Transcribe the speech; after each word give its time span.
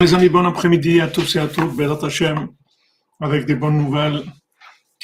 Les 0.00 0.14
amis, 0.14 0.28
bon 0.28 0.46
après-midi 0.46 1.00
à 1.00 1.08
tous 1.08 1.34
et 1.34 1.40
à 1.40 1.48
toutes, 1.48 1.74
Bezat 1.74 2.06
Hashem, 2.06 2.50
avec 3.18 3.46
des 3.46 3.56
bonnes 3.56 3.78
nouvelles, 3.78 4.22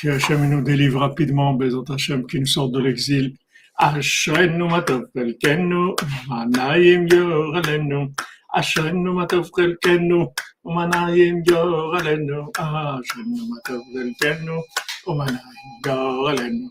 que 0.01 0.07
Hashem 0.07 0.49
nous 0.49 0.63
délivre 0.63 1.01
rapidement, 1.01 1.53
Bezat 1.53 1.93
Hashem, 1.93 2.25
qui 2.29 2.39
nous 2.39 2.47
sort 2.47 2.71
de 2.71 2.79
l'exil. 2.79 3.35
Ashrenu 3.77 4.69
matov 4.69 5.07
chelkenu, 5.13 5.97
manayim 6.29 7.09
yor 7.09 7.57
alenu. 7.57 8.13
Ashrenu 8.53 9.11
matov 9.11 9.51
chelkenu, 9.53 10.29
manayim 10.65 11.43
yor 11.45 11.97
alenu. 11.97 12.43
Ashrenu 12.57 13.49
matov 13.51 13.83
chelkenu, 13.93 14.63
manayim 15.09 16.71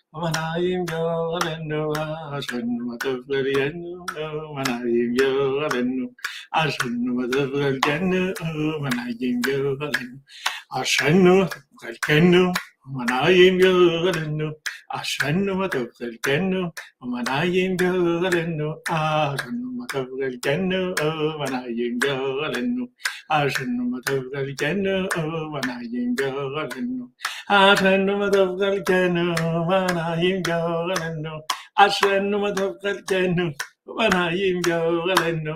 Manayim 0.11 0.83
yo 0.91 1.87
ashenu 2.35 2.83
matavlerienu 2.83 4.03
manayim 4.55 5.15
yo 5.15 5.31
ashenu 6.51 7.09
matavlerienu 7.15 8.21
manayim 8.83 9.39
yo 9.47 9.79
ashenu 10.79 11.47
matavlerienu 11.79 12.51
ومنايم 12.85 13.55
يغلنو 13.65 14.49
عشانو 14.95 15.53
ما 15.59 15.67
تبغى 15.73 16.05
الجنو 16.09 16.61
ومنايم 17.01 17.73
يغلنو 17.81 18.69
عشانو 18.89 19.67
ما 19.77 19.85
تبغى 19.93 20.25
الجنو 20.31 20.81
ومنايم 21.37 21.93
يغلنو 22.09 22.85
عشانو 23.35 23.83
ما 23.91 23.99
تبغى 24.07 24.39
الجنو 24.45 24.97
ومنايم 25.17 26.09
يغلنو 26.21 27.05
عشانو 27.49 28.13
ما 28.21 28.27
تبغى 28.35 28.67
الجنو 28.73 29.27
ومنايم 29.69 30.37
يغلنو 30.49 31.35
عشانو 31.81 32.35
ما 32.43 32.49
تبغى 32.57 32.91
الجنو 32.95 33.47
ومنايم 33.87 34.57
يغلنو 34.71 35.55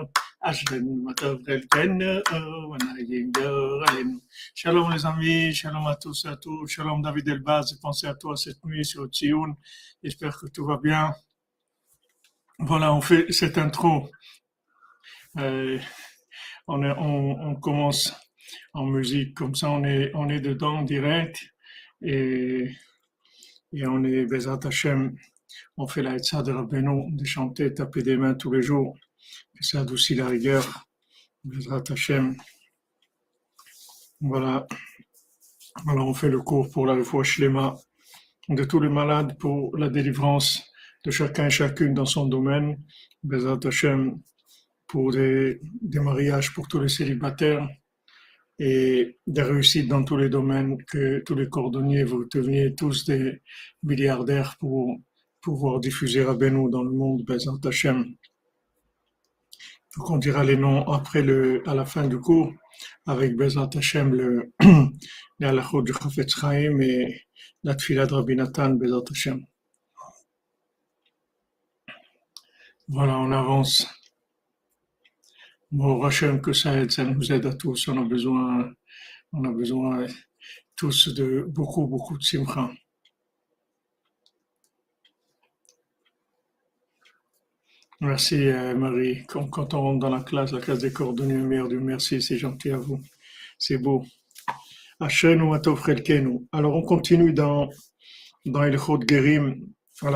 yoralenu. 3.42 4.22
Shalom 4.54 4.92
les 4.92 5.04
amis, 5.04 5.54
shalom 5.56 5.88
à 5.88 5.96
tous 5.96 6.26
et 6.26 6.28
à 6.28 6.36
tous, 6.36 6.68
shalom 6.68 7.02
David 7.02 7.28
Elbaz, 7.30 7.72
j'ai 7.72 7.80
pensé 7.82 8.06
à 8.06 8.14
toi 8.14 8.38
cette 8.38 8.64
nuit 8.64 8.86
sur 8.86 9.08
Tsioun, 9.08 9.56
j'espère 10.04 10.38
que 10.38 10.46
tout 10.46 10.64
va 10.68 10.78
bien. 10.78 11.16
Voilà, 12.60 12.94
on 12.94 13.02
fait 13.02 13.32
cette 13.32 13.58
intro. 13.58 14.12
Euh, 15.40 15.80
on, 16.68 17.56
commence 17.56 18.14
en 18.74 18.86
musique, 18.86 19.34
comme 19.34 19.56
ça 19.56 19.72
on 19.72 19.84
est, 19.84 20.12
on 20.14 20.30
est 20.30 20.42
dedans 20.42 20.84
direct 20.84 21.44
et, 22.04 22.70
et 23.74 23.88
on 23.88 24.04
est 24.04 24.26
Bezat 24.26 24.60
Hashem, 24.64 25.16
on 25.78 25.88
fait 25.88 26.04
la 26.04 26.16
Etza 26.18 26.44
de 26.44 26.52
Rabbeinu, 26.52 27.12
de 27.14 27.26
chanter, 27.26 27.74
taper 27.74 28.04
des 28.04 28.16
mains 28.16 28.36
tous 28.36 28.52
les 28.52 28.62
jours, 28.62 28.96
ça 29.62 29.82
adoucit 29.82 30.16
la 30.16 30.28
rigueur. 30.28 30.88
Voilà. 34.22 34.68
Alors 35.88 36.08
on 36.08 36.14
fait 36.14 36.30
le 36.30 36.42
cours 36.42 36.72
pour 36.72 36.86
la 36.86 37.02
foi 37.04 37.24
Shlema 37.24 37.76
de 38.50 38.64
tous 38.64 38.80
les 38.80 38.90
malades, 38.90 39.38
pour 39.38 39.76
la 39.78 39.90
délivrance 39.90 40.64
de 41.04 41.12
chacun 41.12 41.48
et 41.48 41.50
chacune 41.50 41.94
dans 41.94 42.06
son 42.06 42.28
domaine. 42.28 42.82
Bezat 43.24 43.60
Hashem, 43.66 44.20
pour 44.88 45.12
des, 45.12 45.60
mariages 45.94 46.54
pour 46.54 46.68
tous 46.68 46.80
les 46.80 46.90
célibataires 46.90 47.68
et 48.58 49.18
des 49.28 49.42
réussites 49.42 49.88
dans 49.88 50.04
tous 50.04 50.18
les 50.18 50.30
domaines, 50.30 50.78
que 50.86 51.20
tous 51.20 51.36
les 51.36 51.50
cordonniers, 51.50 52.04
vous 52.04 52.26
deveniez 52.34 52.74
tous 52.74 53.06
des 53.06 53.42
milliardaires 53.84 54.56
pour 54.60 54.98
pouvoir 55.42 55.80
diffuser 55.80 56.24
Rabbeinu 56.24 56.70
dans 56.70 56.84
le 56.84 56.92
monde, 56.92 57.24
Bezat 57.26 57.60
Hashem. 57.64 58.16
Donc 59.98 60.10
on 60.10 60.18
dira 60.18 60.44
les 60.44 60.58
noms 60.58 60.86
après 60.92 61.22
le, 61.22 61.68
à 61.68 61.74
la 61.74 61.86
fin 61.86 62.08
du 62.08 62.20
cours, 62.20 62.52
avec 63.06 63.36
Bezat 63.36 63.70
Hashem, 63.76 64.14
le, 64.14 64.54
les 65.40 65.48
halachot 65.48 65.82
du 65.82 65.94
Chafetz 65.94 66.36
Chaim 66.36 66.80
et 66.82 67.22
la 67.64 67.76
tfila 67.76 68.06
de 68.06 68.14
Rabbi 68.14 68.36
Nathan, 68.36 68.72
Bezat 68.72 69.04
Hashem. 69.12 69.46
Voilà, 72.88 73.18
on 73.18 73.32
avance. 73.32 73.88
Bon, 75.72 76.04
Hachem, 76.04 76.42
que 76.42 76.54
ça 76.54 76.78
aide, 76.80 76.92
ça 76.92 77.04
nous 77.04 77.32
aide 77.32 77.46
à 77.46 77.54
tous. 77.54 77.88
On 77.88 77.98
a 77.98 78.06
besoin, 78.06 78.72
on 79.34 79.44
a 79.44 79.52
besoin 79.52 80.06
tous 80.76 81.08
de 81.14 81.46
beaucoup, 81.48 81.88
beaucoup 81.88 82.18
de 82.18 82.24
simcha. 82.24 82.70
Merci 88.02 88.48
euh, 88.48 88.76
Marie. 88.76 89.24
Quand, 89.28 89.74
on 89.74 89.82
rentre 89.82 90.00
dans 90.00 90.10
la 90.10 90.22
classe, 90.22 90.52
la 90.52 90.60
classe 90.60 90.80
des 90.80 90.92
cordonniers, 90.92 91.36
meilleur 91.36 91.70
Dieu, 91.70 91.80
merci, 91.80 92.22
c'est 92.22 92.38
gentil 92.38 92.72
à 92.72 92.78
vous. 92.78 93.02
C'est 93.58 93.78
beau. 93.78 94.06
Alors 95.00 96.76
on 96.76 96.82
continue 96.82 97.34
dans, 97.34 97.70
dans 98.46 98.72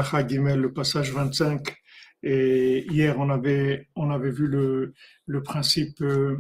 Chagimel, 0.03 0.59
le 0.59 0.73
passage 0.73 1.11
25. 1.13 1.75
Et 2.23 2.85
hier, 2.91 3.17
on 3.17 3.29
avait, 3.29 3.87
on 3.95 4.09
avait 4.11 4.31
vu 4.31 4.47
le, 4.47 4.93
le 5.25 5.41
principe 5.41 6.01
euh, 6.01 6.37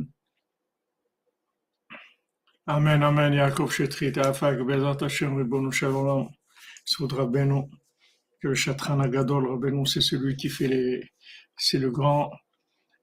Amen, 2.67 3.01
Amen, 3.01 3.33
Yaakov 3.33 3.71
Shetrit, 3.71 4.19
Afak, 4.19 4.59
Bezat 4.59 5.03
Hashem, 5.03 5.37
Ribono 5.37 5.71
Shalom, 5.71 6.29
Soud 6.85 7.13
Rabbeinu, 7.13 7.63
que 8.41 8.49
le 8.49 8.55
Chatran 8.55 8.99
Agadol, 8.99 9.47
Rabbeinu, 9.49 9.87
c'est 9.87 10.01
celui 10.01 10.35
qui 10.35 10.49
fait 10.49 10.67
les, 10.67 11.09
c'est 11.59 11.77
le 11.77 11.91
grand, 11.91 12.31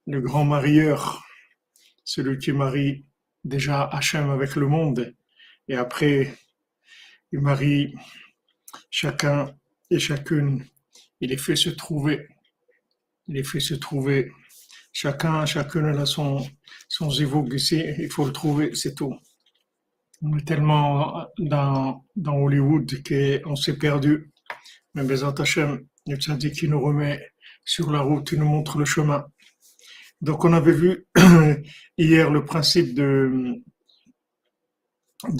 le 0.06 0.20
grand 0.20 0.44
marieur, 0.44 1.22
celui 2.04 2.38
qui 2.38 2.52
marie 2.52 3.06
déjà 3.44 3.84
Hachem 3.84 4.30
avec 4.30 4.56
le 4.56 4.66
monde, 4.66 5.14
et 5.68 5.76
après, 5.76 6.34
il 7.32 7.40
marie 7.40 7.94
chacun 8.90 9.54
et 9.90 9.98
chacune, 9.98 10.64
il 11.20 11.30
les 11.30 11.36
fait 11.36 11.56
se 11.56 11.70
trouver, 11.70 12.28
il 13.28 13.34
les 13.34 13.44
fait 13.44 13.60
se 13.60 13.74
trouver, 13.74 14.32
chacun, 14.92 15.44
chacune 15.44 15.86
a 15.86 16.06
son, 16.06 16.44
son 16.88 17.10
ici, 17.10 17.84
il 17.98 18.10
faut 18.10 18.24
le 18.24 18.32
trouver, 18.32 18.74
c'est 18.74 18.94
tout. 18.94 19.14
On 20.22 20.36
est 20.38 20.46
tellement 20.46 21.26
dans, 21.38 22.04
dans 22.16 22.36
Hollywood 22.36 22.90
qu'on 23.06 23.54
s'est 23.54 23.76
perdu. 23.76 24.32
Mais 24.94 25.04
Bezat 25.04 25.34
Hashem, 25.38 25.86
le 26.06 26.16
tzaddik 26.16 26.54
qui 26.54 26.68
nous 26.68 26.80
remet 26.80 27.20
sur 27.66 27.90
la 27.90 28.00
route, 28.00 28.30
il 28.32 28.38
nous 28.38 28.46
montre 28.46 28.78
le 28.78 28.86
chemin. 28.86 29.26
Donc 30.22 30.44
on 30.44 30.52
avait 30.54 30.72
vu 30.72 31.06
hier 31.98 32.30
le 32.30 32.44
principe 32.44 32.94
de, 32.94 33.60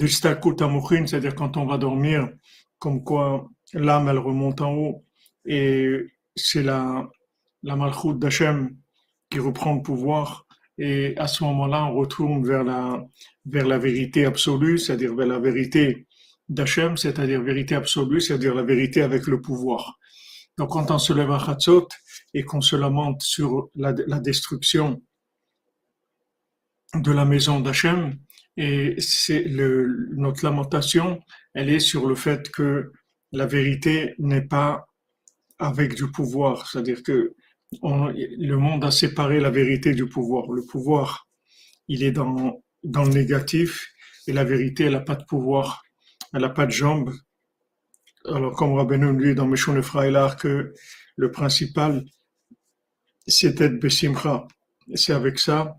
Stakut 0.05 0.61
Amochin, 0.61 1.07
c'est-à-dire 1.07 1.33
quand 1.33 1.57
on 1.57 1.65
va 1.65 1.77
dormir, 1.77 2.29
comme 2.77 3.03
quoi 3.03 3.49
l'âme 3.73 4.09
elle 4.09 4.19
remonte 4.19 4.61
en 4.61 4.73
haut 4.73 5.05
et 5.45 6.05
c'est 6.35 6.63
la, 6.63 7.09
la 7.63 7.75
Malchut 7.75 8.15
d'Hachem 8.15 8.75
qui 9.29 9.39
reprend 9.39 9.75
le 9.75 9.81
pouvoir 9.81 10.45
et 10.77 11.15
à 11.17 11.27
ce 11.27 11.43
moment-là 11.43 11.85
on 11.85 11.95
retourne 11.95 12.45
vers 12.45 12.63
la, 12.63 13.03
vers 13.45 13.65
la 13.65 13.77
vérité 13.77 14.25
absolue, 14.25 14.77
c'est-à-dire 14.77 15.15
vers 15.15 15.27
la 15.27 15.39
vérité 15.39 16.07
d'Hachem, 16.49 16.97
c'est-à-dire 16.97 17.41
vérité 17.41 17.75
absolue, 17.75 18.21
c'est-à-dire 18.21 18.53
la 18.53 18.63
vérité 18.63 19.01
avec 19.01 19.25
le 19.27 19.41
pouvoir. 19.41 19.97
Donc 20.57 20.71
quand 20.71 20.91
on 20.91 20.99
se 20.99 21.13
lève 21.13 21.31
à 21.31 21.39
Chatzot 21.39 21.87
et 22.33 22.43
qu'on 22.43 22.61
se 22.61 22.75
lamente 22.75 23.21
sur 23.21 23.69
la, 23.75 23.93
destruction 23.93 25.01
de 26.93 27.11
la 27.11 27.25
maison 27.25 27.59
d'Hachem, 27.59 28.17
et 28.57 28.95
c'est 28.99 29.45
notre 29.45 30.43
lamentation, 30.43 31.19
elle 31.53 31.69
est 31.69 31.79
sur 31.79 32.07
le 32.07 32.15
fait 32.15 32.49
que 32.49 32.91
la 33.31 33.45
vérité 33.45 34.15
n'est 34.17 34.45
pas 34.45 34.87
avec 35.59 35.95
du 35.95 36.09
pouvoir, 36.11 36.67
c'est-à-dire 36.67 37.03
que 37.03 37.35
le 37.81 38.55
monde 38.55 38.83
a 38.83 38.91
séparé 38.91 39.39
la 39.39 39.49
vérité 39.49 39.93
du 39.93 40.07
pouvoir. 40.07 40.51
Le 40.51 40.63
pouvoir, 40.63 41.27
il 41.87 42.03
est 42.03 42.11
dans, 42.11 42.61
le 42.83 43.09
négatif, 43.09 43.87
et 44.27 44.33
la 44.33 44.43
vérité, 44.43 44.85
elle 44.85 44.93
n'a 44.93 45.01
pas 45.01 45.15
de 45.15 45.25
pouvoir, 45.25 45.83
elle 46.33 46.41
n'a 46.41 46.49
pas 46.49 46.65
de 46.65 46.71
jambes. 46.71 47.13
Alors, 48.25 48.53
comme 48.53 48.73
Rabbeinu 48.73 49.17
dit 49.23 49.35
dans 49.35 49.47
Meshon 49.47 49.77
Efraïlar 49.77 50.35
que 50.35 50.73
le 51.15 51.31
principal, 51.31 52.03
c'est 53.27 53.61
Bessimcha. 53.79 54.47
C'est 54.95 55.13
avec 55.13 55.39
ça 55.39 55.77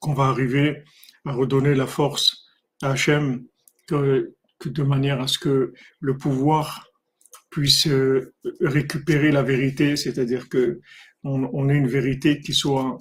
qu'on 0.00 0.14
va 0.14 0.24
arriver 0.24 0.84
à 1.24 1.32
redonner 1.32 1.74
la 1.74 1.86
force 1.86 2.46
à 2.82 2.90
Hachem 2.90 3.44
que, 3.88 4.34
de 4.64 4.82
manière 4.82 5.20
à 5.20 5.26
ce 5.26 5.38
que 5.38 5.72
le 6.00 6.16
pouvoir 6.16 6.86
puisse 7.50 7.86
euh, 7.88 8.34
récupérer 8.60 9.32
la 9.32 9.42
vérité, 9.42 9.96
c'est-à-dire 9.96 10.48
que 10.48 10.80
on, 11.24 11.68
ait 11.68 11.76
une 11.76 11.88
vérité 11.88 12.40
qui 12.40 12.54
soit, 12.54 12.98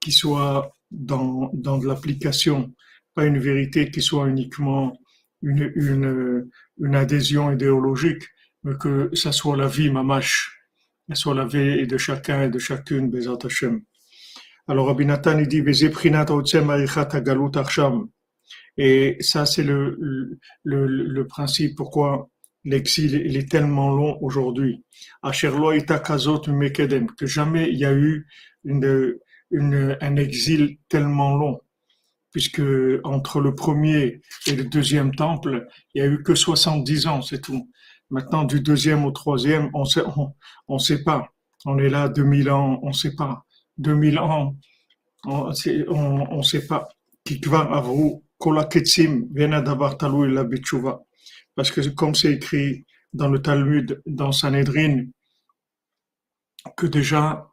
qui 0.00 0.10
soit 0.10 0.72
dans, 0.90 1.50
dans 1.54 1.78
de 1.78 1.86
l'application, 1.86 2.74
pas 3.14 3.24
une 3.24 3.38
vérité 3.38 3.90
qui 3.92 4.02
soit 4.02 4.26
uniquement 4.26 4.98
une, 5.40 5.72
une, 5.76 6.50
une 6.80 6.94
adhésion 6.96 7.52
idéologique, 7.52 8.24
mais 8.64 8.74
que 8.76 9.10
ça 9.14 9.30
soit 9.30 9.56
la 9.56 9.68
vie 9.68 9.90
mamash, 9.90 10.59
soit 11.14 11.34
la 11.34 11.44
vie 11.44 11.86
de 11.86 11.98
chacun 11.98 12.42
et 12.42 12.48
de 12.48 12.58
chacune, 12.58 13.10
Bezat 13.10 13.38
Hashem. 13.44 13.82
Alors 14.68 14.86
Rabbi 14.86 15.06
Nathan 15.06 15.38
il 15.38 15.48
dit, 15.48 15.62
et 18.76 19.16
ça 19.20 19.46
c'est 19.46 19.64
le, 19.64 20.38
le, 20.62 20.86
le, 20.86 21.26
principe 21.26 21.76
pourquoi 21.76 22.28
l'exil 22.64 23.20
il 23.26 23.36
est 23.36 23.50
tellement 23.50 23.90
long 23.90 24.16
aujourd'hui. 24.20 24.84
Que 25.22 27.26
jamais 27.26 27.68
il 27.70 27.78
y 27.78 27.84
a 27.84 27.92
eu 27.92 28.26
une, 28.64 29.18
une, 29.50 29.98
un 30.00 30.16
exil 30.16 30.78
tellement 30.88 31.36
long 31.36 31.60
puisque 32.32 32.62
entre 33.04 33.40
le 33.40 33.54
premier 33.54 34.20
et 34.46 34.54
le 34.54 34.64
deuxième 34.64 35.14
temple, 35.14 35.66
il 35.94 36.02
y 36.02 36.04
a 36.04 36.06
eu 36.06 36.22
que 36.22 36.34
70 36.34 37.06
ans, 37.06 37.22
c'est 37.22 37.40
tout. 37.40 37.70
Maintenant, 38.10 38.44
du 38.44 38.60
deuxième 38.60 39.04
au 39.04 39.10
troisième, 39.12 39.70
on 39.74 39.84
sait, 39.84 40.02
on, 40.16 40.34
on 40.68 40.78
sait 40.78 41.02
pas. 41.02 41.28
On 41.66 41.78
est 41.78 41.88
là 41.88 42.08
2000 42.08 42.50
ans, 42.50 42.80
on 42.82 42.92
sait 42.92 43.14
pas. 43.14 43.44
2000 43.78 44.18
ans, 44.18 44.56
on, 45.26 45.52
on, 45.88 46.26
on 46.30 46.42
sait 46.42 46.66
pas. 46.66 46.88
Parce 51.54 51.70
que 51.70 51.88
comme 51.90 52.14
c'est 52.14 52.32
écrit 52.32 52.86
dans 53.12 53.28
le 53.28 53.42
Talmud, 53.42 54.02
dans 54.06 54.32
Sanhedrin, 54.32 55.06
que 56.76 56.86
déjà 56.86 57.50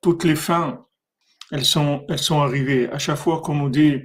toutes 0.00 0.24
les 0.24 0.36
fins 0.36 0.86
elles 1.50 1.64
sont, 1.64 2.04
elles 2.08 2.18
sont 2.18 2.40
arrivées. 2.40 2.88
À 2.90 2.98
chaque 2.98 3.18
fois 3.18 3.40
qu'on 3.40 3.54
nous 3.54 3.70
dit, 3.70 3.96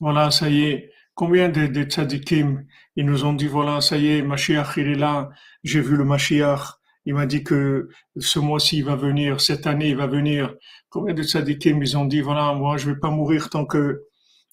voilà, 0.00 0.30
ça 0.30 0.48
y 0.48 0.64
est, 0.64 0.90
combien 1.14 1.48
de, 1.48 1.66
de 1.66 1.82
tzadikim, 1.82 2.64
ils 2.96 3.06
nous 3.06 3.24
ont 3.24 3.32
dit, 3.32 3.46
voilà, 3.46 3.80
ça 3.80 3.96
y 3.96 4.08
est, 4.08 4.22
Mashiach, 4.22 4.76
il 4.76 4.88
est 4.88 4.94
là, 4.94 5.30
j'ai 5.62 5.80
vu 5.80 5.96
le 5.96 6.04
Mashiach, 6.04 6.78
il 7.06 7.14
m'a 7.14 7.26
dit 7.26 7.44
que 7.44 7.88
ce 8.16 8.38
mois-ci 8.38 8.78
il 8.78 8.84
va 8.84 8.96
venir, 8.96 9.40
cette 9.40 9.66
année 9.66 9.90
il 9.90 9.96
va 9.96 10.06
venir. 10.06 10.54
Combien 10.88 11.14
de 11.14 11.22
tzadikim, 11.22 11.82
ils 11.82 11.96
ont 11.96 12.06
dit, 12.06 12.20
voilà, 12.20 12.54
moi, 12.54 12.76
je 12.76 12.90
vais 12.90 12.98
pas 12.98 13.10
mourir 13.10 13.50
tant 13.50 13.66
que, 13.66 14.02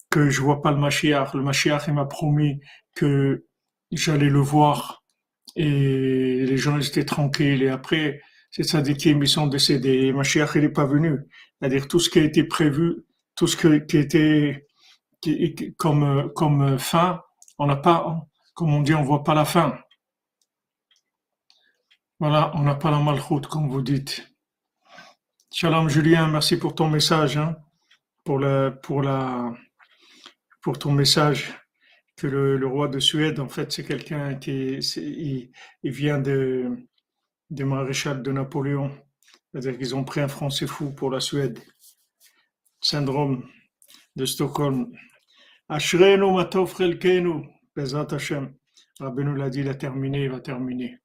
que 0.09 0.29
je 0.29 0.41
vois 0.41 0.61
pas 0.61 0.71
le 0.71 0.77
Mashiach. 0.77 1.33
Le 1.33 1.43
Mashiach, 1.43 1.83
il 1.87 1.93
m'a 1.93 2.05
promis 2.05 2.59
que 2.95 3.45
j'allais 3.91 4.29
le 4.29 4.39
voir 4.39 5.03
et 5.55 6.45
les 6.45 6.57
gens 6.57 6.77
étaient 6.77 7.05
tranquilles. 7.05 7.63
Et 7.63 7.69
après, 7.69 8.21
ces 8.51 8.63
tzadikim, 8.63 9.23
ils 9.23 9.29
sont 9.29 9.47
décédés. 9.47 10.07
Et 10.07 10.13
Mashiach, 10.13 10.55
il 10.55 10.61
n'est 10.61 10.69
pas 10.69 10.85
venu. 10.85 11.19
C'est-à-dire 11.59 11.87
tout 11.87 11.99
ce 11.99 12.09
qui 12.09 12.19
a 12.19 12.23
été 12.23 12.43
prévu, 12.43 13.05
tout 13.35 13.47
ce 13.47 13.55
qui 13.55 13.97
était 13.97 14.67
comme, 15.77 16.31
comme 16.33 16.79
fin, 16.79 17.21
on 17.57 17.67
n'a 17.67 17.75
pas, 17.75 18.27
comme 18.53 18.73
on 18.73 18.81
dit, 18.81 18.93
on 18.93 19.03
voit 19.03 19.23
pas 19.23 19.33
la 19.33 19.45
fin. 19.45 19.77
Voilà, 22.19 22.51
on 22.55 22.61
n'a 22.61 22.75
pas 22.75 22.91
la 22.91 22.99
malchoute, 22.99 23.47
comme 23.47 23.69
vous 23.69 23.81
dites. 23.81 24.27
Shalom 25.53 25.89
Julien, 25.89 26.27
merci 26.27 26.57
pour 26.57 26.75
ton 26.75 26.87
message, 26.87 27.37
hein, 27.37 27.57
pour, 28.23 28.39
la, 28.39 28.71
pour, 28.71 29.01
la, 29.01 29.53
pour 30.61 30.77
ton 30.77 30.91
message. 30.91 31.53
Que 32.17 32.27
le, 32.27 32.67
roi 32.67 32.87
de 32.87 32.99
Suède, 32.99 33.39
en 33.39 33.49
fait, 33.49 33.71
c'est 33.71 33.83
quelqu'un 33.83 34.35
qui 34.35 34.77
il, 34.77 35.51
vient 35.91 36.19
de, 36.19 36.77
des 37.49 37.63
maréchal 37.63 38.21
de 38.21 38.31
Napoléon. 38.31 38.91
C'est-à-dire 39.51 39.77
qu'ils 39.77 39.95
ont 39.95 40.03
pris 40.03 40.21
un 40.21 40.27
Français 40.27 40.67
fou 40.67 40.91
pour 40.91 41.09
la 41.09 41.19
Suède. 41.19 41.59
Syndrome 42.79 43.43
de 44.15 44.25
Stockholm. 44.25 44.91
Ashrenu 45.71 46.33
matov 46.33 46.75
chelkenu. 46.75 47.47
Bezat 47.73 48.11
Hashem. 48.11 48.53
Rabbeinu 48.99 49.37
l'a 49.37 49.49
dit, 49.49 49.61
il 49.61 49.69
a 49.69 49.73
terminé, 49.73 50.25
il 50.25 50.29
va 50.29 50.41
terminer. 50.41 50.97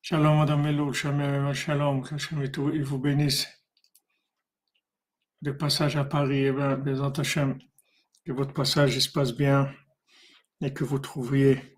Shalom 0.00 0.38
Madame 0.38 0.62
Meloul, 0.62 0.94
shalom, 0.94 2.02
que 2.02 2.74
il 2.74 2.84
vous 2.84 2.98
bénisse. 2.98 3.46
De 5.42 5.50
passage 5.50 5.96
à 5.96 6.04
Paris, 6.06 6.46
eh 6.46 6.52
bien, 6.52 6.76
que 8.24 8.32
votre 8.32 8.54
passage 8.54 8.98
se 8.98 9.10
passe 9.10 9.36
bien 9.36 9.70
et 10.62 10.72
que 10.72 10.84
vous 10.84 11.00
trouviez 11.00 11.76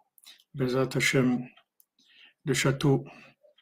Bezat 0.54 0.90
Hashem, 0.94 1.44
le 2.44 2.54
château 2.54 3.04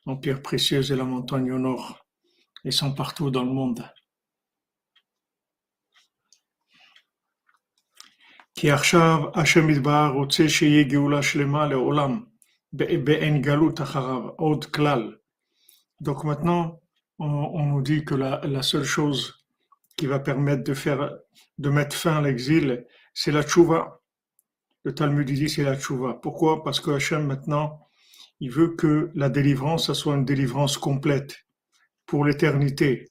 en 0.04 0.18
pierre 0.18 0.42
précieuse 0.42 0.92
et 0.92 0.96
la 0.96 1.04
montagne 1.04 1.50
au 1.52 1.58
nord, 1.58 2.05
et 2.63 2.71
sont 2.71 2.93
partout 2.93 3.31
dans 3.31 3.43
le 3.43 3.51
monde. 3.51 3.83
כי 8.55 8.71
עכשיו 8.71 9.19
השם 9.33 9.69
יתברך 9.69 10.11
רוצה 10.13 10.49
שיהיה 10.49 10.83
גאולה 10.83 11.23
שלמה 11.23 11.67
לעולם, 11.67 12.23
באין 12.73 13.41
גלות 13.41 13.81
אחריו, 13.81 14.27
עוד 14.35 14.65
כלל. 14.65 15.15
Donc 16.03 16.23
maintenant, 16.23 16.79
on, 17.19 17.31
on 17.59 17.65
nous 17.67 17.81
dit 17.81 18.03
que 18.03 18.15
la, 18.15 18.41
la, 18.43 18.63
seule 18.63 18.83
chose 18.83 19.45
qui 19.95 20.07
va 20.07 20.19
permettre 20.19 20.63
de 20.63 20.73
faire, 20.73 21.11
de 21.59 21.69
mettre 21.69 21.95
fin 21.95 22.17
à 22.17 22.21
l'exil, 22.21 22.85
c'est 23.13 23.31
la 23.31 23.43
tchouva. 23.43 24.01
Le 24.83 24.95
Talmud 24.95 25.27
dit 25.27 25.49
c'est 25.49 25.63
la 25.63 25.77
tchouva. 25.77 26.15
Pourquoi 26.15 26.63
Parce 26.63 26.79
que 26.79 26.91
Hachem 26.91 27.27
maintenant, 27.27 27.87
il 28.39 28.51
veut 28.51 28.75
que 28.75 29.11
la 29.13 29.29
délivrance 29.29 29.93
soit 29.93 30.15
une 30.15 30.25
délivrance 30.25 30.77
complète 30.77 31.44
pour 32.06 32.24
l'éternité, 32.24 33.08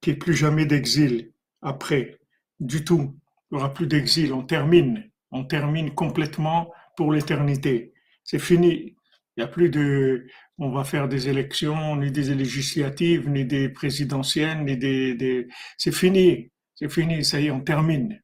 qu'il 0.00 0.12
n'y 0.12 0.16
ait 0.16 0.18
plus 0.18 0.34
jamais 0.34 0.66
d'exil 0.66 1.32
après, 1.62 2.18
du 2.60 2.84
tout. 2.84 3.16
Il 3.50 3.54
n'y 3.54 3.60
aura 3.60 3.72
plus 3.72 3.86
d'exil, 3.86 4.32
on 4.32 4.42
termine, 4.42 5.10
on 5.30 5.44
termine 5.44 5.94
complètement 5.94 6.72
pour 6.96 7.12
l'éternité. 7.12 7.92
C'est 8.24 8.38
fini. 8.38 8.94
Il 9.36 9.42
n'y 9.42 9.44
a 9.44 9.48
plus 9.48 9.70
de, 9.70 10.26
on 10.58 10.70
va 10.70 10.84
faire 10.84 11.08
des 11.08 11.28
élections, 11.28 11.96
ni 11.96 12.10
des 12.10 12.34
législatives, 12.34 13.28
ni 13.28 13.44
des 13.44 13.68
présidentielles, 13.68 14.64
ni 14.64 14.76
des, 14.76 15.46
c'est 15.76 15.94
fini. 15.94 16.50
C'est 16.74 16.90
fini, 16.90 17.24
ça 17.24 17.40
y 17.40 17.46
est, 17.46 17.50
on 17.50 17.60
termine. 17.60 18.20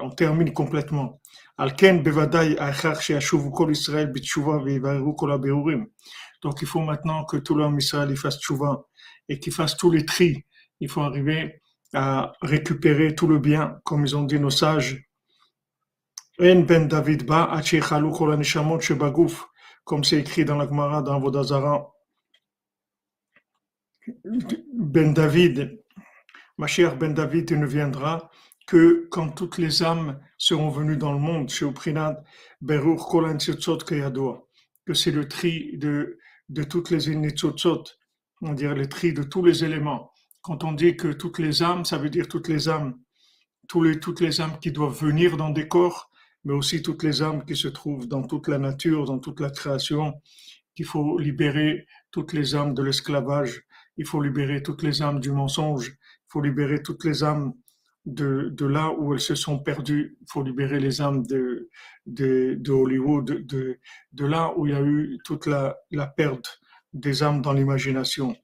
On 0.00 0.10
termine 0.10 0.52
complètement. 0.52 1.20
Donc 1.58 1.82
il 6.60 6.66
faut 6.66 6.80
maintenant 6.80 7.24
que 7.24 7.36
tout 7.36 7.54
l'homme 7.54 7.78
Israël 7.78 8.16
fasse 8.16 8.40
tchouva 8.40 8.86
et 9.28 9.38
qu'il 9.38 9.52
fasse 9.52 9.76
tous 9.76 9.90
les 9.90 10.04
tris. 10.04 10.44
Il 10.80 10.88
faut 10.88 11.02
arriver 11.02 11.60
à 11.92 12.32
récupérer 12.42 13.14
tout 13.14 13.28
le 13.28 13.38
bien, 13.38 13.78
comme 13.84 14.04
ils 14.04 14.16
ont 14.16 14.24
dit 14.24 14.40
nos 14.40 14.50
sages. 14.50 15.04
Ben 16.38 16.88
David 16.88 17.26
ba 17.26 17.60
comme 19.84 20.02
c'est 20.02 20.18
écrit 20.18 20.44
dans 20.44 20.56
la 20.56 20.66
Gemara 20.66 21.02
dans 21.02 21.20
Vodazara. 21.20 21.92
Ben 24.72 25.14
David, 25.14 25.82
ma 26.58 26.66
chère 26.66 26.96
Ben 26.96 27.14
David, 27.14 27.52
ne 27.52 27.66
viendra 27.66 28.30
que 28.66 29.06
quand 29.10 29.30
toutes 29.30 29.58
les 29.58 29.82
âmes 29.82 30.20
seront 30.38 30.70
venues 30.70 30.96
dans 30.96 31.12
le 31.12 31.18
monde, 31.18 31.50
chez 31.50 31.66
Uprinad, 31.66 32.24
Berur 32.60 33.06
Kolan 33.06 33.38
que 33.38 34.94
c'est 34.94 35.10
le 35.10 35.28
tri 35.28 35.76
de, 35.78 36.18
de 36.48 36.64
toutes 36.64 36.90
les 36.90 37.10
Initzotzot, 37.10 37.84
on 38.44 38.52
dirait 38.52 38.74
le 38.74 38.88
tri 38.88 39.12
de 39.12 39.22
tous 39.22 39.42
les 39.42 39.64
éléments. 39.64 40.12
Quand 40.42 40.64
on 40.64 40.72
dit 40.72 40.96
que 40.96 41.08
toutes 41.08 41.38
les 41.38 41.62
âmes, 41.62 41.84
ça 41.84 41.96
veut 41.96 42.10
dire 42.10 42.28
toutes 42.28 42.48
les 42.48 42.68
âmes, 42.68 42.98
les, 43.82 43.98
toutes 43.98 44.20
les 44.20 44.40
âmes 44.42 44.58
qui 44.60 44.70
doivent 44.70 44.98
venir 44.98 45.38
dans 45.38 45.48
des 45.48 45.66
corps, 45.66 46.10
mais 46.44 46.52
aussi 46.52 46.82
toutes 46.82 47.02
les 47.02 47.22
âmes 47.22 47.44
qui 47.46 47.56
se 47.56 47.68
trouvent 47.68 48.06
dans 48.06 48.22
toute 48.22 48.48
la 48.48 48.58
nature, 48.58 49.06
dans 49.06 49.18
toute 49.18 49.40
la 49.40 49.48
création, 49.48 50.20
qu'il 50.74 50.84
faut 50.84 51.18
libérer 51.18 51.86
toutes 52.10 52.34
les 52.34 52.54
âmes 52.54 52.74
de 52.74 52.82
l'esclavage, 52.82 53.62
il 53.96 54.06
faut 54.06 54.20
libérer 54.20 54.62
toutes 54.62 54.82
les 54.82 55.00
âmes 55.00 55.20
du 55.20 55.32
mensonge, 55.32 55.88
il 55.88 56.28
faut 56.28 56.42
libérer 56.42 56.82
toutes 56.82 57.04
les 57.04 57.24
âmes 57.24 57.54
de, 58.04 58.52
là 58.66 58.90
où 58.90 59.14
elles 59.14 59.20
se 59.20 59.34
sont 59.34 59.58
perdues. 59.58 60.18
Il 60.20 60.26
faut 60.28 60.42
libérer 60.42 60.80
les 60.80 61.00
âmes 61.00 61.24
de, 61.26 61.70
Hollywood, 62.68 63.46
de, 63.46 63.78
là 64.26 64.52
où 64.58 64.66
il 64.66 64.72
y 64.72 64.76
a 64.76 64.82
eu 64.82 65.18
toute 65.24 65.46
la 65.46 66.06
perte 66.14 66.60
des 66.94 67.22
âmes 67.22 67.42
dans 67.42 67.52
l'imagination. 67.52 68.36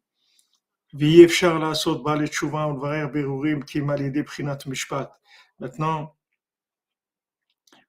Maintenant, 5.60 6.16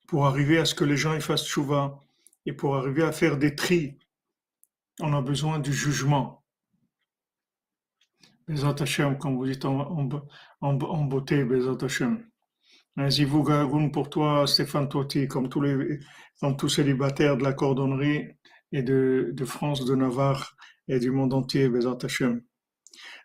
pour 0.07 0.27
arriver 0.27 0.57
à 0.59 0.65
ce 0.65 0.75
que 0.75 0.83
les 0.83 0.97
gens 0.97 1.15
y 1.15 1.21
fassent 1.21 1.47
chouva 1.47 1.99
et 2.45 2.53
pour 2.53 2.75
arriver 2.75 3.03
à 3.03 3.11
faire 3.11 3.37
des 3.37 3.55
tris, 3.55 3.97
on 4.99 5.13
a 5.13 5.21
besoin 5.21 5.59
du 5.59 5.73
jugement. 5.73 6.43
Bezat 8.47 8.75
Hashem, 8.79 9.17
comme 9.17 9.37
vous 9.37 9.47
dites 9.47 9.65
en, 9.65 10.09
en, 10.61 11.03
beauté, 11.05 11.43
Bezat 11.43 11.83
Hashem. 11.83 12.23
Zivou 13.07 13.43
pour 13.91 14.09
toi, 14.09 14.45
Stéphane 14.45 14.89
Totti, 14.89 15.27
comme 15.27 15.49
tous 15.49 15.61
les, 15.61 15.99
célibataires 16.67 17.37
de 17.37 17.43
la 17.43 17.53
cordonnerie 17.53 18.27
et 18.71 18.83
de, 18.83 19.31
de 19.33 19.45
France, 19.45 19.85
de 19.85 19.95
Navarre 19.95 20.55
et 20.87 20.99
du 20.99 21.11
monde 21.11 21.33
entier, 21.33 21.69
Bezat 21.69 21.97
Hashem. 22.03 22.41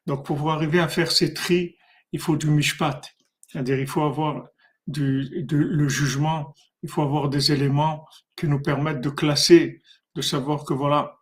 Donc, 0.06 0.24
pour 0.24 0.50
arriver 0.50 0.80
à 0.80 0.88
faire 0.88 1.10
ces 1.10 1.34
tris, 1.34 1.76
il 2.12 2.20
faut 2.20 2.36
du 2.36 2.48
mishpat. 2.48 3.02
C'est-à-dire, 3.48 3.78
il 3.78 3.86
faut 3.86 4.02
avoir 4.02 4.46
du, 4.86 5.44
du, 5.44 5.58
le 5.58 5.88
jugement, 5.88 6.54
il 6.82 6.88
faut 6.88 7.02
avoir 7.02 7.28
des 7.28 7.52
éléments 7.52 8.06
qui 8.36 8.46
nous 8.46 8.60
permettent 8.60 9.00
de 9.00 9.10
classer, 9.10 9.82
de 10.14 10.22
savoir 10.22 10.64
que 10.64 10.74
voilà, 10.74 11.18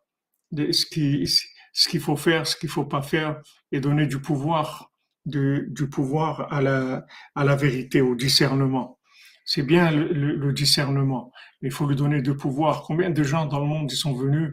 ce 0.53 0.87
qui, 0.87 1.27
ce 1.27 1.89
qu'il 1.89 2.01
faut 2.01 2.17
faire, 2.17 2.47
ce 2.47 2.57
qu'il 2.57 2.69
faut 2.69 2.85
pas 2.85 3.03
faire, 3.03 3.41
et 3.73 3.81
donner 3.81 4.07
du 4.07 4.21
pouvoir, 4.21 4.91
du, 5.25 5.69
du 5.71 5.89
pouvoir 5.89 6.53
à 6.53 6.61
la, 6.61 7.07
à 7.35 7.45
la 7.45 7.57
vérité, 7.57 8.01
au 8.01 8.15
discernement. 8.15 8.99
C'est 9.45 9.63
bien 9.63 9.91
le, 9.91 10.13
le, 10.13 10.53
discernement, 10.53 11.31
mais 11.61 11.69
il 11.69 11.73
faut 11.73 11.87
lui 11.87 11.97
donner 11.97 12.23
du 12.23 12.35
pouvoir. 12.35 12.83
Combien 12.83 13.11
de 13.11 13.23
gens 13.23 13.47
dans 13.47 13.61
le 13.61 13.67
monde 13.67 13.93
ils 13.93 13.97
sont 13.97 14.15
venus, 14.15 14.53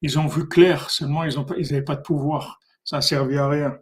ils 0.00 0.18
ont 0.18 0.26
vu 0.26 0.48
clair, 0.48 0.90
seulement 0.90 1.24
ils 1.24 1.36
n'avaient 1.36 1.82
pas 1.82 1.96
de 1.96 2.02
pouvoir. 2.02 2.60
Ça 2.84 2.96
n'a 2.96 3.02
servi 3.02 3.36
à 3.36 3.48
rien. 3.48 3.78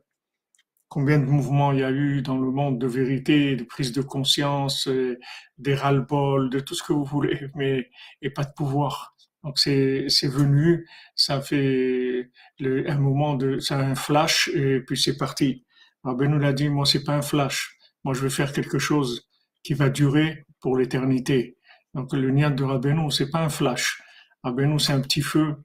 Combien 0.88 1.18
de 1.18 1.24
mouvements 1.24 1.72
il 1.72 1.78
y 1.80 1.84
a 1.84 1.90
eu 1.92 2.20
dans 2.20 2.36
le 2.36 2.50
monde 2.50 2.80
de 2.80 2.86
vérité, 2.88 3.54
de 3.54 3.62
prise 3.64 3.92
de 3.92 4.02
conscience, 4.02 4.88
euh, 4.88 5.18
des 5.58 5.74
ras-le-bol, 5.74 6.50
de 6.50 6.58
tout 6.58 6.74
ce 6.74 6.82
que 6.82 6.92
vous 6.92 7.04
voulez, 7.04 7.46
mais 7.54 7.90
et 8.22 8.30
pas 8.30 8.44
de 8.44 8.52
pouvoir. 8.52 9.14
Donc 9.44 9.58
c'est 9.58 10.06
venu, 10.24 10.86
ça 11.14 11.40
fait 11.40 12.30
le, 12.58 12.90
un 12.90 12.98
moment 12.98 13.34
de, 13.34 13.58
ça 13.58 13.78
a 13.78 13.82
un 13.82 13.94
flash 13.94 14.48
et 14.52 14.80
puis 14.80 14.98
c'est 14.98 15.16
parti. 15.16 15.64
Nous 16.04 16.38
l'a 16.38 16.52
dit, 16.52 16.68
moi 16.68 16.84
c'est 16.84 17.04
pas 17.04 17.14
un 17.14 17.22
flash, 17.22 17.78
moi 18.04 18.12
je 18.14 18.20
vais 18.20 18.30
faire 18.30 18.52
quelque 18.52 18.78
chose 18.78 19.29
qui 19.62 19.74
va 19.74 19.90
durer 19.90 20.46
pour 20.60 20.76
l'éternité. 20.76 21.56
Donc 21.94 22.12
le 22.12 22.30
niat 22.30 22.50
de 22.50 22.64
Rabbeinu 22.64 23.10
c'est 23.10 23.30
pas 23.30 23.40
un 23.40 23.48
flash. 23.48 24.02
Rabbeinu 24.42 24.78
c'est 24.78 24.92
un 24.92 25.00
petit 25.00 25.22
feu, 25.22 25.56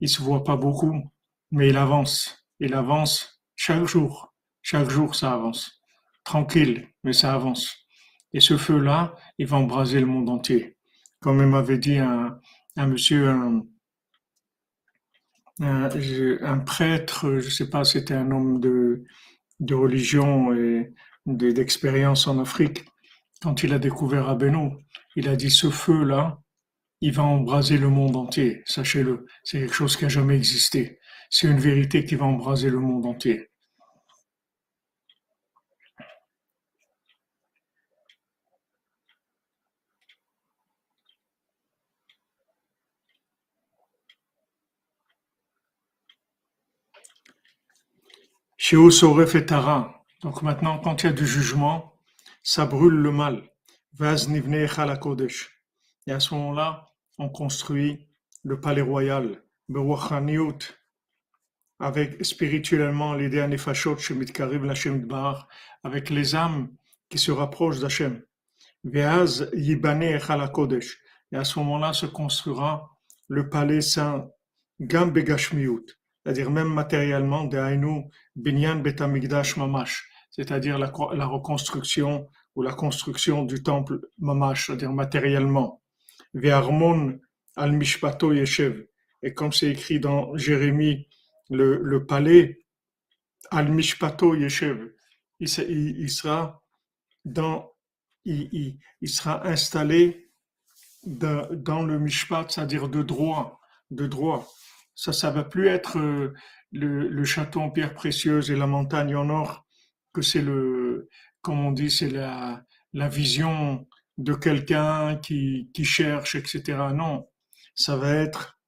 il 0.00 0.08
se 0.08 0.22
voit 0.22 0.44
pas 0.44 0.56
beaucoup, 0.56 1.10
mais 1.50 1.68
il 1.68 1.76
avance, 1.76 2.46
il 2.60 2.74
avance 2.74 3.42
chaque 3.56 3.84
jour, 3.86 4.34
chaque 4.62 4.90
jour 4.90 5.14
ça 5.14 5.32
avance, 5.32 5.82
tranquille, 6.24 6.88
mais 7.04 7.12
ça 7.12 7.34
avance. 7.34 7.76
Et 8.32 8.40
ce 8.40 8.56
feu 8.56 8.78
là, 8.78 9.14
il 9.38 9.46
va 9.46 9.58
embraser 9.58 10.00
le 10.00 10.06
monde 10.06 10.30
entier. 10.30 10.76
Comme 11.20 11.44
m'avait 11.44 11.78
dit 11.78 11.98
un 11.98 12.40
un 12.76 12.86
monsieur, 12.86 13.28
un, 13.28 13.62
un, 15.60 16.58
prêtre, 16.60 17.38
je 17.38 17.50
sais 17.50 17.68
pas, 17.68 17.84
c'était 17.84 18.14
un 18.14 18.30
homme 18.30 18.60
de, 18.60 19.04
de 19.60 19.74
religion 19.74 20.54
et 20.54 20.92
d'expérience 21.26 22.26
en 22.26 22.38
Afrique. 22.38 22.84
Quand 23.42 23.64
il 23.64 23.72
a 23.72 23.80
découvert 23.80 24.28
Abeno, 24.28 24.78
il 25.16 25.28
a 25.28 25.34
dit 25.34 25.50
ce 25.50 25.68
feu-là, 25.68 26.40
il 27.00 27.12
va 27.12 27.24
embraser 27.24 27.76
le 27.76 27.88
monde 27.88 28.14
entier, 28.14 28.62
sachez-le. 28.66 29.26
C'est 29.42 29.58
quelque 29.58 29.74
chose 29.74 29.96
qui 29.96 30.04
a 30.04 30.08
jamais 30.08 30.36
existé. 30.36 31.00
C'est 31.28 31.48
une 31.48 31.58
vérité 31.58 32.04
qui 32.04 32.14
va 32.14 32.26
embraser 32.26 32.70
le 32.70 32.78
monde 32.78 33.04
entier. 33.04 33.50
Donc 50.22 50.42
maintenant, 50.42 50.78
quand 50.78 51.02
il 51.02 51.06
y 51.06 51.08
a 51.08 51.12
du 51.12 51.26
jugement, 51.26 51.91
ça 52.42 52.66
brûle 52.66 52.94
le 52.94 53.12
mal. 53.12 53.42
Et 54.00 54.04
à 56.12 56.20
ce 56.20 56.34
moment-là, 56.34 56.86
on 57.18 57.28
construit 57.28 58.08
le 58.42 58.60
palais 58.60 58.80
royal, 58.80 59.42
avec 61.78 62.24
spirituellement 62.24 63.14
l'idée 63.14 63.46
nefashot 63.46 63.98
shemitkarim 63.98 64.64
l'Hashem 64.64 65.06
bar, 65.06 65.48
avec 65.82 66.10
les 66.10 66.34
âmes 66.34 66.68
qui 67.08 67.18
se 67.18 67.30
rapprochent 67.32 67.80
kodesh. 70.52 70.98
Et 71.32 71.36
à 71.36 71.44
ce 71.44 71.58
moment-là 71.60 71.92
se 71.92 72.06
construira 72.06 72.90
le 73.28 73.48
palais 73.48 73.80
saint, 73.80 74.28
gam 74.80 75.12
c'est-à-dire 75.14 76.50
même 76.50 76.68
matériellement, 76.68 77.44
de 77.44 77.58
binyan 78.36 78.76
betamigdash 78.76 79.56
mamash, 79.56 80.08
c'est-à-dire 80.32 80.78
la, 80.78 80.92
la, 81.14 81.26
reconstruction 81.26 82.28
ou 82.56 82.62
la 82.62 82.72
construction 82.72 83.44
du 83.44 83.62
temple 83.62 84.00
mamash, 84.18 84.66
c'est-à-dire 84.66 84.92
matériellement. 84.92 85.82
Ve'armon 86.34 87.18
al 87.56 87.72
mishpato 87.72 88.32
et 88.32 89.34
comme 89.34 89.52
c'est 89.52 89.70
écrit 89.70 90.00
dans 90.00 90.36
Jérémie, 90.36 91.08
le, 91.50 91.78
le 91.82 92.06
palais 92.06 92.58
al 93.50 93.70
mishpato 93.70 94.34
yeshev, 94.34 94.90
il, 95.38 95.48
il, 95.98 96.10
sera 96.10 96.62
dans, 97.24 97.70
il, 98.24 98.78
il 99.00 99.08
sera 99.08 99.46
installé 99.46 100.30
dans, 101.04 101.46
dans 101.52 101.82
le 101.82 101.98
mishpat, 101.98 102.50
c'est-à-dire 102.50 102.88
de 102.88 103.02
droit, 103.02 103.60
de 103.90 104.06
droit. 104.06 104.48
Ça, 104.94 105.12
ça 105.12 105.30
va 105.30 105.44
plus 105.44 105.68
être 105.68 105.98
euh, 105.98 106.34
le, 106.70 107.08
le, 107.08 107.24
château 107.24 107.60
en 107.60 107.70
pierre 107.70 107.94
précieuse 107.94 108.50
et 108.50 108.56
la 108.56 108.66
montagne 108.66 109.14
en 109.14 109.28
or, 109.30 109.61
que 110.12 110.22
c'est 110.22 110.42
le, 110.42 111.08
on 111.48 111.72
dit, 111.72 111.90
c'est 111.90 112.10
la, 112.10 112.64
la 112.92 113.08
vision 113.08 113.86
de 114.18 114.34
quelqu'un 114.34 115.16
qui, 115.16 115.70
qui 115.74 115.84
cherche, 115.84 116.34
etc. 116.34 116.62
Non, 116.94 117.28
ça 117.74 117.96
va 117.96 118.12
être 118.14 118.58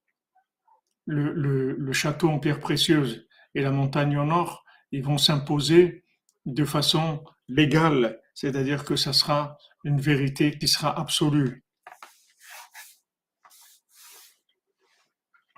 le, 1.05 1.33
le, 1.33 1.73
le, 1.73 1.93
château 1.93 2.29
en 2.29 2.39
pierre 2.39 2.59
précieuse 2.59 3.27
et 3.53 3.61
la 3.61 3.71
montagne 3.71 4.17
en 4.17 4.29
or, 4.31 4.65
ils 4.91 5.03
vont 5.03 5.17
s'imposer 5.17 6.03
de 6.45 6.65
façon 6.65 7.23
légale, 7.47 8.19
c'est-à-dire 8.33 8.83
que 8.83 8.95
ça 8.95 9.13
sera 9.13 9.57
une 9.83 10.01
vérité 10.01 10.57
qui 10.57 10.67
sera 10.67 10.99
absolue. 10.99 11.63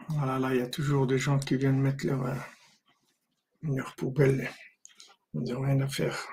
Voilà, 0.09 0.39
là, 0.39 0.53
il 0.53 0.59
y 0.59 0.63
a 0.63 0.67
toujours 0.67 1.07
des 1.07 1.17
gens 1.17 1.39
qui 1.39 1.57
viennent 1.57 1.79
mettre 1.81 2.05
leur, 2.05 2.25
euh, 2.25 2.35
leur 3.63 3.95
poubelle. 3.95 4.49
Ils 5.33 5.53
n'ont 5.53 5.61
rien 5.61 5.81
à 5.81 5.87
faire. 5.87 6.27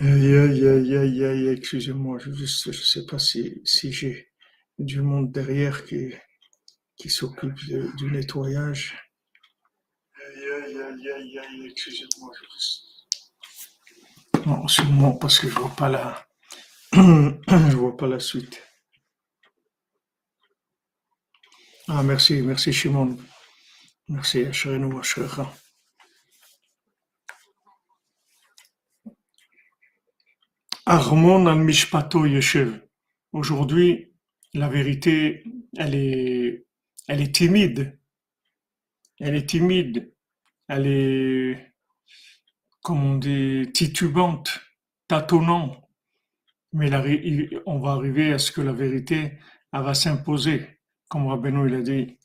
Aïe, 0.00 0.36
aïe, 0.36 0.66
aïe, 0.66 0.96
aïe, 0.96 1.24
aïe, 1.24 1.48
excusez-moi, 1.48 2.18
je 2.18 2.30
ne 2.30 2.46
sais 2.72 3.06
pas 3.06 3.18
si, 3.18 3.62
j'ai 3.64 4.28
du 4.78 5.00
monde 5.02 5.30
derrière 5.30 5.84
qui, 5.84 6.10
s'occupe 7.08 7.54
du 7.54 8.10
nettoyage. 8.10 8.96
Aïe, 10.16 10.50
aïe, 10.64 10.82
aïe, 10.82 11.10
aïe, 11.10 11.38
aïe, 11.38 11.66
excusez-moi, 11.70 12.32
je 14.34 14.40
Non, 14.46 14.66
sûrement 14.66 15.12
parce 15.16 15.38
que 15.38 15.48
je 15.48 15.54
vois 15.54 15.88
la, 15.88 16.26
vois 17.76 17.96
pas 17.96 18.08
la 18.08 18.18
suite. 18.18 18.62
Ah, 21.86 22.02
merci, 22.02 22.42
merci 22.42 22.72
Shimon. 22.72 23.16
Merci, 24.08 24.44
Ashrenu, 24.44 24.98
Ashrecha. 24.98 25.52
Armon 30.86 31.46
al 31.46 31.58
Mishpato 31.58 32.26
Yeshev. 32.26 32.80
Aujourd'hui, 33.32 34.12
la 34.52 34.68
vérité, 34.68 35.44
elle 35.76 35.94
est, 35.94 36.66
elle 37.08 37.20
est 37.20 37.34
timide. 37.34 37.98
Elle 39.18 39.34
est 39.34 39.48
timide. 39.48 40.12
Elle 40.68 40.86
est, 40.86 41.74
comme 42.82 43.04
on 43.04 43.16
dit, 43.16 43.70
titubante, 43.72 44.60
tâtonnant. 45.08 45.88
Mais 46.72 46.90
on 47.66 47.78
va 47.78 47.92
arriver 47.92 48.32
à 48.32 48.38
ce 48.38 48.50
que 48.52 48.60
la 48.60 48.72
vérité, 48.72 49.38
elle 49.72 49.82
va 49.82 49.94
s'imposer 49.94 50.74
comme 51.14 51.28
Rabbeinu 51.28 51.68
il 51.68 51.74
a 51.76 51.80
dit, 51.80 52.18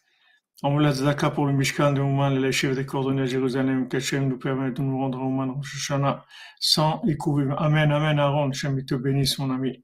on 0.61 0.77
la 0.77 0.93
tzedaka 0.93 1.29
pour 1.29 1.45
le 1.45 1.53
Mishkan 1.53 1.93
de 1.93 2.01
Ouman, 2.01 2.37
les 2.37 2.51
chefs 2.51 2.75
des 2.75 2.85
coordonnées 2.85 3.21
à 3.21 3.25
Jérusalem, 3.25 3.87
qu'Hachem 3.87 4.27
nous 4.27 4.37
permette 4.37 4.75
de 4.75 4.81
nous 4.81 4.99
rendre 4.99 5.19
à 5.19 5.23
Ouman 5.23 5.51
Rosh 5.51 5.75
Hashanah 5.75 6.25
sans 6.59 7.01
écouvir. 7.07 7.55
Amen, 7.61 7.91
Amen, 7.91 8.19
Aaron, 8.19 8.49
Hachem, 8.49 8.77
il 8.77 8.85
te 8.85 8.95
bénisse, 8.95 9.39
mon 9.39 9.51
ami. 9.51 9.83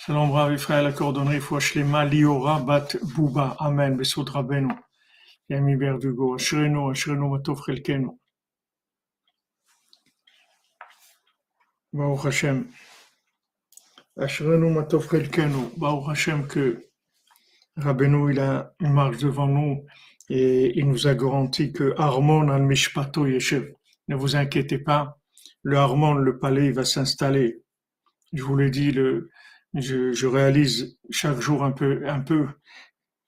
Shalom, 0.00 0.30
bravi 0.30 0.56
frère, 0.56 0.82
la 0.82 0.92
coordonnerie, 0.92 1.40
foi 1.40 1.60
shlema, 1.60 2.04
liora, 2.06 2.60
bat, 2.60 2.96
bouba, 3.14 3.56
Amen, 3.58 3.96
besod 3.96 4.30
Rabbeinu. 4.30 4.74
Yami 5.50 5.76
Berdugo, 5.76 6.34
Ashrenu, 6.34 6.90
Ashrenu, 6.90 7.28
matov 7.28 7.60
chelkenu. 7.62 8.18
Baruch 11.92 12.24
Hashem. 12.24 12.68
Ashrenu, 14.18 14.70
matov 14.70 15.08
chelkenu. 15.08 15.72
Baruch 15.76 16.08
Hashem 16.08 16.46
que 16.46 16.87
Rabbeinu, 17.78 18.32
il, 18.32 18.40
a, 18.40 18.74
il 18.80 18.90
marche 18.90 19.18
devant 19.18 19.46
nous 19.46 19.86
Et 20.28 20.78
il 20.78 20.88
nous 20.88 21.06
a 21.06 21.14
garanti 21.14 21.72
que 21.72 21.94
Harmon 21.96 22.48
al 22.48 22.62
Mishpato 22.62 23.26
Yeshev. 23.26 23.72
Ne 24.08 24.16
vous 24.16 24.36
inquiétez 24.36 24.78
pas, 24.78 25.18
le 25.62 25.76
Harmon, 25.76 26.14
le 26.14 26.38
palais, 26.38 26.70
va 26.72 26.84
s'installer. 26.84 27.62
Je 28.32 28.42
vous 28.42 28.56
l'ai 28.56 28.70
dit, 28.70 28.90
le, 28.90 29.30
je, 29.74 30.12
je, 30.12 30.26
réalise 30.26 30.98
chaque 31.10 31.40
jour 31.40 31.62
un 31.64 31.72
peu, 31.72 32.02
un 32.08 32.20
peu 32.20 32.48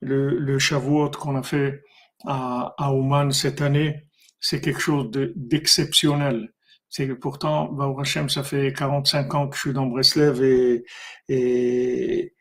le, 0.00 0.38
le 0.38 0.58
Shavuot 0.58 1.10
qu'on 1.10 1.36
a 1.36 1.42
fait 1.42 1.82
à, 2.26 2.74
à 2.78 2.92
Oman 2.92 3.32
cette 3.32 3.60
année. 3.60 4.06
C'est 4.40 4.60
quelque 4.60 4.80
chose 4.80 5.10
d'exceptionnel. 5.36 6.52
c'est 6.88 7.06
que 7.06 7.12
pourtant, 7.12 7.76
Hashem, 7.98 8.28
ça 8.30 8.42
fait 8.42 8.72
45 8.72 9.34
ans 9.34 9.48
que 9.48 9.56
je 9.56 9.60
suis 9.60 9.72
dans 9.72 9.86
Breslev 9.86 10.42
et, 10.42 10.84
et, 11.28 12.34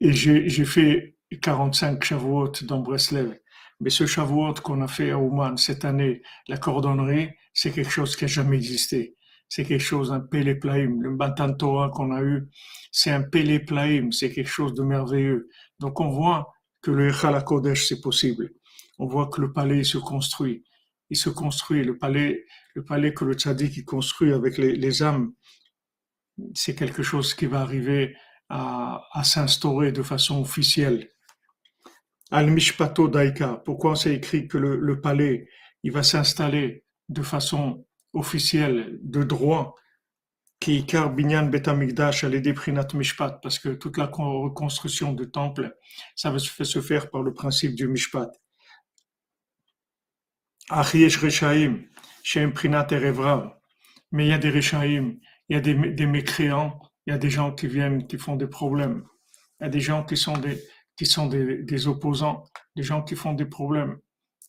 et 0.00 0.12
j'ai 0.12 0.64
fait 0.64 1.16
45 1.42 2.04
Shavuot 2.04 2.52
dans 2.62 2.80
Breslev. 2.80 3.38
Mais 3.80 3.90
ce 3.90 4.06
Shavuot 4.06 4.54
qu'on 4.54 4.80
a 4.82 4.88
fait 4.88 5.10
à 5.10 5.18
Ouman 5.18 5.56
cette 5.56 5.84
année, 5.84 6.22
la 6.48 6.56
cordonnerie, 6.56 7.30
c'est 7.52 7.70
quelque 7.70 7.90
chose 7.90 8.16
qui 8.16 8.24
n'a 8.24 8.28
jamais 8.28 8.56
existé. 8.56 9.16
C'est 9.48 9.64
quelque 9.64 9.82
chose, 9.82 10.12
un 10.12 10.20
Péléplaïm. 10.20 11.02
Le 11.02 11.14
Batan 11.14 11.54
qu'on 11.54 12.12
a 12.12 12.22
eu, 12.22 12.48
c'est 12.90 13.10
un 13.10 13.22
Péléplaïm. 13.22 14.12
C'est 14.12 14.32
quelque 14.32 14.50
chose 14.50 14.74
de 14.74 14.82
merveilleux. 14.82 15.48
Donc 15.78 16.00
on 16.00 16.08
voit 16.08 16.52
que 16.82 16.90
le 16.90 17.08
Echal 17.08 17.42
Kodesh, 17.44 17.88
c'est 17.88 18.00
possible. 18.00 18.50
On 18.98 19.06
voit 19.06 19.28
que 19.28 19.40
le 19.40 19.52
palais 19.52 19.84
se 19.84 19.98
construit. 19.98 20.64
Il 21.10 21.16
se 21.16 21.30
construit. 21.30 21.84
Le 21.84 21.96
palais, 21.96 22.44
le 22.74 22.84
palais 22.84 23.14
que 23.14 23.24
le 23.24 23.34
tzaddik 23.34 23.84
construit 23.84 24.32
avec 24.32 24.58
les 24.58 25.02
âmes, 25.02 25.32
c'est 26.54 26.74
quelque 26.74 27.02
chose 27.02 27.34
qui 27.34 27.46
va 27.46 27.60
arriver 27.60 28.14
à, 28.48 29.22
s'instaurer 29.24 29.92
de 29.92 30.02
façon 30.02 30.40
officielle. 30.40 31.10
Al-Mishpato 32.30 33.08
Daika. 33.08 33.62
Pourquoi 33.64 33.96
c'est 33.96 34.14
écrit 34.14 34.48
que 34.48 34.58
le, 34.58 35.00
palais, 35.00 35.48
il 35.82 35.92
va 35.92 36.02
s'installer 36.02 36.84
de 37.08 37.22
façon 37.22 37.86
officielle, 38.12 38.98
de 39.02 39.22
droit, 39.22 39.74
qui 40.58 40.84
binyan 41.14 41.46
betamikdash 41.50 42.24
prinat 42.54 42.88
mishpat, 42.94 43.40
parce 43.42 43.58
que 43.58 43.68
toute 43.70 43.98
la 43.98 44.06
reconstruction 44.06 45.12
du 45.12 45.30
temple, 45.30 45.76
ça 46.14 46.30
va 46.30 46.38
se 46.38 46.80
faire 46.80 47.10
par 47.10 47.22
le 47.22 47.34
principe 47.34 47.74
du 47.74 47.86
mishpat. 47.86 48.30
Achiesh 50.68 51.18
reshaim, 51.18 51.84
shem 52.24 52.52
prinat. 52.52 52.88
Mais 54.12 54.26
il 54.26 54.30
y 54.30 54.32
a 54.32 54.38
des 54.38 54.50
reshaim, 54.50 55.16
il 55.48 55.54
y 55.54 55.56
a 55.56 55.60
des 55.60 56.06
mécréants, 56.06 56.80
il 57.06 57.10
y 57.10 57.12
a 57.12 57.18
des 57.18 57.30
gens 57.30 57.52
qui 57.52 57.68
viennent, 57.68 58.06
qui 58.06 58.18
font 58.18 58.36
des 58.36 58.46
problèmes. 58.46 59.04
Il 59.60 59.64
y 59.64 59.66
a 59.66 59.70
des 59.70 59.80
gens 59.80 60.04
qui 60.04 60.16
sont 60.16 60.36
des, 60.36 60.60
qui 60.96 61.06
sont 61.06 61.26
des, 61.26 61.86
opposants, 61.86 62.44
des 62.74 62.82
gens 62.82 63.02
qui 63.02 63.14
font 63.14 63.34
des 63.34 63.46
problèmes, 63.46 63.98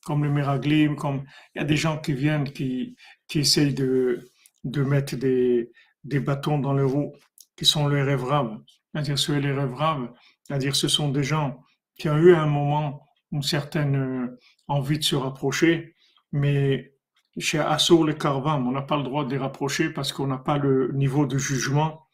comme 0.05 0.23
le 0.23 0.31
Meraglim, 0.31 0.95
comme 0.95 1.23
il 1.53 1.59
y 1.59 1.61
a 1.61 1.65
des 1.65 1.75
gens 1.75 1.99
qui 1.99 2.13
viennent, 2.13 2.51
qui, 2.51 2.95
qui 3.27 3.39
essayent 3.39 3.73
de, 3.73 4.31
de 4.63 4.83
mettre 4.83 5.15
des, 5.15 5.71
des 6.03 6.19
bâtons 6.19 6.59
dans 6.59 6.73
les 6.73 6.83
roues, 6.83 7.13
qui 7.55 7.65
sont 7.65 7.87
les 7.87 8.01
rêvraves. 8.01 8.57
C'est-à-dire, 8.91 9.19
ceux 9.19 9.37
les 9.37 9.51
rêvraves, 9.51 10.11
c'est-à-dire, 10.43 10.75
ce 10.75 10.87
sont 10.87 11.09
des 11.09 11.23
gens 11.23 11.61
qui 11.97 12.09
ont 12.09 12.17
eu 12.17 12.33
à 12.33 12.41
un 12.41 12.47
moment 12.47 13.01
une 13.31 13.43
certaine 13.43 13.95
euh, 13.95 14.39
envie 14.67 14.97
de 14.97 15.03
se 15.03 15.15
rapprocher, 15.15 15.95
mais 16.31 16.93
chez 17.37 17.59
Assour 17.59 18.05
les 18.05 18.15
Karvam, 18.15 18.67
on 18.67 18.71
n'a 18.71 18.81
pas 18.81 18.97
le 18.97 19.03
droit 19.03 19.25
de 19.25 19.31
les 19.31 19.37
rapprocher 19.37 19.89
parce 19.89 20.11
qu'on 20.11 20.27
n'a 20.27 20.37
pas 20.37 20.57
le 20.57 20.91
niveau 20.93 21.25
de 21.25 21.37
jugement 21.37 22.06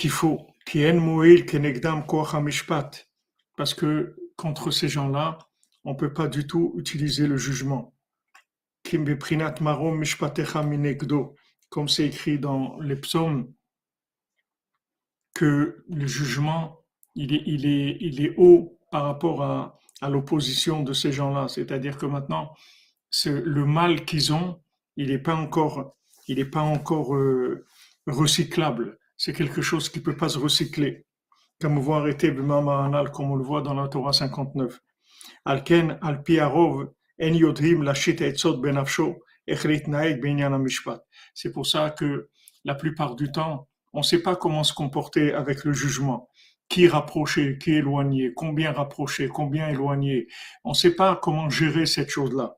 qu'il 0.00 0.10
faut. 0.10 0.46
Parce 3.56 3.74
que 3.74 4.16
contre 4.36 4.70
ces 4.70 4.88
gens-là, 4.88 5.38
on 5.84 5.92
ne 5.92 5.96
peut 5.98 6.12
pas 6.14 6.26
du 6.26 6.46
tout 6.46 6.72
utiliser 6.78 7.26
le 7.26 7.36
jugement. 7.36 7.94
Comme 11.68 11.88
c'est 11.88 12.06
écrit 12.06 12.38
dans 12.38 12.80
les 12.80 12.96
psaumes, 12.96 13.52
que 15.34 15.84
le 15.88 16.06
jugement, 16.06 16.78
il 17.14 17.34
est, 17.34 17.42
il 17.46 17.66
est, 17.66 17.98
il 18.00 18.24
est 18.24 18.34
haut 18.38 18.78
par 18.90 19.04
rapport 19.04 19.42
à, 19.42 19.76
l'opposition 20.08 20.82
de 20.82 20.94
ces 20.94 21.12
gens-là. 21.12 21.48
C'est-à-dire 21.48 21.98
que 21.98 22.06
maintenant, 22.06 22.54
le 23.26 23.66
mal 23.66 24.06
qu'ils 24.06 24.32
ont, 24.32 24.62
il 24.96 25.08
n'est 25.08 25.18
pas 25.18 25.34
encore, 25.34 25.94
il 26.26 26.38
est 26.38 26.46
pas 26.46 26.62
encore 26.62 27.14
euh, 27.14 27.66
recyclable 28.06 28.98
c'est 29.22 29.34
quelque 29.34 29.60
chose 29.60 29.90
qui 29.90 29.98
ne 29.98 30.04
peut 30.04 30.16
pas 30.16 30.30
se 30.30 30.38
recycler. 30.38 31.04
Comme 31.60 31.76
on 31.76 31.80
voit 31.82 31.98
arrêter 31.98 32.34
comme 32.34 33.30
on 33.30 33.36
le 33.36 33.44
voit 33.44 33.60
dans 33.60 33.74
la 33.74 33.86
Torah 33.86 34.14
59. 34.14 34.80
Alken, 35.44 35.98
al 36.00 36.22
en 36.26 37.34
yodrim 37.34 37.92
benafsho, 38.62 39.22
C'est 41.34 41.52
pour 41.52 41.66
ça 41.66 41.90
que 41.90 42.30
la 42.64 42.74
plupart 42.74 43.14
du 43.14 43.30
temps, 43.30 43.68
on 43.92 43.98
ne 43.98 44.04
sait 44.04 44.22
pas 44.22 44.36
comment 44.36 44.64
se 44.64 44.72
comporter 44.72 45.34
avec 45.34 45.64
le 45.64 45.74
jugement. 45.74 46.30
Qui 46.70 46.88
rapprocher, 46.88 47.58
qui 47.58 47.72
éloigner, 47.72 48.32
combien 48.32 48.72
rapprocher, 48.72 49.28
combien 49.28 49.68
éloigner. 49.68 50.28
On 50.64 50.70
ne 50.70 50.74
sait 50.74 50.94
pas 50.94 51.14
comment 51.14 51.50
gérer 51.50 51.84
cette 51.84 52.08
chose-là. 52.08 52.56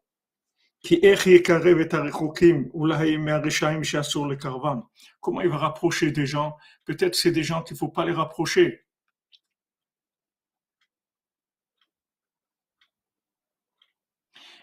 Comment 5.20 5.40
il 5.40 5.48
va 5.48 5.56
rapprocher 5.56 6.10
des 6.10 6.26
gens 6.26 6.56
Peut-être 6.84 7.14
c'est 7.14 7.30
des 7.30 7.44
gens 7.44 7.62
qu'il 7.62 7.74
ne 7.74 7.78
faut 7.78 7.88
pas 7.88 8.04
les 8.04 8.12
rapprocher. 8.12 8.84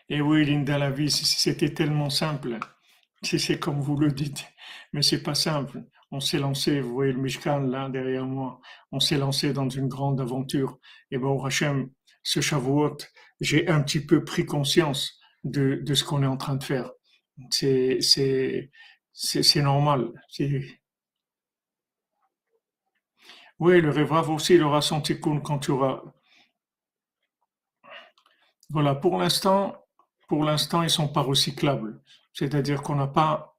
Et 0.09 0.21
oui, 0.21 0.43
Linda, 0.43 0.77
la 0.77 0.89
vie, 0.89 1.09
c'était 1.11 1.73
tellement 1.73 2.09
simple. 2.09 2.57
Si 3.23 3.39
c'est 3.39 3.59
comme 3.59 3.79
vous 3.79 3.95
le 3.95 4.11
dites, 4.11 4.45
mais 4.91 5.01
c'est 5.01 5.23
pas 5.23 5.35
simple. 5.35 5.83
On 6.11 6.19
s'est 6.19 6.39
lancé, 6.39 6.81
vous 6.81 6.93
voyez 6.93 7.13
le 7.13 7.21
Mishkan 7.21 7.59
là 7.59 7.87
derrière 7.89 8.25
moi, 8.25 8.59
on 8.91 8.99
s'est 8.99 9.17
lancé 9.17 9.53
dans 9.53 9.69
une 9.69 9.87
grande 9.87 10.19
aventure. 10.19 10.79
Et 11.11 11.17
ben, 11.17 11.27
au 11.27 11.45
Hachem, 11.45 11.91
ce 12.23 12.41
Shavuot, 12.41 12.97
j'ai 13.39 13.67
un 13.69 13.81
petit 13.83 14.05
peu 14.05 14.23
pris 14.25 14.45
conscience 14.45 15.18
de, 15.43 15.75
de 15.75 15.93
ce 15.93 16.03
qu'on 16.03 16.23
est 16.23 16.27
en 16.27 16.37
train 16.37 16.55
de 16.55 16.63
faire. 16.63 16.91
C'est, 17.51 17.99
normal. 19.55 20.11
Oui, 23.59 23.81
le 23.81 23.89
rêve 23.89 24.29
aussi, 24.29 24.55
il 24.55 24.63
aura 24.63 24.81
son 24.81 25.01
tikkun 25.01 25.41
quand 25.41 25.59
tu 25.59 25.71
auras. 25.71 26.01
Voilà, 28.69 28.95
pour 28.95 29.17
l'instant, 29.17 29.85
pour 30.27 30.43
l'instant, 30.43 30.83
ils 30.83 30.89
sont 30.89 31.07
pas 31.07 31.21
recyclables. 31.21 32.01
C'est-à-dire 32.33 32.81
qu'on 32.83 32.95
n'a 32.95 33.07
pas. 33.07 33.57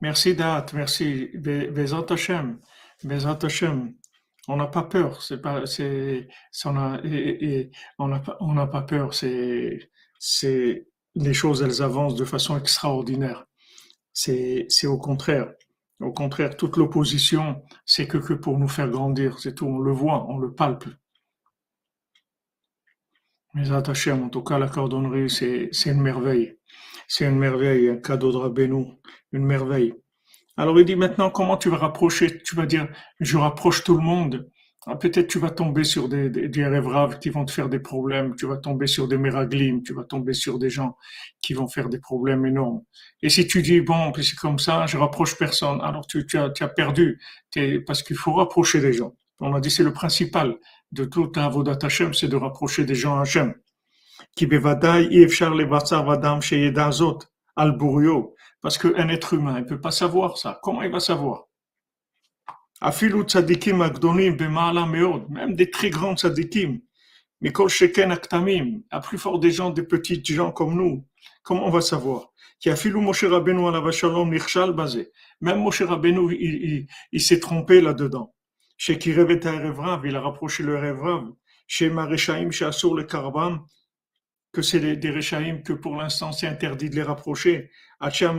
Merci 0.00 0.34
Date, 0.34 0.72
merci. 0.74 1.30
Bezat 1.34 2.06
Hashem 2.10 2.58
on 4.48 4.56
n'a 4.56 4.66
pas 4.66 4.82
peur. 4.84 5.22
C'est 5.22 5.40
pas, 5.40 5.66
c'est, 5.66 6.28
on 6.64 6.76
a, 6.76 7.00
et, 7.04 7.70
on 7.98 8.08
n'a 8.08 8.20
pas, 8.20 8.36
on 8.40 8.54
n'a 8.54 8.66
pas 8.66 8.82
peur. 8.82 9.14
C'est, 9.14 9.90
c'est, 10.18 10.86
les 11.14 11.34
choses, 11.34 11.62
elles 11.62 11.82
avancent 11.82 12.16
de 12.16 12.24
façon 12.24 12.58
extraordinaire. 12.58 13.46
C'est, 14.12 14.66
c'est 14.68 14.86
au 14.86 14.98
contraire. 14.98 15.52
Au 16.00 16.12
contraire, 16.12 16.56
toute 16.56 16.76
l'opposition, 16.76 17.62
c'est 17.86 18.06
que, 18.06 18.18
que 18.18 18.34
pour 18.34 18.58
nous 18.58 18.68
faire 18.68 18.88
grandir. 18.88 19.38
C'est 19.38 19.54
tout. 19.54 19.66
On 19.66 19.78
le 19.78 19.92
voit, 19.92 20.26
on 20.28 20.38
le 20.38 20.54
palpe. 20.54 20.84
Mais 23.54 23.72
attachés, 23.72 24.12
en 24.12 24.28
tout 24.28 24.42
cas, 24.42 24.58
la 24.58 24.68
cordonnerie, 24.68 25.30
c'est, 25.30 25.70
c'est 25.72 25.90
une 25.90 26.02
merveille. 26.02 26.58
C'est 27.08 27.26
une 27.26 27.38
merveille, 27.38 27.88
un 27.88 27.96
cadeau 27.96 28.32
de 28.32 28.36
Rabbeinu, 28.36 28.98
une 29.32 29.46
merveille. 29.46 29.94
Alors 30.56 30.78
il 30.80 30.84
dit 30.86 30.96
maintenant 30.96 31.30
comment 31.30 31.56
tu 31.56 31.68
vas 31.68 31.76
rapprocher, 31.76 32.42
tu 32.42 32.56
vas 32.56 32.66
dire 32.66 32.88
je 33.20 33.36
rapproche 33.36 33.84
tout 33.84 33.96
le 33.96 34.02
monde. 34.02 34.50
Ah, 34.88 34.94
peut-être 34.94 35.26
tu 35.26 35.40
vas 35.40 35.50
tomber 35.50 35.82
sur 35.82 36.08
des, 36.08 36.30
des, 36.30 36.48
des 36.48 36.80
qui 37.20 37.30
vont 37.30 37.44
te 37.44 37.50
faire 37.50 37.68
des 37.68 37.80
problèmes, 37.80 38.36
tu 38.36 38.46
vas 38.46 38.56
tomber 38.56 38.86
sur 38.86 39.08
des 39.08 39.18
méraglim, 39.18 39.82
tu 39.82 39.92
vas 39.92 40.04
tomber 40.04 40.32
sur 40.32 40.60
des 40.60 40.70
gens 40.70 40.96
qui 41.42 41.54
vont 41.54 41.66
faire 41.66 41.88
des 41.88 41.98
problèmes 41.98 42.46
énormes. 42.46 42.82
Et 43.20 43.28
si 43.28 43.48
tu 43.48 43.62
dis 43.62 43.80
bon, 43.80 44.12
c'est 44.14 44.36
comme 44.36 44.60
ça, 44.60 44.86
je 44.86 44.96
rapproche 44.96 45.36
personne, 45.36 45.80
alors 45.82 46.06
tu, 46.06 46.24
tu, 46.24 46.38
as, 46.38 46.50
tu 46.50 46.62
as 46.62 46.68
perdu, 46.68 47.20
parce 47.84 48.04
qu'il 48.04 48.16
faut 48.16 48.34
rapprocher 48.34 48.80
les 48.80 48.92
gens. 48.92 49.16
On 49.40 49.54
a 49.54 49.60
dit 49.60 49.70
c'est 49.70 49.82
le 49.82 49.92
principal 49.92 50.54
de 50.92 51.04
tout 51.04 51.32
un 51.34 51.48
vodat 51.48 51.78
Hashem, 51.82 52.14
c'est 52.14 52.28
de 52.28 52.36
rapprocher 52.36 52.84
des 52.84 52.94
gens 52.94 53.18
à 53.18 53.22
Hashem. 53.22 53.54
Bevadai 54.40 55.26
vadam 55.26 56.40
al 57.56 57.78
parce 58.60 58.78
qu'un 58.78 59.08
être 59.08 59.34
humain, 59.34 59.58
il 59.58 59.64
ne 59.64 59.68
peut 59.68 59.80
pas 59.80 59.90
savoir 59.90 60.38
ça. 60.38 60.58
Comment 60.62 60.82
il 60.82 60.90
va 60.90 61.00
savoir? 61.00 61.44
Même 65.30 65.54
des 65.54 65.70
très 65.70 65.90
grands 65.90 66.16
tzadikim, 66.16 66.80
mais 67.40 67.52
à 68.90 69.00
plus 69.00 69.18
fort 69.18 69.38
des 69.38 69.50
gens, 69.50 69.70
des 69.70 69.82
petits 69.82 70.22
gens 70.24 70.52
comme 70.52 70.74
nous, 70.74 71.06
comment 71.42 71.66
on 71.66 71.70
va 71.70 71.80
savoir? 71.80 72.32
Même 72.64 72.76
Moshe 75.60 75.82
Rabbeinu, 75.82 76.34
il, 76.34 76.64
il, 76.64 76.86
il 77.12 77.20
s'est 77.20 77.40
trompé 77.40 77.80
là-dedans. 77.80 78.34
Chez 78.78 78.98
qui 78.98 79.10
il 79.10 80.16
a 80.16 80.20
rapproché 80.20 80.62
le 80.62 80.76
rêve 80.76 80.98
chez 81.66 81.90
Maréchaïm, 81.90 82.52
chez 82.52 82.64
Assur 82.64 82.94
le 82.94 83.04
Karabam, 83.04 83.64
que 84.52 84.62
c'est 84.62 84.96
des, 84.96 85.10
Réchaïm 85.10 85.62
que 85.62 85.72
pour 85.72 85.96
l'instant 85.96 86.32
c'est 86.32 86.46
interdit 86.46 86.88
de 86.88 86.96
les 86.96 87.02
rapprocher. 87.02 87.70
Hachem 88.00 88.36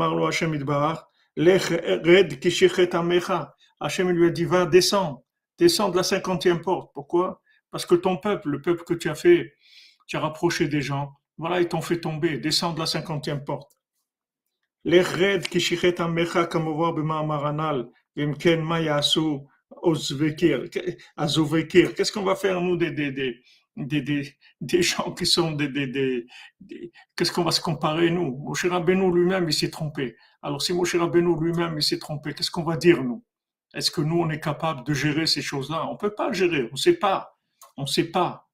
lui 4.09 4.27
a 4.27 4.31
dit, 4.31 4.45
va, 4.45 4.65
descends, 4.65 5.25
descends 5.57 5.89
de 5.89 5.97
la 5.97 6.03
cinquantième 6.03 6.61
porte. 6.61 6.91
Pourquoi? 6.93 7.41
Parce 7.71 7.85
que 7.85 7.95
ton 7.95 8.17
peuple, 8.17 8.49
le 8.49 8.61
peuple 8.61 8.83
que 8.83 8.93
tu 8.93 9.09
as 9.09 9.15
fait, 9.15 9.53
tu 10.07 10.17
as 10.17 10.19
rapproché 10.19 10.67
des 10.67 10.81
gens, 10.81 11.11
voilà, 11.37 11.59
ils 11.59 11.67
t'ont 11.67 11.81
fait 11.81 11.99
tomber, 11.99 12.37
descends 12.37 12.73
de 12.73 12.79
la 12.79 12.85
cinquantième 12.85 13.43
porte. 13.43 13.71
Lech 14.83 15.07
Red 15.07 15.47
Kishichet 15.47 16.01
Amecha, 16.01 16.45
voit 16.45 16.93
B'Ma'amaranal, 16.93 17.89
Mayasu, 18.15 19.39
Ozvekir, 19.81 20.63
Azovekir. 21.17 21.93
Qu'est-ce 21.93 22.11
qu'on 22.11 22.23
va 22.23 22.35
faire, 22.35 22.61
nous, 22.61 22.77
des, 22.77 22.91
des, 22.91 23.11
des, 23.75 24.35
des 24.59 24.81
gens 24.81 25.11
qui 25.13 25.25
sont 25.25 25.51
des, 25.51 25.67
des, 25.67 25.87
des, 25.87 26.27
qu'est-ce 27.15 27.31
qu'on 27.31 27.43
va 27.43 27.51
se 27.51 27.61
comparer 27.61 28.09
nous? 28.09 28.37
Moshe 28.37 28.65
Rabbeinu 28.65 29.13
lui-même 29.13 29.47
il 29.47 29.53
s'est 29.53 29.69
trompé. 29.69 30.15
Alors 30.41 30.61
si 30.61 30.73
Moshe 30.73 30.95
Rabbeinu 30.95 31.39
lui-même 31.39 31.75
il 31.77 31.83
s'est 31.83 31.99
trompé, 31.99 32.33
qu'est-ce 32.33 32.49
qu'on 32.51 32.63
va 32.63 32.77
dire 32.77 33.03
nous? 33.03 33.23
Est-ce 33.73 33.91
que 33.91 34.01
nous 34.01 34.19
on 34.19 34.29
est 34.29 34.39
capable 34.39 34.83
de 34.83 34.93
gérer 34.93 35.27
ces 35.27 35.41
choses-là? 35.41 35.87
On 35.89 35.97
peut 35.97 36.15
pas 36.15 36.31
gérer, 36.31 36.69
on 36.71 36.75
sait 36.75 36.97
pas, 36.97 37.37
on 37.75 37.85
sait 37.85 38.11
pas. 38.11 38.49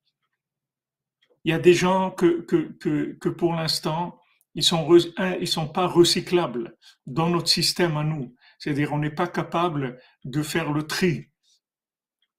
Il 1.46 1.52
y 1.52 1.54
a 1.54 1.60
des 1.60 1.74
gens 1.74 2.12
que 2.12 2.42
que 2.42 2.74
que, 2.74 3.14
que 3.14 3.30
pour 3.30 3.54
l'instant 3.54 4.20
ils 4.56 4.64
sont 4.64 4.88
re- 4.88 5.14
un, 5.18 5.36
ils 5.36 5.48
sont 5.48 5.68
pas 5.68 5.88
recyclables 5.88 6.78
dans 7.06 7.30
notre 7.30 7.48
système 7.50 7.96
à 7.98 8.04
nous. 8.04 8.36
C'est-à-dire 8.60 8.94
on 8.94 9.00
n'est 9.00 9.10
pas 9.10 9.28
capable 9.28 10.00
de 10.26 10.42
faire 10.42 10.72
le 10.72 10.84
tri 10.84 11.30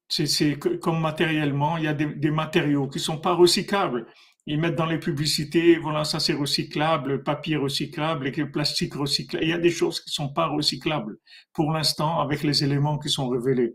c'est 0.08 0.58
comme 0.58 1.00
matériellement, 1.00 1.76
il 1.76 1.84
y 1.84 1.88
a 1.88 1.94
des, 1.94 2.30
matériaux 2.30 2.88
qui 2.88 3.00
sont 3.00 3.18
pas 3.18 3.34
recyclables. 3.34 4.06
Ils 4.46 4.60
mettent 4.60 4.76
dans 4.76 4.86
les 4.86 4.98
publicités, 4.98 5.78
voilà, 5.78 6.04
ça 6.04 6.20
c'est 6.20 6.34
recyclable, 6.34 7.22
papier 7.22 7.56
recyclable, 7.56 8.26
et 8.28 8.32
que 8.32 8.42
plastique 8.42 8.94
recyclable. 8.94 9.44
Il 9.44 9.50
y 9.50 9.54
a 9.54 9.58
des 9.58 9.70
choses 9.70 10.00
qui 10.00 10.10
sont 10.12 10.32
pas 10.32 10.48
recyclables 10.48 11.16
pour 11.54 11.72
l'instant 11.72 12.20
avec 12.20 12.42
les 12.42 12.62
éléments 12.62 12.98
qui 12.98 13.08
sont 13.08 13.28
révélés. 13.28 13.74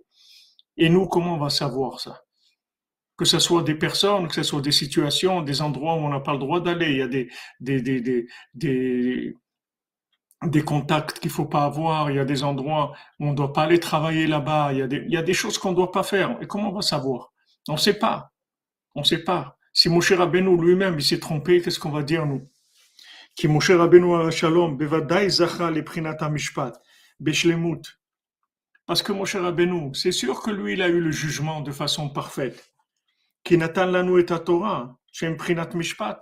Et 0.77 0.89
nous, 0.89 1.07
comment 1.07 1.35
on 1.35 1.39
va 1.39 1.49
savoir 1.49 1.99
ça? 1.99 2.21
Que 3.17 3.25
ce 3.25 3.39
soit 3.39 3.63
des 3.63 3.75
personnes, 3.75 4.27
que 4.27 4.35
ce 4.35 4.43
soit 4.43 4.61
des 4.61 4.71
situations, 4.71 5.41
des 5.41 5.61
endroits 5.61 5.95
où 5.95 5.99
on 5.99 6.09
n'a 6.09 6.21
pas 6.21 6.33
le 6.33 6.39
droit 6.39 6.61
d'aller. 6.61 6.91
Il 6.91 6.97
y 6.97 7.01
a 7.01 7.07
des, 7.07 7.29
des, 7.59 7.81
des, 7.81 8.27
des, 8.53 9.35
des, 10.45 10.63
contacts 10.63 11.19
qu'il 11.19 11.31
faut 11.31 11.45
pas 11.45 11.63
avoir. 11.63 12.09
Il 12.11 12.17
y 12.17 12.19
a 12.19 12.25
des 12.25 12.43
endroits 12.43 12.93
où 13.19 13.27
on 13.27 13.33
doit 13.33 13.53
pas 13.53 13.63
aller 13.63 13.79
travailler 13.79 14.27
là-bas. 14.27 14.73
Il 14.73 15.09
y 15.09 15.17
a 15.17 15.21
des, 15.21 15.33
choses 15.33 15.57
qu'on 15.57 15.73
doit 15.73 15.91
pas 15.91 16.03
faire. 16.03 16.37
Et 16.41 16.47
comment 16.47 16.69
on 16.69 16.73
va 16.73 16.81
savoir? 16.81 17.31
On 17.67 17.77
sait 17.77 17.99
pas. 17.99 18.31
On 18.95 19.03
sait 19.03 19.23
pas. 19.23 19.57
Si 19.73 19.89
Moshe 19.89 20.11
Rabbeinu 20.11 20.57
lui-même, 20.59 20.95
il 20.97 21.03
s'est 21.03 21.19
trompé, 21.19 21.61
qu'est-ce 21.61 21.79
qu'on 21.79 21.91
va 21.91 22.03
dire, 22.03 22.25
nous? 22.25 22.49
Qui 23.35 23.47
Moshe 23.47 23.71
Rabbeinu 23.71 24.31
Shalom, 24.31 24.77
bevadai 24.77 25.29
zacha 25.29 25.69
le 25.69 26.29
mishpat, 26.29 26.73
beshlemut. 27.19 27.99
Parce 28.85 29.03
que 29.03 29.11
Moshe 29.11 29.35
Rabbeinu, 29.35 29.93
c'est 29.93 30.11
sûr 30.11 30.41
que 30.41 30.49
lui, 30.49 30.73
il 30.73 30.81
a 30.81 30.87
eu 30.87 30.99
le 30.99 31.11
jugement 31.11 31.61
de 31.61 31.71
façon 31.71 32.09
parfaite. 32.09 32.73
Qui 33.43 33.57
natan 33.57 33.85
lanu 33.85 34.19
et 34.19 34.25
Torah, 34.25 34.97
shem 35.11 35.37
prinat 35.37 35.69
mishpat. 35.75 36.19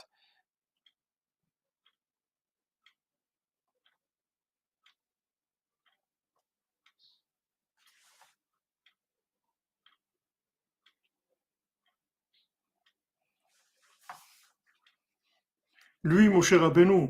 Lui, 16.06 16.28
Moshe 16.28 16.52
Rabbeinu, 16.52 17.08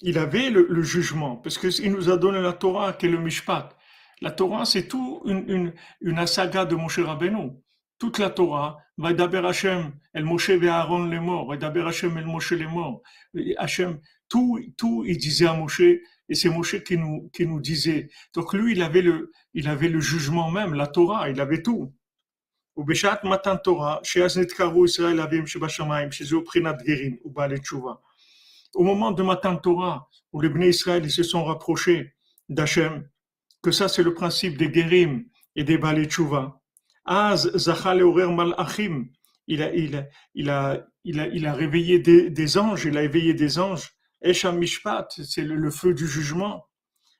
il 0.00 0.18
avait 0.18 0.50
le, 0.50 0.66
le 0.70 0.82
jugement, 0.82 1.36
parce 1.36 1.58
qu'il 1.58 1.92
nous 1.92 2.08
a 2.08 2.16
donné 2.16 2.40
la 2.40 2.52
Torah, 2.52 2.92
qui 2.92 3.06
est 3.06 3.10
le 3.10 3.18
Mishpat. 3.18 3.76
La 4.20 4.30
Torah, 4.30 4.64
c'est 4.64 4.86
tout 4.86 5.22
une, 5.24 5.44
une, 5.48 5.72
une 6.00 6.26
saga 6.26 6.64
de 6.64 6.74
Moshe 6.74 7.00
Rabbeinu. 7.00 7.52
Toute 7.98 8.18
la 8.18 8.30
Torah, 8.30 8.78
Vaidaber 8.96 9.42
Hashem, 9.44 9.92
El 10.14 10.24
Moshe 10.24 10.50
ve 10.50 10.68
Aaron 10.68 11.06
les 11.06 11.20
morts, 11.20 11.48
Vaidaber 11.48 11.86
Hashem, 11.86 12.16
El 12.16 12.26
Moshe 12.26 12.52
les 12.52 12.66
morts. 12.66 13.02
Et 13.34 13.54
Hashem, 13.56 13.98
tout, 14.28 14.58
tout, 14.76 15.04
il 15.06 15.18
disait 15.18 15.46
à 15.46 15.54
Moshe, 15.54 15.80
et 15.80 16.34
c'est 16.34 16.48
Moshe 16.48 16.82
qui 16.82 16.96
nous, 16.96 17.30
qui 17.32 17.46
nous 17.46 17.60
disait. 17.60 18.08
Donc 18.34 18.54
lui, 18.54 18.72
il 18.72 18.82
avait 18.82 19.02
le, 19.02 19.32
il 19.54 19.68
avait 19.68 19.88
le 19.88 20.00
jugement 20.00 20.50
même, 20.50 20.74
la 20.74 20.86
Torah, 20.86 21.28
il 21.30 21.40
avait 21.40 21.62
tout. 21.62 21.92
ובשעת 22.76 23.24
מתן 23.24 23.56
תורה, 23.56 23.96
שאז 24.02 24.38
נתקרבו 24.38 24.84
ישראל 24.84 25.20
אביהם 25.20 25.46
שבשמיים, 25.46 26.12
שזהו 26.12 26.44
בחינת 26.44 26.82
גרים 26.82 27.16
ובעלי 27.24 27.58
תשובה. 27.58 27.92
au 28.75 28.83
moment 28.83 29.11
de 29.11 29.23
Matan 29.23 29.57
Torah, 29.57 30.07
où 30.31 30.41
les 30.41 30.49
Bnei 30.49 30.69
Israël 30.69 31.09
se 31.09 31.23
sont 31.23 31.43
rapprochés 31.43 32.13
d'Hachem, 32.49 33.07
que 33.63 33.71
ça 33.71 33.87
c'est 33.87 34.03
le 34.03 34.13
principe 34.13 34.57
des 34.57 34.71
Gerim 34.71 35.23
et 35.55 35.63
des 35.63 35.77
Balei 35.77 36.05
Tshuva. 36.05 36.61
Az 37.05 37.55
Zachal 37.55 38.01
il 39.47 39.61
a, 39.61 39.73
il, 39.73 39.95
a, 39.95 40.05
il, 40.33 40.49
a, 40.49 40.87
il, 41.03 41.19
a, 41.19 41.27
il 41.27 41.45
a 41.45 41.53
réveillé 41.53 41.99
des, 41.99 42.57
anges, 42.57 42.85
il 42.85 42.97
a 42.97 43.03
éveillé 43.03 43.33
des 43.33 43.59
anges. 43.59 43.91
Esham 44.21 44.57
Mishpat, 44.57 45.07
c'est 45.23 45.43
le, 45.43 45.69
feu 45.69 45.93
du 45.93 46.07
jugement. 46.07 46.65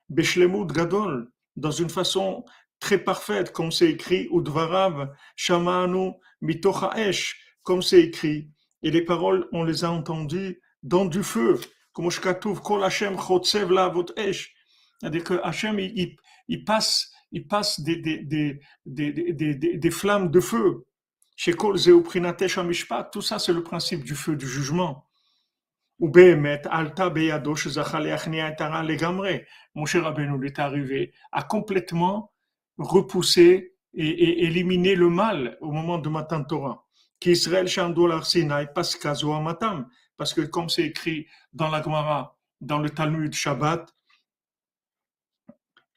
Beshlemut 0.09 0.67
Gadol, 0.67 1.31
dans 1.55 1.71
une 1.71 1.89
façon 1.89 2.43
très 2.79 2.97
parfaite, 2.97 3.51
comme 3.51 3.71
c'est 3.71 3.91
écrit, 3.91 4.27
Udvarav, 4.31 5.13
Shamanu, 5.35 6.13
Mitocha 6.41 6.93
Esh, 6.97 7.39
comme 7.63 7.83
c'est 7.83 8.01
écrit. 8.01 8.49
Et 8.81 8.91
les 8.91 9.03
paroles, 9.03 9.47
on 9.51 9.63
les 9.63 9.83
a 9.83 9.91
entendues 9.91 10.61
dans 10.85 11.05
du 11.05 11.23
feu. 11.23 11.59
Comme 11.91 12.09
Shkatouv, 12.09 12.61
Kol 12.61 12.83
Hashem 12.83 13.17
Chotsev 13.17 13.71
la 13.71 13.91
Esh. 14.17 14.53
C'est-à-dire 14.99 15.23
que 15.23 15.33
Hashem, 15.43 15.79
il, 15.79 15.91
il, 15.97 16.15
il 16.47 16.63
passe, 16.63 17.11
il 17.31 17.47
passe 17.47 17.81
des, 17.81 17.97
des, 17.97 18.19
des, 18.23 18.59
des, 18.85 19.33
des, 19.33 19.77
des, 19.77 19.91
flammes 19.91 20.29
de 20.29 20.39
feu. 20.39 20.85
Chez 21.35 21.53
Kol 21.53 21.77
Zeu 21.77 22.01
Prinatesh 22.01 22.57
Amishpat, 22.57 23.09
tout 23.11 23.21
ça, 23.21 23.39
c'est 23.39 23.51
le 23.53 23.63
principe 23.63 24.03
du 24.03 24.15
feu 24.15 24.35
du 24.35 24.47
jugement. 24.47 25.05
Ou 25.99 26.09
Behemet, 26.09 26.61
Alta 26.69 27.09
Beyado, 27.09 27.55
Shezachal 27.55 28.07
Yachnia 28.07 28.51
Etara 28.51 28.83
Legamre. 28.83 29.41
Moshe 29.73 29.95
Rabbeinu 29.95 30.45
est 30.45 30.59
arrivé 30.59 31.13
à 31.31 31.43
complètement 31.43 32.31
repousser 32.77 33.73
et, 33.93 34.07
et 34.07 34.43
éliminer 34.45 34.95
le 34.95 35.09
mal 35.09 35.57
au 35.61 35.71
moment 35.71 35.97
de 35.97 36.09
Matan 36.09 36.43
Torah. 36.43 36.85
Qu'Israël 37.19 37.67
Shandol 37.67 38.11
Arsinaï 38.11 38.67
Paskazo 38.73 39.39
Matam. 39.39 39.87
Parce 40.17 40.33
que 40.33 40.41
comme 40.41 40.69
c'est 40.69 40.83
écrit 40.83 41.27
dans 41.53 41.69
la 41.69 41.81
Gemara, 41.81 42.37
dans 42.61 42.79
le 42.79 42.89
Talmud 42.89 43.33
Shabbat, 43.33 43.93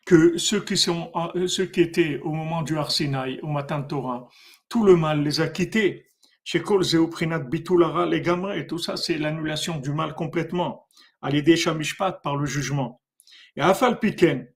que 0.08 0.38
ceux 0.38 0.64
qui, 0.64 0.78
sont, 0.78 1.12
ceux 1.46 1.66
qui 1.66 1.82
étaient 1.82 2.18
au 2.20 2.32
moment 2.32 2.62
du 2.62 2.78
Arsinaï, 2.78 3.40
au 3.42 3.48
Matan 3.48 3.82
Torah, 3.82 4.26
tout 4.68 4.82
le 4.82 4.96
mal 4.96 5.22
les 5.22 5.42
a 5.42 5.48
quittés. 5.48 6.06
Chez 6.44 6.62
Kol 6.62 6.82
Zeoprinat 6.82 7.40
Bitulara 7.40 8.06
les 8.06 8.22
Gamre, 8.22 8.54
et 8.54 8.66
tout 8.66 8.78
ça, 8.78 8.96
c'est 8.96 9.18
l'annulation 9.18 9.76
du 9.78 9.92
mal 9.92 10.14
complètement, 10.14 10.86
à 11.20 11.28
l'idée 11.28 11.56
Shamishpat 11.56 12.22
par 12.22 12.36
le 12.36 12.46
jugement. 12.46 13.02
Et 13.54 13.60
Afal 13.60 13.98
Piken, 13.98 14.48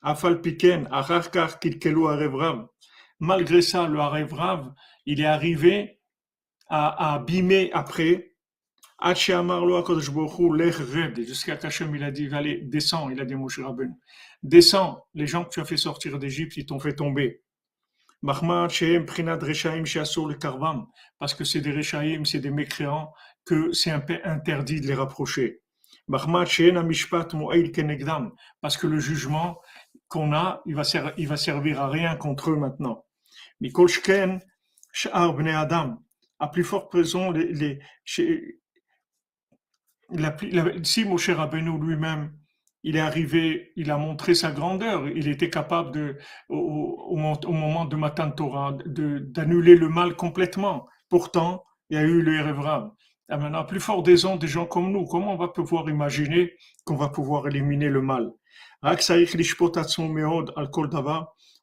Afal 0.00 0.40
Piken, 0.40 0.86
Acharkar 0.92 1.58
Kilkelu 1.58 2.06
Arevrav, 2.06 2.68
malgré 3.18 3.62
ça, 3.62 3.88
le 3.88 3.98
Arevrav, 3.98 4.72
il 5.06 5.20
est 5.20 5.26
arrivé 5.26 5.98
à, 6.68 7.10
à 7.10 7.14
abîmer 7.14 7.72
après, 7.72 8.29
jusqu'à 11.24 11.56
qu'Hachem 11.56 11.94
il 11.94 12.04
a 12.04 12.10
dit, 12.10 12.28
allez, 12.32 12.60
descends, 12.62 13.08
il 13.10 13.20
a 13.20 13.24
dit 13.24 13.34
Moshe 13.34 13.58
Rabbeinu, 13.58 13.94
descends, 14.42 15.06
les 15.14 15.26
gens 15.26 15.44
que 15.44 15.50
tu 15.50 15.60
as 15.60 15.64
fait 15.64 15.76
sortir 15.76 16.18
d'Égypte, 16.18 16.56
ils 16.56 16.66
t'ont 16.66 16.78
fait 16.78 16.94
tomber. 16.94 17.42
Parce 18.22 18.40
que 21.34 21.44
c'est 21.44 21.60
des 21.60 21.72
Rechaïm, 21.72 22.26
c'est 22.26 22.40
des 22.40 22.50
mécréants, 22.50 23.12
que 23.46 23.72
c'est 23.72 23.90
interdit 23.90 24.80
de 24.82 24.86
les 24.86 24.94
rapprocher. 24.94 25.62
Parce 26.06 26.26
que 28.76 28.86
le 28.86 28.98
jugement 28.98 29.60
qu'on 30.08 30.32
a, 30.34 30.62
il 30.66 30.74
va, 30.74 30.84
ser 30.84 31.00
il 31.16 31.28
va 31.28 31.36
servir 31.36 31.80
à 31.80 31.88
rien 31.88 32.16
contre 32.16 32.50
eux 32.50 32.56
maintenant. 32.56 33.06
Mikol 33.60 33.88
Adam, 35.04 36.02
à 36.38 36.48
plus 36.48 36.64
forte 36.64 36.92
raison, 36.92 37.30
les, 37.30 37.52
les, 37.52 37.78
la, 40.12 40.36
la, 40.52 40.64
si 40.82 41.04
Moshe 41.04 41.28
lui-même, 41.28 42.32
il 42.82 42.96
est 42.96 43.00
arrivé, 43.00 43.72
il 43.76 43.90
a 43.90 43.98
montré 43.98 44.34
sa 44.34 44.52
grandeur, 44.52 45.06
il 45.08 45.28
était 45.28 45.50
capable 45.50 45.92
de, 45.92 46.16
au, 46.48 47.16
moment 47.16 47.84
de 47.84 47.96
Matan 47.96 48.30
Torah, 48.30 48.76
d'annuler 48.86 49.76
le 49.76 49.88
mal 49.88 50.16
complètement. 50.16 50.86
Pourtant, 51.10 51.64
il 51.90 51.96
y 51.96 51.98
a 51.98 52.02
eu 52.02 52.22
le 52.22 52.34
Erevrav. 52.38 52.90
Et 53.30 53.36
maintenant, 53.36 53.64
plus 53.64 53.80
fort 53.80 54.02
des 54.02 54.16
gens, 54.16 54.36
des 54.36 54.48
gens 54.48 54.66
comme 54.66 54.90
nous, 54.90 55.04
comment 55.04 55.34
on 55.34 55.36
va 55.36 55.48
pouvoir 55.48 55.88
imaginer 55.88 56.54
qu'on 56.84 56.96
va 56.96 57.08
pouvoir 57.08 57.46
éliminer 57.46 57.88
le 57.88 58.00
mal? 58.00 58.30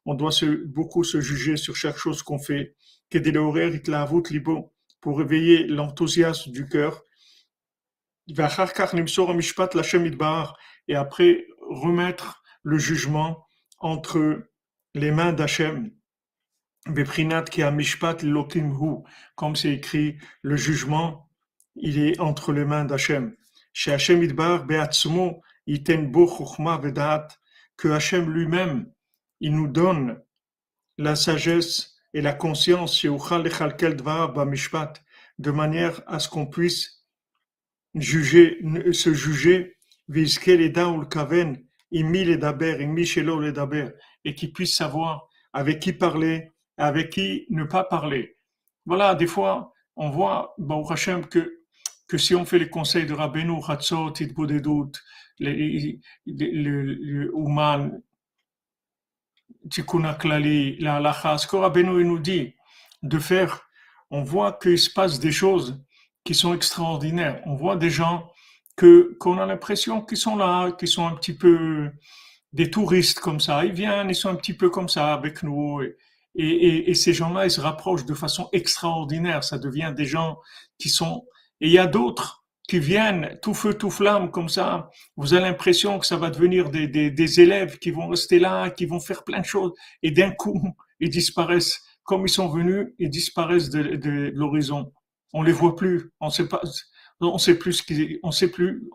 On 0.06 0.14
doit 0.14 0.30
beaucoup 0.66 1.04
se 1.04 1.20
juger 1.20 1.56
sur 1.56 1.76
chaque 1.76 1.96
chose 1.96 2.22
qu'on 2.22 2.38
fait. 2.38 2.74
Pour 5.00 5.18
réveiller 5.18 5.66
l'enthousiasme 5.66 6.52
du 6.52 6.68
cœur. 6.68 7.02
Et 8.28 8.34
après, 10.94 11.46
remettre 11.68 12.42
le 12.62 12.78
jugement 12.78 13.44
entre 13.78 14.48
les 14.94 15.10
mains 15.10 15.32
d'Hachem. 15.32 15.90
Comme 19.36 19.56
c'est 19.56 19.72
écrit, 19.72 20.18
le 20.42 20.56
jugement, 20.56 21.28
il 21.74 21.98
est 21.98 22.20
entre 22.20 22.52
les 22.52 22.64
mains 22.64 22.84
d'Hachem. 22.84 23.34
Chez 23.72 23.92
Hachem 23.92 24.22
Idbar, 24.22 24.66
que 27.76 27.88
Hachem 27.88 28.30
lui-même, 28.30 28.92
il 29.40 29.54
nous 29.54 29.68
donne 29.68 30.20
la 30.98 31.16
sagesse 31.16 31.96
et 32.12 32.20
la 32.20 32.32
conscience 32.32 32.94
de 35.38 35.50
manière 35.50 36.02
à 36.06 36.18
ce 36.18 36.28
qu'on 36.28 36.46
puisse 36.46 36.97
se 37.94 39.12
juger, 39.14 39.76
et 44.24 44.34
qu'il 44.34 44.52
puisse 44.52 44.76
savoir 44.76 45.28
avec 45.52 45.80
qui 45.80 45.92
parler, 45.92 46.50
avec 46.76 47.10
qui 47.10 47.46
ne 47.50 47.64
pas 47.64 47.84
parler. 47.84 48.36
Voilà, 48.86 49.14
des 49.14 49.26
fois, 49.26 49.72
on 49.96 50.10
voit, 50.10 50.54
bon, 50.58 50.86
Hachem, 50.86 51.26
que, 51.26 51.60
que 52.06 52.18
si 52.18 52.34
on 52.34 52.44
fait 52.44 52.58
les 52.58 52.70
conseils 52.70 53.06
de 53.06 53.14
Rabbeinu, 53.14 53.60
Hatzot, 53.66 54.14
Itbodedut, 54.20 54.92
le, 55.40 57.30
Ouman, 57.34 58.00
Tikkun 59.70 60.02
la 60.02 60.96
halacha, 60.96 61.38
ce 61.38 61.46
que 61.46 61.56
Rabbeinu 61.56 62.04
nous 62.04 62.18
dit 62.18 62.54
de 63.02 63.18
faire, 63.18 63.60
on 64.10 64.22
voit 64.22 64.58
qu'il 64.60 64.78
se 64.78 64.90
passe 64.90 65.18
des 65.18 65.32
choses 65.32 65.82
qui 66.28 66.34
sont 66.34 66.52
extraordinaires. 66.52 67.40
On 67.46 67.54
voit 67.54 67.76
des 67.76 67.88
gens 67.88 68.30
que 68.76 69.16
qu'on 69.18 69.38
a 69.38 69.46
l'impression 69.46 70.02
qu'ils 70.02 70.18
sont 70.18 70.36
là, 70.36 70.72
qu'ils 70.72 70.86
sont 70.86 71.06
un 71.06 71.14
petit 71.14 71.32
peu 71.32 71.90
des 72.52 72.70
touristes 72.70 73.20
comme 73.20 73.40
ça. 73.40 73.64
Ils 73.64 73.72
viennent, 73.72 74.10
ils 74.10 74.14
sont 74.14 74.28
un 74.28 74.34
petit 74.34 74.52
peu 74.52 74.68
comme 74.68 74.90
ça 74.90 75.14
avec 75.14 75.42
nous. 75.42 75.80
Et, 76.34 76.94
ces 76.94 77.14
gens-là, 77.14 77.46
ils 77.46 77.50
se 77.50 77.62
rapprochent 77.62 78.04
de 78.04 78.12
façon 78.12 78.50
extraordinaire. 78.52 79.42
Ça 79.42 79.58
devient 79.58 79.94
des 79.96 80.04
gens 80.04 80.36
qui 80.76 80.90
sont... 80.90 81.24
Et 81.62 81.68
il 81.68 81.72
y 81.72 81.78
a 81.78 81.86
d'autres 81.86 82.44
qui 82.68 82.78
viennent 82.78 83.38
tout 83.40 83.54
feu, 83.54 83.72
tout 83.72 83.90
flamme 83.90 84.30
comme 84.30 84.50
ça. 84.50 84.90
Vous 85.16 85.32
avez 85.32 85.44
l'impression 85.44 85.98
que 85.98 86.04
ça 86.04 86.18
va 86.18 86.28
devenir 86.28 86.68
des, 86.68 86.88
des, 86.88 87.40
élèves 87.40 87.78
qui 87.78 87.90
vont 87.90 88.08
rester 88.08 88.38
là, 88.38 88.68
qui 88.68 88.84
vont 88.84 89.00
faire 89.00 89.24
plein 89.24 89.40
de 89.40 89.46
choses. 89.46 89.72
Et 90.02 90.10
d'un 90.10 90.32
coup, 90.32 90.60
ils 91.00 91.08
disparaissent. 91.08 91.80
Comme 92.02 92.26
ils 92.26 92.36
sont 92.40 92.48
venus, 92.48 92.88
ils 92.98 93.10
disparaissent 93.10 93.70
de, 93.70 94.30
l'horizon. 94.34 94.92
On 95.32 95.42
les 95.42 95.52
voit 95.52 95.76
plus. 95.76 96.10
On 96.20 96.30
sait 96.30 96.48
pas, 96.48 96.60
on 97.20 97.38
sait 97.38 97.58
plus 97.58 97.74
ce 97.74 97.82
qu'ils, 97.82 98.18
on 98.22 98.30
sait 98.30 98.50
plus 98.50 98.88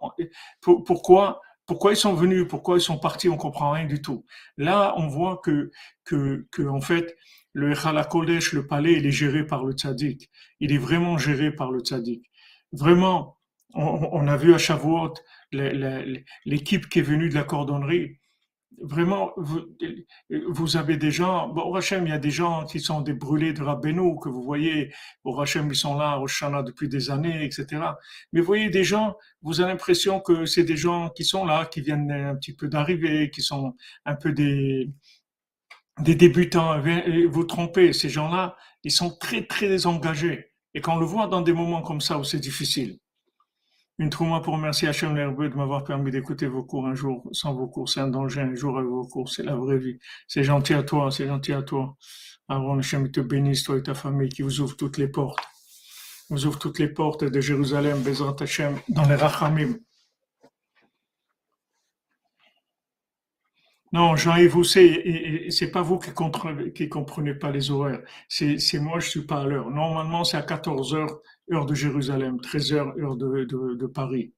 pourquoi, 0.61 1.41
pourquoi 1.65 1.93
ils 1.93 1.97
sont 1.97 2.13
venus, 2.13 2.45
pourquoi 2.47 2.77
ils 2.77 2.81
sont 2.81 2.97
partis, 2.97 3.29
on 3.29 3.37
comprend 3.37 3.71
rien 3.71 3.85
du 3.85 4.01
tout. 4.01 4.25
Là, 4.57 4.93
on 4.97 5.07
voit 5.07 5.41
que, 5.43 5.71
que, 6.03 6.47
que 6.51 6.63
en 6.63 6.81
fait, 6.81 7.15
le 7.53 8.03
Kodesh, 8.03 8.53
le 8.53 8.67
palais, 8.67 8.93
il 8.93 9.05
est 9.05 9.11
géré 9.11 9.45
par 9.45 9.63
le 9.63 9.73
tzaddik. 9.73 10.29
Il 10.59 10.71
est 10.71 10.77
vraiment 10.77 11.17
géré 11.17 11.51
par 11.51 11.71
le 11.71 11.81
tzaddik. 11.81 12.23
Vraiment, 12.71 13.37
on, 13.75 14.27
a 14.27 14.37
vu 14.37 14.53
à 14.53 14.57
Shavuot 14.57 15.13
l'équipe 15.51 16.89
qui 16.89 16.99
est 16.99 17.03
venue 17.03 17.29
de 17.29 17.35
la 17.35 17.43
cordonnerie. 17.43 18.19
Vraiment, 18.85 19.31
vous, 19.37 20.75
avez 20.75 20.97
des 20.97 21.09
gens, 21.09 21.47
bon, 21.47 21.61
au 21.61 21.77
Hachem, 21.77 22.05
il 22.05 22.09
y 22.09 22.13
a 22.13 22.19
des 22.19 22.31
gens 22.31 22.65
qui 22.65 22.81
sont 22.81 22.99
des 22.99 23.13
brûlés 23.13 23.53
de 23.53 23.63
Rabbeinu, 23.63 24.19
que 24.21 24.27
vous 24.27 24.43
voyez, 24.43 24.93
au 25.23 25.39
Hachem, 25.39 25.69
ils 25.69 25.75
sont 25.75 25.97
là 25.97 26.19
au 26.19 26.27
Shana 26.27 26.63
depuis 26.63 26.89
des 26.89 27.09
années, 27.09 27.45
etc. 27.45 27.81
Mais 28.33 28.41
vous 28.41 28.45
voyez 28.45 28.69
des 28.69 28.83
gens, 28.83 29.15
vous 29.41 29.61
avez 29.61 29.71
l'impression 29.71 30.19
que 30.19 30.45
c'est 30.45 30.65
des 30.65 30.75
gens 30.75 31.09
qui 31.11 31.23
sont 31.23 31.45
là, 31.45 31.65
qui 31.65 31.79
viennent 31.79 32.11
un 32.11 32.35
petit 32.35 32.53
peu 32.53 32.67
d'arriver, 32.67 33.29
qui 33.29 33.41
sont 33.41 33.73
un 34.03 34.15
peu 34.15 34.33
des, 34.33 34.89
des 36.01 36.15
débutants. 36.15 36.77
Vous 37.29 37.43
trompez, 37.45 37.93
ces 37.93 38.09
gens-là, 38.09 38.57
ils 38.83 38.91
sont 38.91 39.15
très, 39.17 39.45
très 39.45 39.85
engagés. 39.85 40.51
Et 40.73 40.81
quand 40.81 40.95
on 40.95 40.99
le 40.99 41.05
voit 41.05 41.27
dans 41.27 41.41
des 41.41 41.53
moments 41.53 41.81
comme 41.81 42.01
ça 42.01 42.17
où 42.17 42.25
c'est 42.25 42.39
difficile, 42.39 42.99
une 43.99 44.09
trauma 44.09 44.39
pour 44.39 44.55
remercier 44.55 44.87
Hachem 44.87 45.15
L'Herbeux 45.15 45.49
de 45.49 45.55
m'avoir 45.55 45.83
permis 45.83 46.11
d'écouter 46.11 46.47
vos 46.47 46.63
cours 46.63 46.87
un 46.87 46.95
jour. 46.95 47.27
Sans 47.31 47.53
vos 47.53 47.67
cours, 47.67 47.89
c'est 47.89 47.99
un 47.99 48.07
danger. 48.07 48.41
Un 48.41 48.55
jour 48.55 48.77
avec 48.77 48.89
vos 48.89 49.07
cours, 49.07 49.29
c'est 49.29 49.43
la 49.43 49.55
vraie 49.55 49.77
vie. 49.77 49.99
C'est 50.27 50.43
gentil 50.43 50.73
à 50.73 50.83
toi, 50.83 51.11
c'est 51.11 51.27
gentil 51.27 51.53
à 51.53 51.61
toi. 51.61 51.95
Avant 52.47 52.77
Hachem 52.77 53.09
te 53.11 53.21
bénisse, 53.21 53.63
toi 53.63 53.77
et 53.77 53.83
ta 53.83 53.93
famille, 53.93 54.29
qui 54.29 54.41
vous 54.41 54.61
ouvre 54.61 54.75
toutes 54.75 54.97
les 54.97 55.07
portes. 55.07 55.43
Vous 56.29 56.45
ouvre 56.45 56.57
toutes 56.57 56.79
les 56.79 56.87
portes 56.87 57.23
de 57.23 57.39
Jérusalem, 57.39 58.01
Bezrat 58.01 58.35
Hachem, 58.39 58.79
dans 58.89 59.07
les 59.07 59.15
Rachamim. 59.15 59.75
Non, 63.93 64.15
Jean-Yves, 64.15 64.49
vous 64.51 64.63
savez, 64.63 65.51
c'est 65.51 65.69
pas 65.71 65.83
vous 65.83 65.99
qui 65.99 66.11
qui 66.73 66.89
comprenez 66.89 67.35
pas 67.35 67.51
les 67.51 67.69
horaires. 67.69 68.01
C'est, 68.27 68.57
moi, 68.79 68.99
je 68.99 69.07
suis 69.07 69.21
pas 69.25 69.41
à 69.41 69.45
l'heure. 69.45 69.69
Normalement, 69.69 70.23
c'est 70.23 70.35
à 70.37 70.41
14 70.41 70.95
heures, 70.95 71.21
heure 71.51 71.65
de 71.67 71.75
Jérusalem, 71.75 72.41
13 72.41 72.73
heures, 72.73 72.93
heure 72.97 73.15
de, 73.15 73.85
Paris. 73.87 74.33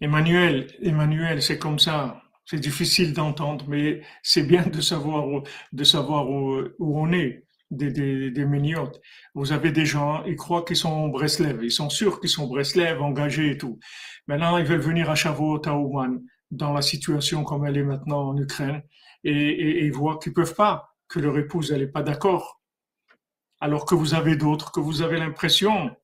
Emmanuel, 0.00 0.66
Emmanuel, 0.82 1.42
c'est 1.42 1.58
comme 1.58 1.78
ça. 1.78 2.22
C'est 2.44 2.58
difficile 2.58 3.12
d'entendre, 3.14 3.66
mais 3.68 4.02
c'est 4.22 4.42
bien 4.42 4.66
de 4.66 4.80
savoir 4.80 5.28
où, 5.28 5.44
on 6.80 7.12
est 7.12 7.44
des, 7.70 7.90
des, 7.90 8.30
des 8.30 8.46
Vous 9.34 9.52
avez 9.52 9.72
des 9.72 9.86
gens, 9.86 10.24
ils 10.24 10.36
croient 10.36 10.64
qu'ils 10.64 10.76
sont 10.76 11.08
Breslev, 11.08 11.64
ils 11.64 11.70
sont 11.70 11.90
sûrs 11.90 12.20
qu'ils 12.20 12.30
sont 12.30 12.46
Breslev, 12.46 13.00
engagés 13.00 13.52
et 13.52 13.58
tout. 13.58 13.78
Maintenant, 14.26 14.58
ils 14.58 14.64
veulent 14.64 14.80
venir 14.80 15.10
à 15.10 15.14
Shavuot, 15.14 15.62
à 15.66 15.74
Ouman, 15.74 16.20
dans 16.50 16.72
la 16.72 16.82
situation 16.82 17.44
comme 17.44 17.64
elle 17.66 17.76
est 17.76 17.84
maintenant 17.84 18.30
en 18.30 18.36
Ukraine, 18.36 18.82
et, 19.24 19.32
et, 19.32 19.84
ils 19.84 19.92
voient 19.92 20.18
qu'ils 20.18 20.32
peuvent 20.32 20.54
pas, 20.54 20.94
que 21.08 21.20
leur 21.20 21.36
épouse, 21.38 21.72
elle 21.72 21.82
est 21.82 21.86
pas 21.86 22.02
d'accord. 22.02 22.60
Alors 23.60 23.84
que 23.84 23.94
vous 23.94 24.14
avez 24.14 24.36
d'autres, 24.36 24.72
que 24.72 24.80
vous 24.80 25.02
avez 25.02 25.18
l'impression 25.18 25.94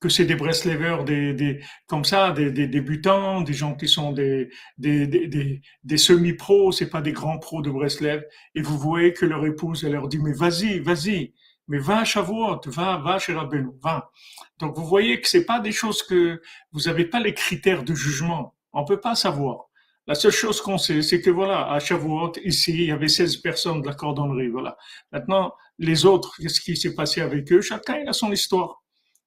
que 0.00 0.08
c'est 0.08 0.24
des 0.24 0.34
Breslevers, 0.34 1.04
des, 1.04 1.34
des, 1.34 1.60
comme 1.86 2.04
ça, 2.04 2.32
des, 2.32 2.50
des, 2.50 2.66
débutants, 2.66 3.42
des 3.42 3.52
gens 3.52 3.74
qui 3.74 3.86
sont 3.86 4.12
des, 4.12 4.50
des, 4.78 5.06
des, 5.06 5.60
des 5.84 5.96
semi-pros, 5.98 6.72
c'est 6.72 6.88
pas 6.88 7.02
des 7.02 7.12
grands 7.12 7.38
pros 7.38 7.60
de 7.60 7.70
Breslev, 7.70 8.24
et 8.54 8.62
vous 8.62 8.78
voyez 8.78 9.12
que 9.12 9.26
leur 9.26 9.44
épouse, 9.44 9.84
elle 9.84 9.92
leur 9.92 10.08
dit, 10.08 10.18
mais 10.18 10.32
vas-y, 10.32 10.78
vas-y, 10.78 11.34
mais 11.68 11.78
va 11.78 11.98
à 11.98 12.04
Shavuot, 12.04 12.60
va, 12.66 12.96
va 12.98 13.18
chez 13.18 13.34
Rabbeinu, 13.34 13.70
va. 13.82 14.10
Donc 14.58 14.76
vous 14.76 14.86
voyez 14.86 15.20
que 15.20 15.28
c'est 15.28 15.44
pas 15.44 15.60
des 15.60 15.72
choses 15.72 16.02
que 16.02 16.40
vous 16.72 16.80
n'avez 16.82 17.04
pas 17.04 17.20
les 17.20 17.34
critères 17.34 17.84
de 17.84 17.94
jugement. 17.94 18.54
On 18.72 18.84
peut 18.84 19.00
pas 19.00 19.14
savoir. 19.14 19.66
La 20.06 20.14
seule 20.14 20.32
chose 20.32 20.60
qu'on 20.60 20.78
sait, 20.78 21.02
c'est 21.02 21.20
que 21.20 21.30
voilà, 21.30 21.70
à 21.70 21.78
Shavuot, 21.78 22.32
ici, 22.44 22.72
il 22.72 22.84
y 22.86 22.90
avait 22.90 23.08
16 23.08 23.36
personnes 23.36 23.82
de 23.82 23.86
la 23.86 23.94
cordonnerie, 23.94 24.48
voilà. 24.48 24.76
Maintenant, 25.12 25.52
les 25.78 26.06
autres, 26.06 26.34
qu'est-ce 26.40 26.60
qui 26.60 26.76
s'est 26.76 26.94
passé 26.94 27.20
avec 27.20 27.52
eux? 27.52 27.60
Chacun, 27.60 28.04
a 28.06 28.12
son 28.12 28.32
histoire. 28.32 28.79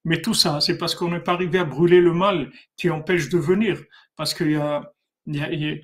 Mais 0.05 0.21
tout 0.21 0.33
ça, 0.33 0.59
c'est 0.61 0.77
parce 0.77 0.95
qu'on 0.95 1.09
n'est 1.11 1.21
pas 1.21 1.33
arrivé 1.33 1.59
à 1.59 1.63
brûler 1.63 2.01
le 2.01 2.13
mal 2.13 2.51
qui 2.75 2.89
empêche 2.89 3.29
de 3.29 3.37
venir. 3.37 3.81
Parce 4.15 4.33
qu'il 4.33 4.51
y 4.51 4.55
a, 4.55 4.93
il 5.25 5.37
y 5.37 5.41
a, 5.41 5.51
il 5.51 5.81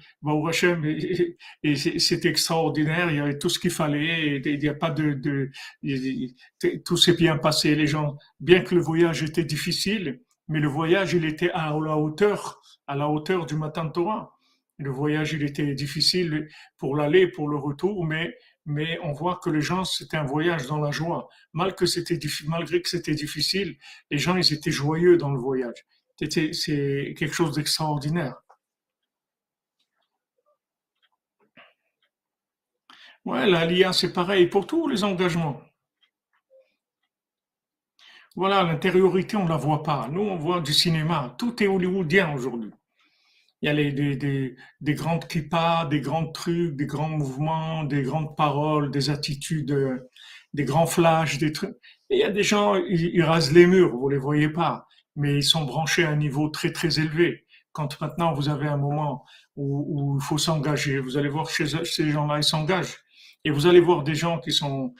et, 1.64 1.76
c'est 1.76 2.26
extraordinaire, 2.26 3.10
il 3.10 3.18
y 3.18 3.20
avait 3.20 3.38
tout 3.38 3.50
ce 3.50 3.60
qu'il 3.60 3.72
fallait, 3.72 4.36
et 4.38 4.42
il 4.46 4.60
n'y 4.60 4.68
a 4.68 4.74
pas 4.74 4.92
de, 4.92 5.14
de 5.14 5.50
tout 6.86 6.98
s'est 6.98 7.14
bien 7.16 7.38
passé, 7.38 7.76
les 7.76 7.88
gens, 7.88 8.18
bien 8.40 8.62
que 8.62 8.76
le 8.76 8.82
voyage 8.82 9.24
était 9.24 9.46
difficile, 9.46 10.22
mais 10.50 10.60
le 10.60 10.68
voyage, 10.68 11.14
il 11.14 11.26
était 11.26 11.52
à 11.52 11.70
la 11.80 11.98
hauteur, 11.98 12.62
à 12.88 12.96
la 12.96 13.08
hauteur 13.08 13.46
du 13.46 13.56
matin 13.56 13.88
Torah. 13.88 14.36
Le 14.78 14.90
voyage, 14.90 15.34
il 15.34 15.44
était 15.44 15.74
difficile 15.74 16.48
pour 16.78 16.96
l'aller, 16.96 17.28
pour 17.28 17.50
le 17.50 17.58
retour, 17.58 18.06
mais, 18.06 18.36
mais 18.66 19.00
on 19.04 19.12
voit 19.14 19.40
que 19.44 19.50
les 19.50 19.62
gens, 19.62 19.84
c'était 19.84 20.18
un 20.18 20.24
voyage 20.26 20.68
dans 20.68 20.80
la 20.80 20.92
joie. 20.92 21.30
Mal 21.54 21.76
que 21.76 21.86
c'était, 21.86 22.20
malgré 22.46 22.82
que 22.82 22.90
c'était 22.90 23.16
difficile, 23.16 23.78
les 24.12 24.18
gens, 24.18 24.36
ils 24.38 24.54
étaient 24.54 24.72
joyeux 24.72 25.18
dans 25.18 25.32
le 25.32 25.40
voyage. 25.40 25.86
C'est 26.18 27.14
quelque 27.18 27.34
chose 27.34 27.56
d'extraordinaire. 27.56 28.36
Ouais, 33.26 33.46
l'ALIA, 33.48 33.94
c'est 33.94 34.12
pareil 34.14 34.48
pour 34.48 34.68
tous 34.68 34.88
les 34.88 35.04
engagements. 35.04 35.62
Voilà, 38.36 38.64
l'intériorité, 38.64 39.38
on 39.38 39.44
ne 39.46 39.50
la 39.50 39.58
voit 39.58 39.84
pas. 39.84 40.08
Nous, 40.10 40.22
on 40.22 40.38
voit 40.38 40.62
du 40.62 40.74
cinéma. 40.74 41.36
Tout 41.38 41.62
est 41.64 41.68
hollywoodien 41.68 42.34
aujourd'hui. 42.34 42.72
Il 43.62 43.66
y 43.66 43.70
a 43.70 43.74
les, 43.74 43.92
des, 43.92 44.16
des, 44.16 44.56
des 44.82 44.94
grandes 44.94 45.28
kippas, 45.28 45.86
des 45.86 46.00
grands 46.00 46.32
trucs, 46.32 46.76
des 46.76 46.86
grands 46.86 47.10
mouvements, 47.10 47.84
des 47.84 48.04
grandes 48.04 48.36
paroles, 48.38 48.90
des 48.92 49.10
attitudes, 49.10 49.76
des 50.54 50.66
grands 50.66 50.86
flashs, 50.86 51.38
des 51.38 51.52
trucs. 51.52 51.76
Et 52.10 52.16
il 52.16 52.20
y 52.20 52.24
a 52.24 52.32
des 52.32 52.44
gens, 52.44 52.76
ils, 52.76 53.24
rasent 53.24 53.52
les 53.52 53.68
murs, 53.68 53.96
vous 53.96 54.10
les 54.10 54.18
voyez 54.18 54.50
pas, 54.50 54.88
mais 55.16 55.36
ils 55.36 55.44
sont 55.44 55.66
branchés 55.66 56.06
à 56.06 56.10
un 56.10 56.16
niveau 56.16 56.50
très 56.50 56.72
très 56.72 57.00
élevé. 57.00 57.46
Quand 57.72 58.00
maintenant 58.02 58.34
vous 58.34 58.50
avez 58.50 58.68
un 58.68 58.78
moment 58.78 59.26
où, 59.56 60.14
où 60.16 60.18
il 60.20 60.24
faut 60.24 60.38
s'engager, 60.38 61.00
vous 61.00 61.18
allez 61.18 61.30
voir 61.30 61.50
chez 61.50 61.66
ces 61.68 62.10
gens-là, 62.10 62.38
ils 62.38 62.44
s'engagent 62.44 62.98
Et 63.46 63.52
vous 63.52 63.68
allez 63.68 63.80
voir 63.80 64.04
des 64.04 64.16
gens 64.16 64.40
qui 64.40 64.52
sont 64.52 64.94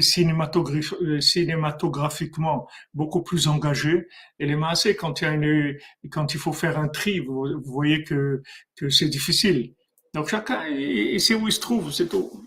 cinématographiquement 0.00 2.68
beaucoup 2.94 3.22
plus 3.22 3.48
engagés. 3.48 4.06
Et 4.38 4.46
les 4.46 4.56
massés, 4.56 4.96
quand 4.96 5.22
il, 5.22 5.78
quand 6.10 6.34
il 6.34 6.40
faut 6.40 6.52
faire 6.52 6.78
un 6.78 6.88
tri, 6.88 7.20
vous, 7.20 7.60
voyez 7.64 8.04
que, 8.04 8.42
c'est 8.90 9.08
difficile. 9.08 9.74
Donc 10.14 10.28
chacun, 10.28 10.66
il 10.68 11.20
sait 11.20 11.34
où 11.34 11.48
il 11.48 11.52
se 11.52 11.60
trouve, 11.60 11.92
c'est 11.92 12.08
tout. 12.08 12.44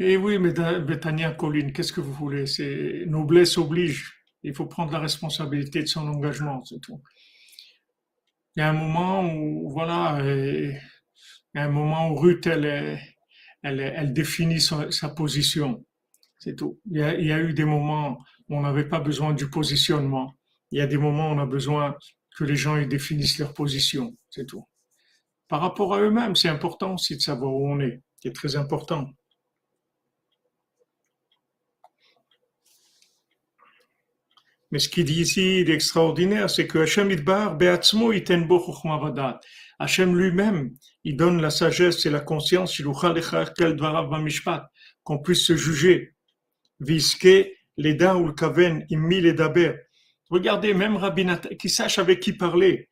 Et 0.00 0.16
oui, 0.16 0.38
mais 0.38 0.52
Colline, 1.36 1.72
qu'est-ce 1.72 1.92
que 1.92 2.00
vous 2.00 2.12
voulez? 2.12 2.46
C'est 2.46 3.04
noblesse 3.06 3.58
oblige. 3.58 4.17
Il 4.42 4.54
faut 4.54 4.66
prendre 4.66 4.92
la 4.92 5.00
responsabilité 5.00 5.82
de 5.82 5.86
son 5.86 6.06
engagement, 6.06 6.64
c'est 6.64 6.80
tout. 6.80 7.02
Il 8.56 8.60
y 8.60 8.62
a 8.62 8.70
un 8.70 8.72
moment 8.72 9.22
où, 9.22 9.70
voilà, 9.70 10.18
il 10.22 10.80
y 11.54 11.58
a 11.58 11.64
un 11.64 11.70
moment 11.70 12.10
où 12.10 12.16
Ruth, 12.16 12.46
elle, 12.46 13.00
elle, 13.62 13.80
elle 13.80 14.12
définit 14.12 14.60
sa, 14.60 15.08
position. 15.10 15.84
C'est 16.38 16.56
tout. 16.56 16.80
Il 16.90 16.98
y, 16.98 17.02
a, 17.02 17.14
il 17.14 17.26
y, 17.26 17.32
a, 17.32 17.40
eu 17.40 17.52
des 17.52 17.64
moments 17.64 18.18
où 18.48 18.56
on 18.56 18.60
n'avait 18.60 18.88
pas 18.88 19.00
besoin 19.00 19.32
du 19.32 19.50
positionnement. 19.50 20.34
Il 20.70 20.78
y 20.78 20.80
a 20.80 20.86
des 20.86 20.98
moments 20.98 21.30
où 21.30 21.34
on 21.34 21.38
a 21.38 21.46
besoin 21.46 21.96
que 22.36 22.44
les 22.44 22.56
gens 22.56 22.76
ils 22.76 22.88
définissent 22.88 23.38
leur 23.38 23.54
position. 23.54 24.16
C'est 24.30 24.46
tout. 24.46 24.64
Par 25.48 25.60
rapport 25.60 25.94
à 25.94 26.00
eux-mêmes, 26.00 26.36
c'est 26.36 26.48
important 26.48 26.94
aussi 26.94 27.16
de 27.16 27.20
savoir 27.20 27.52
où 27.52 27.68
on 27.68 27.80
est. 27.80 28.02
C'est 28.22 28.34
très 28.34 28.56
important. 28.56 29.10
Mais 34.70 34.78
ce 34.78 34.88
qu'il 34.88 35.04
dit 35.04 35.22
ici 35.22 35.64
d'extraordinaire, 35.64 36.50
c'est 36.50 36.66
que 36.66 36.78
Hachem 36.78 37.10
Idbar, 37.10 37.56
Beatzmo, 37.56 38.12
Itenbo 38.12 38.58
Vadat. 38.84 39.40
Hachem 39.78 40.16
lui-même, 40.16 40.72
il 41.04 41.16
donne 41.16 41.40
la 41.40 41.50
sagesse 41.50 42.04
et 42.04 42.10
la 42.10 42.20
conscience, 42.20 42.82
qu'on 45.04 45.18
puisse 45.18 45.46
se 45.46 45.56
juger. 45.56 46.14
Viske, 46.80 47.48
l'eda 47.76 48.16
ou 48.16 48.26
le 48.26 48.32
kaven, 48.32 48.84
immi 48.90 49.20
les 49.20 49.32
daber. 49.32 49.72
Regardez, 50.30 50.74
même 50.74 50.96
Rabbi 50.96 51.26
qui 51.58 51.70
sache 51.70 51.98
avec 51.98 52.20
qui 52.20 52.34
parler, 52.34 52.88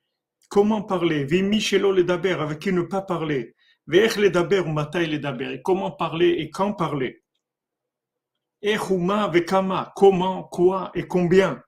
comment 0.49 0.83
parler, 0.83 1.25
vimi 1.25 1.61
shelo 1.61 1.93
les 1.93 2.05
daber, 2.05 2.33
avec 2.41 2.61
qui 2.61 2.73
ne 2.73 2.83
pas 2.83 3.03
parler, 3.03 3.55
ve'ech 3.87 4.17
les 4.17 4.31
daber 4.31 4.61
ou 4.61 4.73
matai 4.73 5.07
les 5.07 5.19
daber, 5.19 5.53
et 5.55 5.63
comment 5.63 5.91
parler 5.91 6.37
et 6.39 6.51
quand 6.51 6.73
parler? 6.73 7.23
Vekama, 8.63 9.93
comment, 9.97 10.45
quoi 10.45 10.91
et 10.95 11.07
combien? 11.07 11.63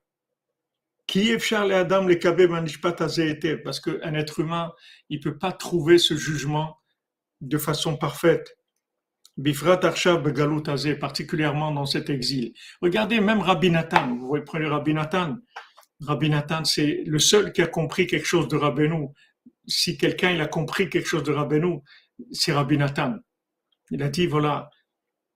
Qui 1.07 1.31
est 1.31 1.51
les 1.51 1.73
Adam 1.73 2.05
le 2.05 3.63
Parce 3.63 3.79
qu'un 3.79 4.13
être 4.13 4.39
humain, 4.39 4.71
il 5.09 5.19
peut 5.19 5.37
pas 5.37 5.51
trouver 5.51 5.97
ce 5.97 6.15
jugement 6.15 6.77
de 7.41 7.57
façon 7.57 7.97
parfaite. 7.97 8.55
Bifrat 9.37 9.79
particulièrement 10.99 11.71
dans 11.71 11.85
cet 11.85 12.09
exil. 12.09 12.53
Regardez 12.81 13.21
même 13.21 13.39
Rabbi 13.39 13.71
Nathan. 13.71 14.15
Vous 14.17 14.27
voyez, 14.27 14.43
prenez 14.43 14.67
Rabbi 14.67 14.93
Nathan. 14.93 15.37
Rabbi 16.01 16.29
Nathan, 16.29 16.63
c'est 16.63 17.03
le 17.05 17.19
seul 17.19 17.53
qui 17.53 17.61
a 17.61 17.67
compris 17.67 18.05
quelque 18.05 18.25
chose 18.25 18.47
de 18.47 18.55
Rabbeinu. 18.55 19.07
Si 19.65 19.97
quelqu'un 19.97 20.31
il 20.31 20.41
a 20.41 20.47
compris 20.47 20.89
quelque 20.89 21.07
chose 21.07 21.23
de 21.23 21.31
Rabbeinu, 21.31 21.79
c'est 22.31 22.51
Rabbi 22.51 22.77
Nathan. 22.77 23.15
Il 23.91 24.03
a 24.03 24.09
dit 24.09 24.27
voilà, 24.27 24.69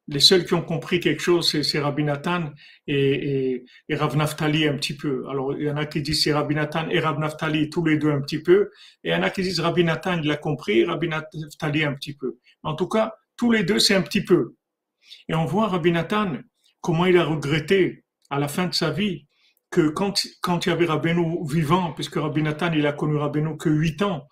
les 0.07 0.19
seuls 0.19 0.45
qui 0.45 0.53
ont 0.53 0.61
compris 0.61 0.99
quelque 0.99 1.21
chose, 1.21 1.61
c'est 1.61 1.79
Rabbi 1.79 2.03
Nathan 2.03 2.51
et, 2.87 3.63
et, 3.87 3.95
Rav 3.95 4.17
Naftali 4.17 4.67
un 4.67 4.75
petit 4.75 4.95
peu. 4.95 5.25
Alors, 5.29 5.53
il 5.57 5.65
y 5.65 5.69
en 5.69 5.77
a 5.77 5.85
qui 5.85 6.01
disent 6.01 6.23
c'est 6.23 6.33
Rabbi 6.33 6.55
Nathan 6.55 6.89
et 6.89 6.99
Rav 6.99 7.19
Naftali, 7.19 7.69
tous 7.69 7.85
les 7.85 7.97
deux 7.97 8.11
un 8.11 8.21
petit 8.21 8.41
peu. 8.41 8.69
Et 9.03 9.09
il 9.09 9.11
y 9.11 9.15
en 9.15 9.23
a 9.23 9.29
qui 9.29 9.41
disent 9.41 9.61
Rabbi 9.61 9.83
Nathan, 9.83 10.19
il 10.19 10.27
l'a 10.27 10.37
compris, 10.37 10.83
Rabbi 10.83 11.07
Naftali 11.07 11.85
un 11.85 11.93
petit 11.93 12.15
peu. 12.15 12.37
En 12.63 12.75
tout 12.75 12.87
cas, 12.87 13.13
tous 13.37 13.51
les 13.51 13.63
deux, 13.63 13.79
c'est 13.79 13.95
un 13.95 14.01
petit 14.01 14.23
peu. 14.23 14.55
Et 15.29 15.35
on 15.35 15.45
voit 15.45 15.67
Rabbi 15.67 15.91
Nathan, 15.91 16.37
comment 16.81 17.05
il 17.05 17.17
a 17.17 17.23
regretté 17.23 18.03
à 18.29 18.39
la 18.39 18.47
fin 18.47 18.67
de 18.67 18.73
sa 18.73 18.91
vie 18.91 19.25
que 19.71 19.89
quand, 19.89 20.15
il 20.65 20.69
y 20.69 20.71
avait 20.71 20.85
Rabbeinu 20.85 21.39
vivant, 21.47 21.93
puisque 21.93 22.15
Rabbi 22.15 22.43
Nathan, 22.43 22.71
il 22.73 22.85
a 22.85 22.93
connu 22.93 23.15
Rabbeinu 23.15 23.57
que 23.57 23.69
huit 23.69 24.01
ans, 24.03 24.27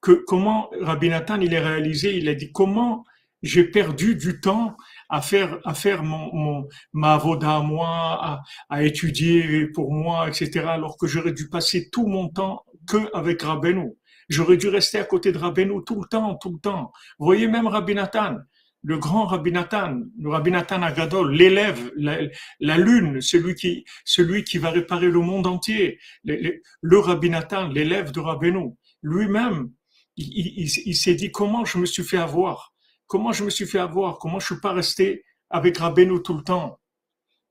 que 0.00 0.12
comment 0.26 0.70
Rabbi 0.80 1.08
Nathan, 1.08 1.40
il 1.40 1.54
a 1.56 1.60
réalisé, 1.60 2.16
il 2.16 2.28
a 2.28 2.34
dit 2.34 2.52
comment 2.52 3.04
j'ai 3.42 3.64
perdu 3.64 4.16
du 4.16 4.40
temps 4.40 4.76
à 5.08 5.20
faire 5.20 5.58
à 5.64 5.74
faire 5.74 6.02
mon, 6.02 6.34
mon 6.34 6.68
ma 6.92 7.16
voda 7.16 7.56
à 7.56 7.60
moi, 7.62 8.42
à, 8.68 8.82
étudier 8.82 9.66
pour 9.68 9.92
moi, 9.92 10.28
etc. 10.28 10.66
Alors 10.68 10.96
que 10.98 11.06
j'aurais 11.06 11.32
dû 11.32 11.48
passer 11.48 11.88
tout 11.90 12.06
mon 12.06 12.28
temps 12.28 12.64
que 12.88 13.14
avec 13.14 13.42
Rabbeinu. 13.42 13.92
J'aurais 14.28 14.56
dû 14.56 14.68
rester 14.68 14.98
à 14.98 15.04
côté 15.04 15.32
de 15.32 15.38
Rabbeinu 15.38 15.84
tout 15.86 16.00
le 16.00 16.08
temps, 16.08 16.36
tout 16.36 16.52
le 16.52 16.58
temps. 16.58 16.92
Vous 17.18 17.26
voyez 17.26 17.46
même 17.46 17.68
Rabbi 17.68 17.94
Nathan, 17.94 18.38
le 18.82 18.98
grand 18.98 19.26
Rabbi 19.26 19.52
Nathan, 19.52 20.00
le 20.18 20.30
Rabbi 20.30 20.50
Nathan 20.50 20.82
Agadol, 20.82 21.32
l'élève, 21.32 21.92
la, 21.96 22.76
lune, 22.76 23.20
celui 23.20 23.54
qui, 23.54 23.84
celui 24.04 24.42
qui 24.42 24.58
va 24.58 24.70
réparer 24.70 25.08
le 25.08 25.20
monde 25.20 25.46
entier, 25.46 26.00
le, 26.24 26.60
le 26.80 26.98
Rabbi 26.98 27.30
Nathan, 27.30 27.68
l'élève 27.68 28.10
de 28.10 28.18
Rabbeinu, 28.18 28.74
lui-même, 29.02 29.70
il, 30.16 30.68
il 30.86 30.96
s'est 30.96 31.14
dit 31.14 31.30
comment 31.30 31.64
je 31.64 31.78
me 31.78 31.86
suis 31.86 32.02
fait 32.02 32.16
avoir? 32.16 32.72
Comment 33.06 33.32
je 33.32 33.44
me 33.44 33.50
suis 33.50 33.66
fait 33.66 33.78
avoir? 33.78 34.18
Comment 34.18 34.38
je 34.40 34.44
ne 34.44 34.56
suis 34.56 34.60
pas 34.60 34.72
resté 34.72 35.24
avec 35.50 35.78
Rabbeinu 35.78 36.22
tout 36.22 36.34
le 36.34 36.42
temps? 36.42 36.80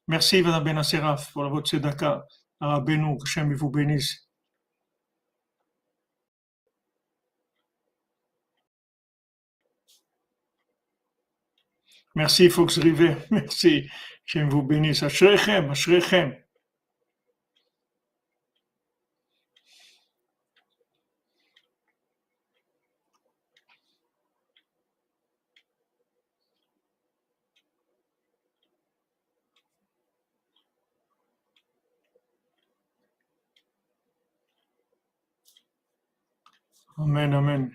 Merci, 0.08 0.42
Madame 0.42 0.64
Benaseraf, 0.64 1.32
pour 1.34 1.48
votre 1.50 1.70
tzedaka. 1.70 2.26
Rabbeinu, 2.60 3.18
que 3.18 3.24
Hachem 3.24 3.54
vous 3.54 3.70
bénisse. 3.70 4.28
Merci, 12.16 12.50
Fox 12.50 12.78
Rivet. 12.78 13.18
Merci. 13.32 13.90
Hachem 14.28 14.50
vous 14.50 14.64
bénisse. 14.64 15.04
Ashrechem, 15.04 15.70
Ashrechem. 15.72 16.36
Amen, 37.06 37.34
amen. 37.36 37.72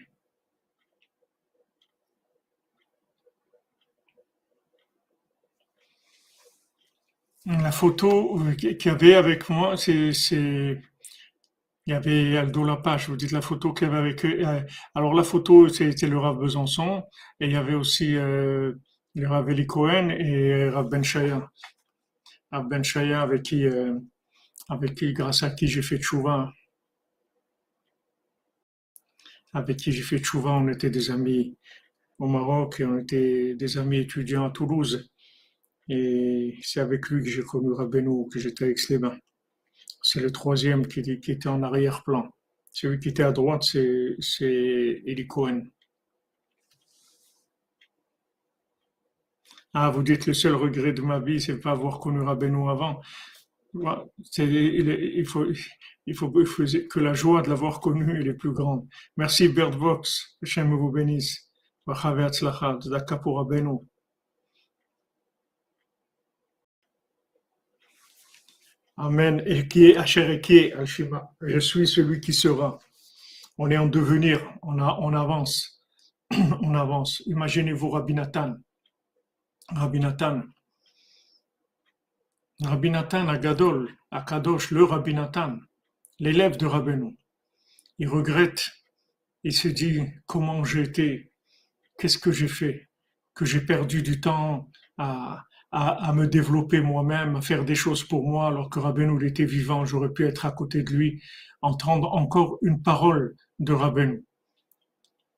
La 7.47 7.71
photo 7.71 8.41
euh, 8.41 8.55
qu'il 8.55 8.77
y 8.85 8.89
avait 8.89 9.15
avec 9.15 9.49
moi, 9.49 9.77
c'est, 9.77 10.11
il 10.33 10.83
y 11.87 11.93
avait 11.93 12.37
Aldo 12.37 12.65
Lapage, 12.65 13.09
vous 13.09 13.15
dites 13.17 13.31
la 13.31 13.41
photo 13.41 13.73
qu'il 13.73 13.87
y 13.87 13.91
avait 13.91 13.99
avec 14.01 14.25
eux. 14.25 14.45
Euh, 14.45 14.61
alors 14.97 15.15
la 15.15 15.23
photo, 15.23 15.69
c'était 15.69 16.09
le 16.09 16.19
Rav 16.19 16.37
Besançon, 16.39 17.05
et 17.39 17.47
il 17.47 17.53
y 17.53 17.57
avait 17.57 17.75
aussi 17.75 18.17
euh, 18.17 18.73
le 19.15 19.29
Rav 19.29 19.49
Eli 19.49 19.65
Cohen 19.67 20.09
et 20.11 20.69
Rav 20.71 20.89
Ben 20.89 21.05
Shaya. 21.05 21.49
Rav 22.51 22.69
Ben 22.69 22.83
Shaya 22.83 23.23
avec 23.23 23.45
qui, 23.45 23.65
euh, 23.65 23.97
avec 24.69 24.97
qui, 24.97 25.13
grâce 25.13 25.45
à 25.45 25.51
qui 25.51 25.69
j'ai 25.69 25.83
fait 25.83 25.99
Tchouva 25.99 26.53
avec 29.53 29.79
qui 29.79 29.93
j'ai 29.93 30.03
fait 30.03 30.19
Tchouva, 30.19 30.51
on 30.51 30.69
était 30.69 30.91
des 30.91 31.11
amis 31.11 31.57
au 32.19 32.27
Maroc 32.27 32.81
et 32.81 32.85
on 32.85 32.99
était 32.99 33.55
des 33.55 33.79
amis 33.79 33.99
étudiants 33.99 34.47
à 34.47 34.51
Toulouse. 34.51 35.11
Et 35.89 36.57
c'est 36.63 36.81
avec 36.81 37.09
lui 37.09 37.25
que 37.25 37.31
j'ai 37.31 37.43
connu 37.43 37.73
Rabbeinu, 37.73 38.29
que 38.29 38.39
j'étais 38.39 38.65
avec 38.65 38.79
Sléban. 38.79 39.17
C'est 40.03 40.21
le 40.21 40.31
troisième 40.31 40.87
qui, 40.87 41.01
était 41.01 41.49
en 41.49 41.63
arrière-plan. 41.63 42.31
Celui 42.73 43.01
qui 43.01 43.09
était 43.09 43.25
à 43.25 43.33
droite, 43.33 43.65
c'est, 43.65 44.15
c'est 44.21 45.03
Cohen. 45.29 45.65
Ah, 49.75 49.91
vous 49.91 50.03
dites 50.03 50.27
le 50.27 50.35
seul 50.35 50.55
regret 50.55 50.93
de 50.93 51.03
ma 51.03 51.21
vie, 51.21 51.41
c'est 51.41 51.59
pas 51.59 51.73
avoir 51.73 52.01
connu 52.01 52.21
Rabbeinu 52.21 52.69
avant. 52.69 53.01
il, 53.75 55.25
faut, 55.27 55.47
il, 56.07 56.15
faut, 56.15 56.31
que 56.31 57.01
la 57.01 57.15
joie 57.15 57.43
de 57.43 57.49
l'avoir 57.49 57.81
connu 57.81 58.29
est 58.29 58.35
plus 58.35 58.53
grande. 58.53 58.87
Merci 59.17 59.49
Bert 59.49 59.71
Vox, 59.71 60.37
que 60.43 60.65
vous 60.65 60.91
bénisse. 60.91 61.51
Amen. 68.97 69.43
Je 71.41 71.59
suis 71.59 71.87
celui 71.89 72.21
qui 72.21 72.33
sera. 72.33 72.79
On 73.59 73.71
est 73.71 73.77
en 73.77 73.87
devenir, 73.87 74.43
on, 74.63 74.79
a, 74.79 74.99
on 75.01 75.13
avance. 75.15 75.83
on 76.63 76.75
avance. 76.75 77.23
Imaginez-vous 77.27 77.91
Rabbi 77.91 78.15
Nathan. 78.15 78.57
Rabbi 79.69 80.01
Nathan. 80.01 80.43
Rabbi 82.63 82.91
Nathan 82.91 83.29
Agadol, 83.29 83.89
Akadosh, 84.11 84.71
le 84.71 84.85
Rabbi 84.85 85.15
Nathan, 85.15 85.59
l'élève 86.21 86.57
de 86.57 86.67
Rabbeinu. 86.67 87.17
Il 87.99 88.09
regrette, 88.09 88.71
il 89.43 89.53
se 89.53 89.69
dit 89.69 90.03
comment 90.27 90.63
j'ai 90.65 90.83
été, 90.83 91.33
qu'est-ce 91.99 92.19
que 92.19 92.31
j'ai 92.31 92.49
fait, 92.49 92.89
que 93.35 93.45
j'ai 93.45 93.61
perdu 93.61 94.03
du 94.03 94.21
temps 94.21 94.71
à, 94.99 95.45
à, 95.73 96.13
me 96.13 96.27
développer 96.27 96.81
moi-même, 96.81 97.37
à 97.37 97.41
faire 97.41 97.65
des 97.65 97.75
choses 97.75 98.05
pour 98.05 98.29
moi, 98.29 98.49
alors 98.49 98.71
que 98.71 98.79
Rabbeinu 98.79 99.27
était 99.27 99.45
vivant, 99.45 99.85
j'aurais 99.85 100.13
pu 100.13 100.27
être 100.27 100.45
à 100.45 100.53
côté 100.53 100.83
de 100.83 100.91
lui, 100.93 101.23
entendre 101.63 102.13
encore 102.13 102.59
une 102.63 102.83
parole 102.83 103.37
de 103.59 103.73
Rabbeinu. 103.73 104.25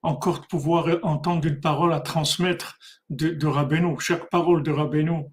Encore 0.03 0.49
pouvoir 0.49 0.99
entendre 1.05 1.47
une 1.47 1.61
parole 1.61 1.93
à 1.93 2.01
transmettre 2.01 2.77
de, 3.09 3.31
de 3.31 4.01
Chaque 4.01 4.29
parole 4.31 4.65
de 4.65 4.73
Rabbeinu, 4.73 5.27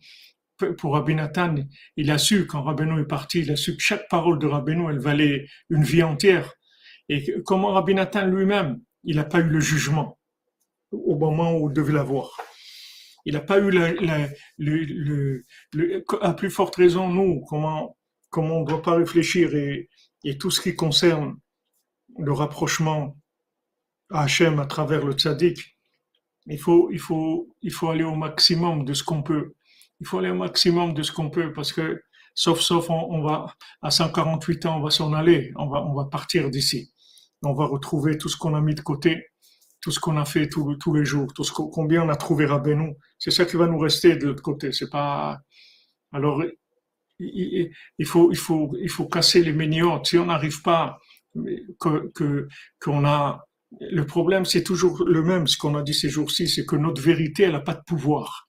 pour 0.77 0.93
Rabbi 0.93 1.15
Nathan, 1.15 1.55
il 1.95 2.11
a 2.11 2.17
su, 2.17 2.45
quand 2.45 2.63
Rabbeinu 2.63 3.01
est 3.01 3.05
parti, 3.05 3.39
il 3.39 3.51
a 3.51 3.55
su 3.55 3.75
que 3.75 3.81
chaque 3.81 4.07
parole 4.09 4.39
de 4.39 4.47
Rabbeinu, 4.47 4.89
elle 4.89 4.99
valait 4.99 5.45
une 5.69 5.83
vie 5.83 6.03
entière. 6.03 6.53
Et 7.07 7.41
comment 7.45 7.73
Rabbi 7.73 7.93
Nathan 7.93 8.27
lui-même, 8.27 8.79
il 9.03 9.15
n'a 9.15 9.23
pas 9.23 9.39
eu 9.39 9.49
le 9.49 9.59
jugement 9.59 10.19
au 10.91 11.17
moment 11.17 11.57
où 11.57 11.69
il 11.69 11.73
devait 11.73 11.93
l'avoir. 11.93 12.31
Il 13.25 13.33
n'a 13.33 13.41
pas 13.41 13.59
eu 13.59 13.69
la, 13.69 13.91
le, 14.57 15.43
à 16.21 16.33
plus 16.33 16.49
forte 16.49 16.75
raison, 16.75 17.09
nous, 17.09 17.41
comment, 17.47 17.97
comment 18.29 18.57
on 18.57 18.61
ne 18.61 18.67
doit 18.67 18.81
pas 18.81 18.95
réfléchir 18.95 19.55
et, 19.55 19.89
et, 20.23 20.37
tout 20.37 20.51
ce 20.51 20.61
qui 20.61 20.75
concerne 20.75 21.37
le 22.17 22.33
rapprochement 22.33 23.17
à 24.09 24.23
Hachem 24.23 24.59
à 24.59 24.65
travers 24.65 25.05
le 25.05 25.13
tzaddik, 25.13 25.77
il 26.47 26.59
faut, 26.59 26.89
il 26.91 26.99
faut, 26.99 27.55
il 27.61 27.71
faut 27.71 27.89
aller 27.89 28.03
au 28.03 28.15
maximum 28.15 28.85
de 28.85 28.93
ce 28.93 29.03
qu'on 29.03 29.21
peut. 29.21 29.53
Il 29.99 30.07
faut 30.07 30.19
aller 30.19 30.29
au 30.29 30.35
maximum 30.35 30.93
de 30.93 31.03
ce 31.03 31.11
qu'on 31.11 31.29
peut 31.29 31.51
parce 31.53 31.73
que, 31.73 32.01
sauf, 32.33 32.61
sauf, 32.61 32.89
on, 32.89 33.21
va, 33.21 33.53
à 33.81 33.91
148 33.91 34.65
ans, 34.65 34.77
on 34.77 34.83
va 34.83 34.91
s'en 34.91 35.13
aller, 35.13 35.51
on 35.55 35.67
va, 35.67 35.83
on 35.83 35.93
va 35.93 36.05
partir 36.05 36.49
d'ici. 36.49 36.91
On 37.43 37.53
va 37.53 37.65
retrouver 37.65 38.17
tout 38.17 38.29
ce 38.29 38.37
qu'on 38.37 38.55
a 38.55 38.61
mis 38.61 38.75
de 38.75 38.81
côté 38.81 39.29
tout 39.81 39.91
ce 39.91 39.99
qu'on 39.99 40.17
a 40.17 40.25
fait 40.25 40.47
tous 40.49 40.93
les 40.93 41.05
jours, 41.05 41.33
tout 41.33 41.43
ce 41.43 41.51
combien 41.53 42.03
on 42.03 42.09
a 42.09 42.15
trouvé 42.15 42.45
Rabbeinu, 42.45 42.95
c'est 43.17 43.31
ça 43.31 43.45
qui 43.45 43.55
va 43.55 43.67
nous 43.67 43.79
rester 43.79 44.15
de 44.17 44.27
l'autre 44.27 44.43
côté. 44.43 44.71
C'est 44.71 44.89
pas 44.89 45.39
alors 46.11 46.43
il, 47.19 47.71
faut 48.05 48.31
il 48.31 48.37
faut 48.37 48.75
il 48.81 48.89
faut 48.89 49.07
casser 49.07 49.43
les 49.43 49.53
méniotes. 49.53 50.07
Si 50.07 50.17
on 50.17 50.25
n'arrive 50.25 50.61
pas 50.61 50.97
que 51.79 52.47
qu'on 52.81 53.05
a 53.05 53.45
le 53.79 54.05
problème, 54.05 54.45
c'est 54.45 54.63
toujours 54.63 55.03
le 55.05 55.23
même. 55.23 55.47
Ce 55.47 55.57
qu'on 55.57 55.75
a 55.75 55.83
dit 55.83 55.93
ces 55.93 56.09
jours-ci, 56.09 56.47
c'est 56.47 56.65
que 56.65 56.75
notre 56.75 57.01
vérité, 57.01 57.43
elle 57.43 57.53
n'a 57.53 57.59
pas 57.61 57.75
de 57.75 57.83
pouvoir. 57.85 58.48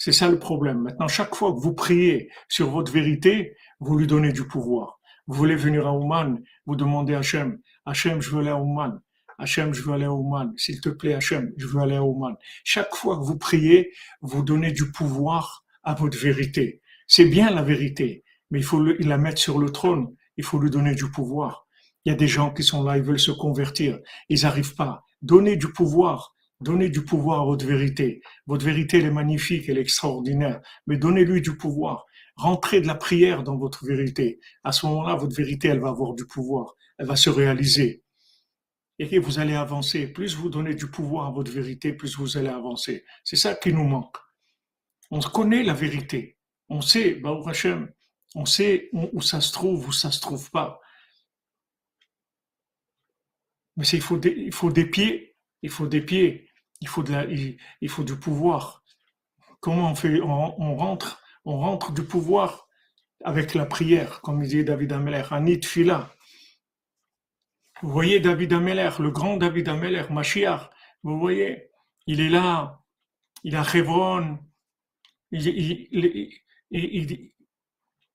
C'est 0.00 0.12
ça 0.12 0.30
le 0.30 0.38
problème. 0.38 0.80
Maintenant, 0.80 1.08
chaque 1.08 1.34
fois 1.34 1.52
que 1.52 1.58
vous 1.58 1.74
priez 1.74 2.30
sur 2.48 2.70
votre 2.70 2.90
vérité, 2.90 3.54
vous 3.80 3.98
lui 3.98 4.06
donnez 4.06 4.32
du 4.32 4.46
pouvoir. 4.46 4.98
Vous 5.26 5.34
voulez 5.34 5.56
venir 5.56 5.86
à 5.86 5.92
Ouman, 5.92 6.38
vous 6.64 6.74
demandez 6.74 7.12
à 7.12 7.18
Hachem, 7.18 7.58
Hachem, 7.84 8.22
je 8.22 8.30
veux 8.30 8.38
aller 8.38 8.48
à 8.48 8.56
Ouman. 8.56 9.02
Hachem, 9.36 9.74
je 9.74 9.82
veux 9.82 9.92
aller 9.92 10.06
à 10.06 10.12
Ouman. 10.12 10.54
S'il 10.56 10.80
te 10.80 10.88
plaît, 10.88 11.12
Hachem, 11.12 11.52
je 11.58 11.66
veux 11.66 11.82
aller 11.82 11.96
à 11.96 12.02
Ouman. 12.02 12.34
Chaque 12.64 12.94
fois 12.94 13.18
que 13.18 13.24
vous 13.24 13.36
priez, 13.36 13.92
vous 14.22 14.42
donnez 14.42 14.72
du 14.72 14.90
pouvoir 14.90 15.66
à 15.84 15.92
votre 15.92 16.16
vérité. 16.16 16.80
C'est 17.06 17.26
bien 17.26 17.50
la 17.50 17.62
vérité, 17.62 18.24
mais 18.50 18.60
il 18.60 18.64
faut 18.64 18.82
la 18.82 19.18
mettre 19.18 19.38
sur 19.38 19.58
le 19.58 19.68
trône. 19.68 20.16
Il 20.38 20.44
faut 20.44 20.58
lui 20.58 20.70
donner 20.70 20.94
du 20.94 21.10
pouvoir. 21.10 21.66
Il 22.06 22.08
y 22.08 22.12
a 22.14 22.16
des 22.16 22.28
gens 22.28 22.54
qui 22.54 22.62
sont 22.62 22.82
là, 22.82 22.96
ils 22.96 23.02
veulent 23.02 23.20
se 23.20 23.32
convertir. 23.32 23.98
Ils 24.30 24.44
n'arrivent 24.44 24.76
pas. 24.76 25.04
Donnez 25.20 25.56
du 25.56 25.70
pouvoir. 25.70 26.34
Donnez 26.60 26.90
du 26.90 27.04
pouvoir 27.04 27.42
à 27.42 27.44
votre 27.44 27.66
vérité. 27.66 28.22
Votre 28.46 28.64
vérité, 28.64 28.98
elle 28.98 29.06
est 29.06 29.10
magnifique, 29.10 29.68
elle 29.68 29.78
est 29.78 29.82
extraordinaire. 29.82 30.60
Mais 30.86 30.98
donnez-lui 30.98 31.40
du 31.40 31.56
pouvoir. 31.56 32.04
Rentrez 32.36 32.80
de 32.80 32.86
la 32.86 32.94
prière 32.94 33.42
dans 33.42 33.56
votre 33.56 33.84
vérité. 33.86 34.40
À 34.64 34.72
ce 34.72 34.86
moment-là, 34.86 35.14
votre 35.14 35.34
vérité, 35.34 35.68
elle 35.68 35.80
va 35.80 35.88
avoir 35.88 36.14
du 36.14 36.26
pouvoir. 36.26 36.74
Elle 36.98 37.06
va 37.06 37.16
se 37.16 37.30
réaliser 37.30 38.02
et 39.00 39.18
vous 39.18 39.38
allez 39.38 39.54
avancer. 39.54 40.06
Plus 40.06 40.34
vous 40.36 40.50
donnez 40.50 40.74
du 40.74 40.86
pouvoir 40.86 41.26
à 41.26 41.30
votre 41.30 41.50
vérité, 41.50 41.92
plus 41.92 42.16
vous 42.16 42.36
allez 42.36 42.48
avancer. 42.48 43.04
C'est 43.24 43.36
ça 43.36 43.54
qui 43.54 43.72
nous 43.72 43.84
manque. 43.84 44.16
On 45.10 45.20
connaît 45.20 45.62
la 45.62 45.72
vérité. 45.72 46.36
On 46.68 46.82
sait, 46.82 47.14
bah, 47.14 47.32
on 48.34 48.44
sait 48.44 48.90
où 48.92 49.22
ça 49.22 49.40
se 49.40 49.52
trouve, 49.52 49.88
où 49.88 49.92
ça 49.92 50.12
se 50.12 50.20
trouve 50.20 50.50
pas. 50.50 50.80
Mais 53.76 53.86
il 53.86 54.02
il 54.36 54.52
faut 54.52 54.70
des 54.70 54.84
pieds, 54.84 55.36
il 55.62 55.70
faut 55.70 55.86
des 55.86 56.02
pieds, 56.02 56.49
il 56.80 56.88
faut, 56.88 57.04
il, 57.80 57.88
faut 57.88 58.04
du 58.04 58.16
pouvoir. 58.16 58.82
Comment 59.60 59.90
on 59.90 59.94
fait 59.94 60.20
on, 60.20 60.76
rentre, 60.76 61.22
on 61.44 61.58
rentre 61.58 61.92
du 61.92 62.02
pouvoir 62.02 62.68
avec 63.24 63.54
la 63.54 63.66
prière, 63.66 64.20
comme 64.22 64.42
disait 64.42 64.64
David 64.64 64.92
Ameler, 64.92 65.24
Anit 65.30 65.62
Fila. 65.62 66.10
Vous 67.82 67.90
voyez 67.90 68.20
David 68.20 68.52
Ameller, 68.52 68.90
le 68.98 69.10
grand 69.10 69.36
David 69.36 69.68
Ameller, 69.68 70.04
Mashiach, 70.10 70.70
vous 71.02 71.18
voyez, 71.18 71.70
il 72.06 72.20
est 72.20 72.28
là, 72.28 72.82
il 73.42 73.56
a 73.56 73.64
Hebron, 73.74 74.38
il, 75.32 76.40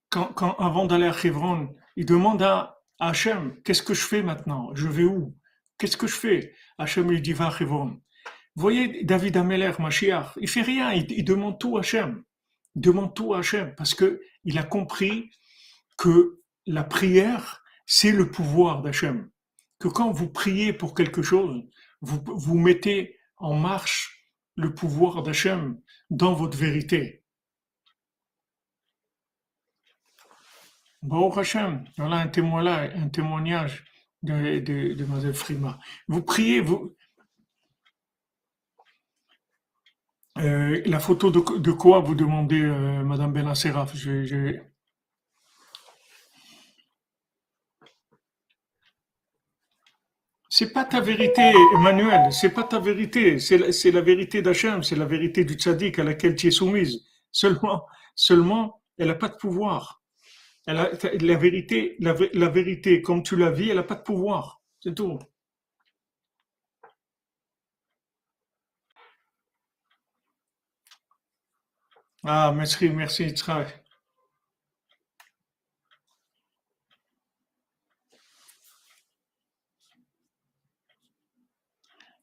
quand, 0.10 0.56
avant 0.60 0.86
d'aller 0.86 1.08
à 1.08 1.16
Hebron, 1.24 1.76
il 1.96 2.06
demande 2.06 2.42
à 2.42 2.82
Hachem, 3.00 3.62
qu'est-ce 3.64 3.84
que 3.84 3.94
je 3.94 4.06
fais 4.06 4.22
maintenant? 4.22 4.74
Je 4.76 4.88
vais 4.88 5.04
où? 5.04 5.36
Qu'est-ce 5.78 5.98
que 5.98 6.08
je 6.08 6.16
fais? 6.16 6.56
Hachem 6.78 7.10
lui 7.10 7.22
dit, 7.22 7.34
va 7.34 7.50
à. 7.50 8.00
Voyez 8.56 9.04
David 9.04 9.38
Ameller, 9.38 9.74
Mashiach, 9.80 10.34
il 10.40 10.48
fait 10.48 10.62
rien, 10.62 10.94
il, 10.94 11.26
demande 11.26 11.60
tout 11.60 11.78
à 11.78 11.82
Hachem. 11.82 12.24
Il 12.76 12.82
demande 12.82 13.14
tout 13.14 13.34
à 13.34 13.40
Hachem 13.40 13.76
parce 13.76 13.94
que 13.94 14.22
il 14.44 14.58
a 14.58 14.64
compris 14.64 15.30
que 15.98 16.42
la 16.66 16.84
prière, 16.84 17.64
c'est 17.86 18.12
le 18.12 18.32
pouvoir 18.32 18.82
d'Hachem 18.82 19.30
que 19.80 19.88
quand 19.90 20.12
vous 20.12 20.30
priez 20.30 20.74
pour 20.74 20.94
quelque 20.94 21.22
chose, 21.22 21.64
vous, 22.02 22.58
mettez 22.58 23.18
en 23.38 23.56
marche 23.56 24.26
le 24.56 24.74
pouvoir 24.74 25.22
d'Hachem 25.22 25.80
dans 26.10 26.34
votre 26.34 26.58
vérité. 26.58 27.24
Bon 31.02 31.30
Hachem, 31.30 31.84
voilà 31.98 32.18
un 32.18 33.10
témoignage, 33.10 33.84
de, 34.24 34.60
de, 34.60 34.94
de 34.94 35.32
Frima. 35.34 35.80
Vous 36.08 36.24
priez, 36.24 36.62
vous. 36.62 36.96
Euh, 40.38 40.82
la 40.86 41.00
photo 41.00 41.32
de, 41.32 41.72
quoi 41.72 42.00
vous 42.00 42.16
demandez, 42.16 42.62
euh, 42.62 43.04
Madame 43.04 43.32
Benasseraf 43.32 43.96
je, 43.96 44.60
C'est 50.50 50.72
pas 50.72 50.86
ta 50.86 51.02
vérité, 51.02 51.52
Emmanuel, 51.74 52.32
c'est 52.32 52.50
pas 52.54 52.64
ta 52.64 52.80
vérité, 52.80 53.40
c'est 53.40 53.58
la, 53.58 53.68
la, 53.68 54.02
vérité 54.02 54.42
d'Hachem, 54.42 54.84
c'est 54.84 54.96
la 54.96 55.06
vérité 55.06 55.44
du 55.44 55.56
tzaddik 55.56 56.00
à 56.00 56.04
laquelle 56.04 56.36
tu 56.36 56.48
es 56.48 56.52
soumise. 56.52 57.02
Seulement, 57.32 57.86
seulement, 58.16 58.82
elle 58.98 59.08
n'a 59.08 59.16
pas 59.16 59.28
de 59.28 59.36
pouvoir. 59.36 60.02
Elle 60.68 60.78
a, 60.78 60.90
la 61.20 61.36
vérité, 61.38 61.98
la, 62.00 62.16
la, 62.34 62.50
vérité, 62.50 63.02
comme 63.02 63.22
tu 63.24 63.36
la 63.36 63.52
vis, 63.52 63.70
elle 63.70 63.76
n'a 63.78 63.84
pas 63.84 63.96
de 63.96 64.04
pouvoir. 64.04 64.62
C'est 64.82 64.96
tout. 64.96 65.20
Ah, 72.28 72.52
merci, 72.52 72.90
merci, 72.90 73.24
Yitzhak. 73.24 73.84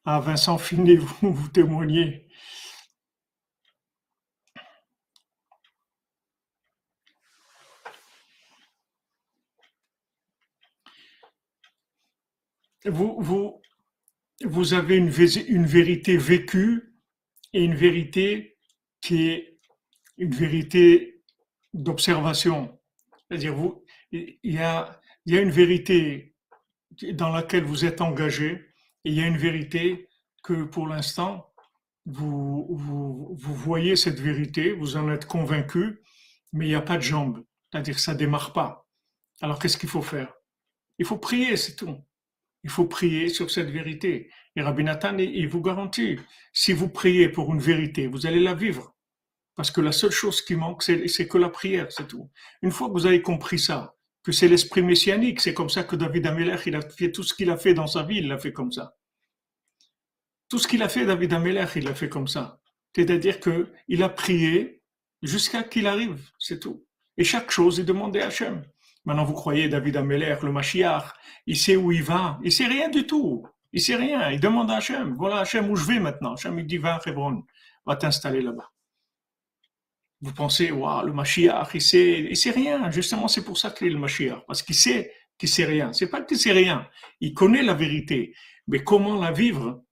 Ah, 0.04 0.20
Vincent 0.20 0.58
Finet, 0.58 0.96
vous, 0.96 1.32
vous 1.34 1.48
témoignez. 1.48 2.26
Vous, 12.84 13.16
vous, 13.20 13.62
vous 14.44 14.74
avez 14.74 14.96
une, 14.96 15.12
une 15.48 15.66
vérité 15.66 16.16
vécue 16.16 16.94
et 17.52 17.64
une 17.64 17.74
vérité 17.76 18.58
qui 19.00 19.28
est 19.28 19.51
une 20.18 20.34
vérité 20.34 21.22
d'observation. 21.74 22.78
C'est-à-dire, 23.28 23.54
vous, 23.54 23.84
il 24.12 24.36
y 24.42 24.58
a, 24.58 25.00
une 25.26 25.50
vérité 25.50 26.34
dans 27.12 27.30
laquelle 27.30 27.64
vous 27.64 27.84
êtes 27.84 28.00
engagé, 28.00 28.66
et 29.04 29.10
il 29.10 29.14
y 29.14 29.22
a 29.22 29.26
une 29.26 29.38
vérité 29.38 30.08
que 30.42 30.64
pour 30.64 30.86
l'instant, 30.86 31.52
vous, 32.04 33.36
voyez 33.38 33.96
cette 33.96 34.20
vérité, 34.20 34.72
vous 34.72 34.96
en 34.96 35.10
êtes 35.10 35.26
convaincu, 35.26 36.00
mais 36.52 36.66
il 36.66 36.68
n'y 36.68 36.74
a 36.74 36.82
pas 36.82 36.96
de 36.96 37.02
jambes. 37.02 37.44
C'est-à-dire 37.70 37.98
ça 37.98 38.14
démarre 38.14 38.52
pas. 38.52 38.86
Alors 39.40 39.58
qu'est-ce 39.58 39.78
qu'il 39.78 39.88
faut 39.88 40.02
faire? 40.02 40.34
Il 40.98 41.06
faut 41.06 41.18
prier, 41.18 41.56
c'est 41.56 41.76
tout. 41.76 41.96
Il 42.64 42.70
faut 42.70 42.86
prier 42.86 43.28
sur 43.28 43.50
cette 43.50 43.70
vérité. 43.70 44.30
Et 44.54 44.62
Rabbi 44.62 44.84
Nathan, 44.84 45.16
il 45.18 45.48
vous 45.48 45.62
garantit, 45.62 46.18
si 46.52 46.72
vous 46.72 46.88
priez 46.88 47.28
pour 47.28 47.52
une 47.52 47.60
vérité, 47.60 48.06
vous 48.06 48.26
allez 48.26 48.40
la 48.40 48.54
vivre. 48.54 48.91
Parce 49.54 49.70
que 49.70 49.80
la 49.80 49.92
seule 49.92 50.10
chose 50.10 50.42
qui 50.42 50.56
manque, 50.56 50.82
c'est 50.82 51.28
que 51.28 51.38
la 51.38 51.50
prière, 51.50 51.90
c'est 51.90 52.08
tout. 52.08 52.30
Une 52.62 52.70
fois 52.70 52.88
que 52.88 52.92
vous 52.92 53.06
avez 53.06 53.20
compris 53.20 53.58
ça, 53.58 53.94
que 54.22 54.32
c'est 54.32 54.48
l'esprit 54.48 54.82
messianique, 54.82 55.40
c'est 55.40 55.54
comme 55.54 55.68
ça 55.68 55.84
que 55.84 55.96
David 55.96 56.26
Ameller, 56.26 56.56
il 56.66 56.76
a 56.76 56.80
fait 56.80 57.12
tout 57.12 57.22
ce 57.22 57.34
qu'il 57.34 57.50
a 57.50 57.56
fait 57.56 57.74
dans 57.74 57.86
sa 57.86 58.02
vie, 58.02 58.18
il 58.18 58.28
l'a 58.28 58.38
fait 58.38 58.52
comme 58.52 58.72
ça. 58.72 58.96
Tout 60.48 60.58
ce 60.58 60.68
qu'il 60.68 60.82
a 60.82 60.88
fait, 60.88 61.04
David 61.04 61.32
Ameller, 61.32 61.66
il 61.76 61.84
l'a 61.84 61.94
fait 61.94 62.08
comme 62.08 62.28
ça. 62.28 62.60
C'est-à-dire 62.94 63.40
qu'il 63.40 64.02
a 64.02 64.08
prié 64.08 64.82
jusqu'à 65.22 65.62
qu'il 65.62 65.86
arrive, 65.86 66.20
c'est 66.38 66.60
tout. 66.60 66.86
Et 67.16 67.24
chaque 67.24 67.50
chose 67.50 67.80
est 67.80 67.84
demandée 67.84 68.20
à 68.20 68.26
Hachem. 68.28 68.62
Maintenant, 69.04 69.24
vous 69.24 69.34
croyez 69.34 69.68
David 69.68 69.96
Ameller, 69.96 70.36
le 70.42 70.52
Mashiach, 70.52 71.12
il 71.46 71.56
sait 71.56 71.76
où 71.76 71.90
il 71.90 72.02
va, 72.02 72.38
il 72.42 72.52
sait 72.52 72.66
rien 72.66 72.88
du 72.88 73.06
tout. 73.06 73.46
Il 73.72 73.80
sait 73.80 73.96
rien, 73.96 74.30
il 74.30 74.40
demande 74.40 74.70
à 74.70 74.76
Hachem, 74.76 75.14
voilà 75.14 75.38
Hachem 75.38 75.70
où 75.70 75.76
je 75.76 75.86
vais 75.86 75.98
maintenant? 75.98 76.34
Hachem 76.34 76.58
il 76.58 76.66
dit 76.66 76.76
va 76.76 76.96
à 76.96 77.00
va 77.86 77.96
t'installer 77.96 78.42
là-bas. 78.42 78.70
Vous 80.22 80.32
pensez, 80.32 80.70
waouh, 80.70 81.04
le 81.04 81.12
Mashiach, 81.12 81.74
il 81.74 81.82
sait, 81.82 82.20
il 82.30 82.36
sait 82.36 82.52
rien. 82.52 82.90
Justement, 82.92 83.26
c'est 83.26 83.44
pour 83.44 83.58
ça 83.58 83.72
qu'il 83.72 83.88
est 83.88 83.90
le 83.90 83.98
Mashiach, 83.98 84.46
parce 84.46 84.62
qu'il 84.62 84.76
sait 84.76 85.12
qu'il 85.36 85.48
sait 85.48 85.64
rien. 85.64 85.92
C'est 85.92 86.08
pas 86.08 86.22
qu'il 86.22 86.38
sait 86.38 86.52
rien, 86.52 86.88
il 87.20 87.34
connaît 87.34 87.62
la 87.62 87.74
vérité, 87.74 88.34
mais 88.68 88.84
comment 88.84 89.20
la 89.20 89.32
vivre? 89.32 89.82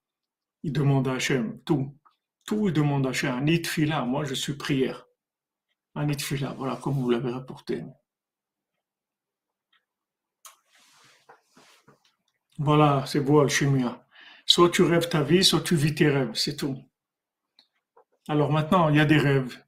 Il 0.63 0.73
demande 0.73 1.09
à 1.09 1.15
Hachem 1.15 1.61
tout, 1.65 1.99
tout 2.47 2.69
il 2.69 2.73
demande 2.73 3.07
à 3.07 3.11
Hachem. 3.11 3.45
Un 3.93 4.05
moi 4.05 4.25
je 4.25 4.35
suis 4.35 4.55
prière. 4.55 5.07
Un 5.97 6.13
fila, 6.13 6.53
voilà 6.53 6.77
comme 6.77 6.95
vous 6.95 7.11
l'avez 7.11 7.33
rapporté. 7.33 7.83
Voilà, 12.59 13.05
c'est 13.07 13.21
beau, 13.21 13.41
Alchimia. 13.41 14.07
Soit 14.47 14.71
tu 14.71 14.83
rêves 14.83 15.09
ta 15.09 15.23
vie, 15.23 15.43
soit 15.43 15.63
tu 15.63 15.75
vis 15.75 15.95
tes 15.95 16.09
rêves, 16.09 16.35
c'est 16.35 16.57
tout. 16.57 16.77
Alors 18.29 18.53
maintenant, 18.53 18.91
il 18.91 18.97
y 18.97 19.01
a 19.01 19.07
des 19.07 19.19
rêves. 19.19 19.59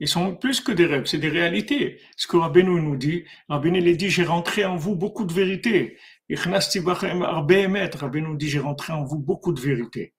Ils 0.00 0.08
sont 0.08 0.34
plus 0.34 0.60
que 0.60 0.72
des 0.72 0.86
rêves, 0.86 1.06
c'est 1.06 1.18
des 1.18 1.28
réalités. 1.28 2.00
Ce 2.16 2.26
que 2.26 2.36
Rabbeinu 2.36 2.80
nous 2.80 2.96
dit, 2.96 3.24
Rabbeinu 3.48 3.78
il 3.78 3.96
dit, 3.96 4.10
j'ai 4.10 4.24
rentré 4.24 4.64
en 4.64 4.76
vous 4.76 4.96
beaucoup 4.96 5.24
de 5.24 5.32
vérités. 5.32 5.98
Rabbeinu 6.34 8.36
dit, 8.36 8.48
j'ai 8.48 8.58
rentré 8.58 8.92
en 8.92 9.04
vous 9.04 9.18
beaucoup 9.18 9.52
de 9.52 9.60
vérités. 9.60 10.14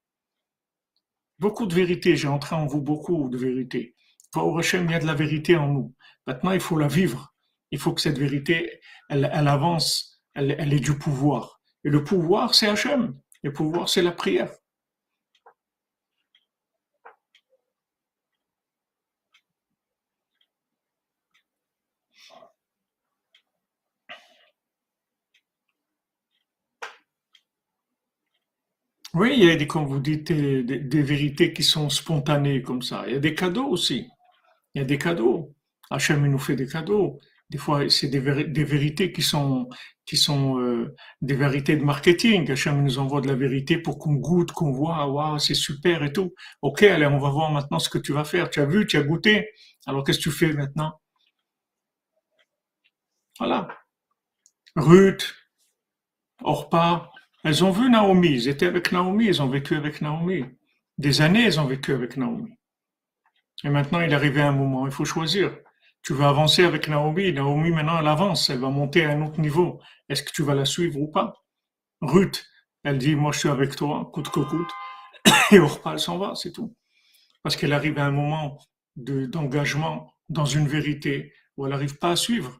Beaucoup 1.39 1.65
de 1.65 1.75
vérités, 1.75 2.15
j'ai 2.15 2.29
rentré 2.29 2.55
en 2.55 2.65
vous 2.65 2.81
beaucoup 2.81 3.29
de 3.29 3.37
vérités. 3.37 3.95
Au 4.35 4.57
Hashem, 4.57 4.85
il 4.85 4.91
y 4.91 4.95
a 4.95 4.99
de 4.99 5.05
la 5.05 5.13
vérité 5.13 5.57
en 5.57 5.67
nous. 5.67 5.93
Maintenant, 6.25 6.51
il 6.51 6.61
faut 6.61 6.77
la 6.77 6.87
vivre. 6.87 7.33
Il 7.71 7.79
faut 7.79 7.93
que 7.93 8.01
cette 8.01 8.17
vérité, 8.17 8.79
elle, 9.09 9.25
avance, 9.25 10.21
elle, 10.33 10.55
elle 10.57 10.73
ait 10.73 10.79
du 10.79 10.97
pouvoir. 10.97 11.59
Et 11.83 11.89
le 11.89 12.03
pouvoir, 12.03 12.55
c'est 12.55 12.67
Hachem. 12.67 13.19
Le 13.43 13.51
pouvoir, 13.51 13.89
c'est 13.89 14.01
la 14.01 14.11
prière. 14.11 14.51
Oui, 29.15 29.33
il 29.37 29.45
y 29.45 29.49
a 29.51 29.55
des, 29.55 29.65
comme 29.65 29.85
vous 29.85 29.99
dites, 29.99 30.31
des, 30.33 31.01
vérités 31.01 31.53
qui 31.53 31.63
sont 31.63 31.89
spontanées 31.89 32.61
comme 32.61 32.81
ça. 32.81 33.05
Il 33.07 33.13
y 33.13 33.15
a 33.15 33.19
des 33.19 33.33
cadeaux 33.33 33.67
aussi. 33.67 34.09
Il 34.73 34.79
y 34.79 34.81
a 34.81 34.85
des 34.85 34.97
cadeaux. 34.97 35.55
Hachem 35.89 36.27
nous 36.27 36.37
fait 36.37 36.57
des 36.57 36.67
cadeaux. 36.67 37.19
Des 37.49 37.57
fois, 37.57 37.89
c'est 37.89 38.09
des, 38.09 38.19
vérités 38.19 39.13
qui 39.13 39.21
sont, 39.21 39.69
euh, 40.59 40.95
des 41.21 41.35
vérités 41.35 41.77
de 41.77 41.83
marketing. 41.85 42.51
Hachem 42.51 42.83
nous 42.83 42.99
envoie 42.99 43.21
de 43.21 43.27
la 43.29 43.35
vérité 43.35 43.77
pour 43.77 43.99
qu'on 43.99 44.15
goûte, 44.15 44.51
qu'on 44.51 44.71
voit, 44.73 45.07
waouh, 45.07 45.39
c'est 45.39 45.53
super 45.55 46.03
et 46.03 46.11
tout. 46.11 46.33
Ok, 46.61 46.83
allez, 46.83 47.05
on 47.05 47.19
va 47.19 47.29
voir 47.29 47.51
maintenant 47.51 47.79
ce 47.79 47.89
que 47.89 47.99
tu 47.99 48.11
vas 48.11 48.25
faire. 48.25 48.49
Tu 48.49 48.59
as 48.59 48.65
vu, 48.65 48.85
tu 48.85 48.97
as 48.97 49.03
goûté. 49.03 49.49
Alors, 49.85 50.03
qu'est-ce 50.03 50.17
que 50.17 50.23
tu 50.23 50.31
fais 50.31 50.51
maintenant? 50.51 50.99
Voilà. 53.39 53.69
Ruth, 54.75 55.33
Orpa, 56.43 57.11
elles 57.45 57.63
ont 57.63 57.71
vu 57.71 57.89
Naomi. 57.89 58.31
Ils 58.31 58.47
étaient 58.49 58.65
avec 58.65 58.91
Naomi. 58.91 59.27
Ils 59.27 59.41
ont 59.41 59.47
vécu 59.47 59.75
avec 59.75 60.01
Naomi. 60.01 60.43
Des 60.97 61.21
années, 61.21 61.45
elles 61.45 61.59
ont 61.61 61.65
vécu 61.65 61.93
avec 61.93 62.17
Naomi. 62.17 62.51
Et 63.63 63.69
maintenant, 63.69 64.01
il 64.01 64.11
est 64.11 64.15
arrivé 64.15 64.41
un 64.41 64.51
moment. 64.51 64.85
Il 64.85 64.91
faut 64.91 65.05
choisir 65.05 65.55
tu 66.05 66.13
vas 66.13 66.29
avancer 66.29 66.63
avec 66.63 66.87
Naomi. 66.87 67.33
Naomi, 67.33 67.71
maintenant, 67.71 67.99
elle 67.99 68.07
avance, 68.07 68.51
elle 68.51 68.59
va 68.59 68.69
monter 68.69 69.03
à 69.05 69.09
un 69.09 69.25
autre 69.25 69.41
niveau. 69.41 69.81
Est-ce 70.07 70.21
que 70.21 70.31
tu 70.31 70.43
vas 70.43 70.53
la 70.53 70.63
suivre 70.63 70.99
ou 70.99 71.07
pas? 71.07 71.33
Ruth, 71.99 72.45
elle 72.83 72.99
dit, 72.99 73.15
moi, 73.15 73.31
je 73.31 73.39
suis 73.39 73.49
avec 73.49 73.75
toi, 73.75 74.07
coûte 74.13 74.29
que 74.29 74.41
coûte. 74.41 74.69
Et 75.51 75.57
Orpa, 75.57 75.93
elle 75.93 75.99
s'en 75.99 76.19
va, 76.19 76.35
c'est 76.35 76.51
tout. 76.51 76.75
Parce 77.41 77.55
qu'elle 77.55 77.73
arrive 77.73 77.97
à 77.97 78.05
un 78.05 78.11
moment 78.11 78.59
d'engagement 78.95 80.13
dans 80.29 80.45
une 80.45 80.67
vérité 80.67 81.33
où 81.57 81.65
elle 81.65 81.71
n'arrive 81.71 81.97
pas 81.97 82.11
à 82.11 82.15
suivre. 82.15 82.59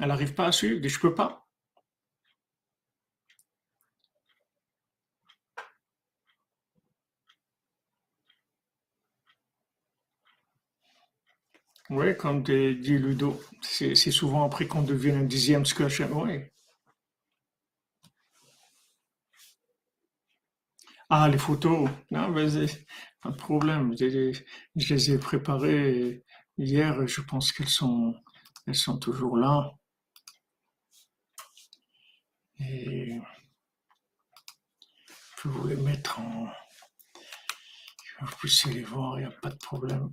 Elle 0.00 0.08
n'arrive 0.08 0.32
pas 0.32 0.46
à 0.46 0.52
suivre, 0.52 0.80
dit, 0.80 0.88
je 0.88 1.00
peux 1.00 1.14
pas. 1.14 1.39
Oui, 11.90 12.16
comme 12.16 12.42
dit 12.44 12.98
Ludo, 12.98 13.40
c'est 13.62 13.94
souvent 13.96 14.44
après 14.44 14.66
qu'on 14.68 14.82
devient 14.82 15.10
un 15.10 15.24
dixième 15.24 15.66
scotch. 15.66 16.00
Oui. 16.00 16.44
Ah, 21.08 21.28
les 21.28 21.38
photos. 21.38 21.90
Non, 22.12 22.30
vas-y, 22.30 22.68
pas 23.20 23.30
de 23.30 23.36
problème. 23.36 23.94
Je, 23.98 24.32
les 24.76 25.10
ai 25.10 25.18
préparées 25.18 26.24
hier 26.58 27.02
et 27.02 27.08
je 27.08 27.20
pense 27.22 27.50
qu'elles 27.52 27.68
sont, 27.68 28.14
elles 28.66 28.76
sont 28.76 28.98
toujours 28.98 29.36
là. 29.36 29.72
Et 32.60 33.20
je 35.42 35.48
vais 35.48 35.54
vous 35.54 35.66
les 35.66 35.76
mettre 35.76 36.20
en. 36.20 36.46
Vous 38.20 38.36
puissiez 38.38 38.72
les 38.72 38.84
voir, 38.84 39.18
il 39.18 39.26
n'y 39.26 39.32
a 39.32 39.36
pas 39.40 39.50
de 39.50 39.58
problème. 39.58 40.12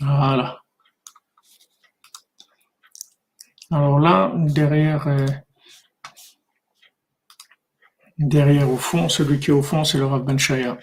Voilà. 0.00 0.62
Alors 3.70 3.98
là, 4.00 4.32
derrière, 4.36 5.06
euh, 5.06 5.26
derrière 8.18 8.68
au 8.70 8.76
fond, 8.76 9.08
celui 9.08 9.40
qui 9.40 9.50
est 9.50 9.54
au 9.54 9.62
fond, 9.62 9.84
c'est 9.84 9.98
le 9.98 10.06
Rav 10.06 10.24
Ben 10.24 10.38
Shaya. 10.38 10.78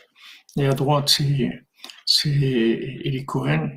Et 0.58 0.66
à 0.68 0.74
droite, 0.74 1.10
c'est, 1.10 1.52
c'est 2.06 2.30
Eli 2.30 3.26
Cohen. 3.26 3.70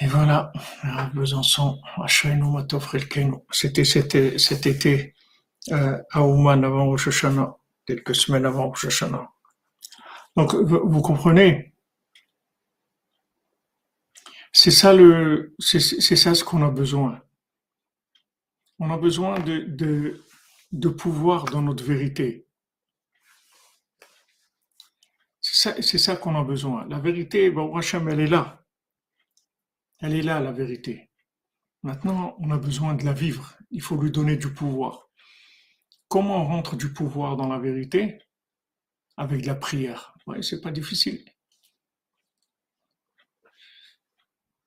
Et 0.00 0.06
voilà, 0.06 0.52
Rav 0.82 1.14
Besançon, 1.14 1.80
C'était 3.50 3.84
cet, 3.84 4.14
été 4.66 5.14
à 5.70 6.22
Ouman 6.22 6.64
avant 6.64 6.86
Rosh 6.86 7.08
Hashanah, 7.08 7.56
quelques 7.86 8.14
semaines 8.14 8.46
avant 8.46 8.68
Rosh 8.68 8.86
Hashanah. 8.86 9.30
Donc, 10.36 10.54
vous 10.54 11.02
comprenez, 11.02 11.74
c'est 14.52 14.70
ça 14.70 14.92
le, 14.92 15.54
c'est 15.58 15.78
ça 15.80 16.34
ce 16.34 16.44
qu'on 16.44 16.62
a 16.62 16.70
besoin. 16.70 17.22
On 18.78 18.90
a 18.90 18.98
besoin 18.98 19.38
de, 19.40 19.60
de, 19.60 20.22
de 20.72 20.88
pouvoir 20.88 21.44
dans 21.46 21.62
notre 21.62 21.84
vérité. 21.84 22.46
C'est 25.40 25.98
ça, 25.98 25.98
ça 25.98 26.16
qu'on 26.16 26.34
a 26.34 26.44
besoin. 26.44 26.86
La 26.88 26.98
vérité, 26.98 27.50
bon, 27.50 27.74
Hachem, 27.76 28.08
elle 28.08 28.20
est 28.20 28.26
là. 28.26 28.62
Elle 30.00 30.14
est 30.14 30.22
là, 30.22 30.40
la 30.40 30.52
vérité. 30.52 31.10
Maintenant, 31.82 32.36
on 32.40 32.50
a 32.50 32.58
besoin 32.58 32.94
de 32.94 33.04
la 33.04 33.12
vivre. 33.12 33.56
Il 33.70 33.80
faut 33.80 33.96
lui 33.96 34.10
donner 34.10 34.36
du 34.36 34.52
pouvoir. 34.52 35.05
Comment 36.16 36.40
on 36.40 36.46
rentre 36.46 36.76
du 36.76 36.94
pouvoir 36.94 37.36
dans 37.36 37.46
la 37.46 37.58
vérité 37.58 38.16
Avec 39.18 39.44
la 39.44 39.54
prière. 39.54 40.14
Oui, 40.26 40.42
c'est 40.42 40.62
pas 40.62 40.70
difficile. 40.70 41.22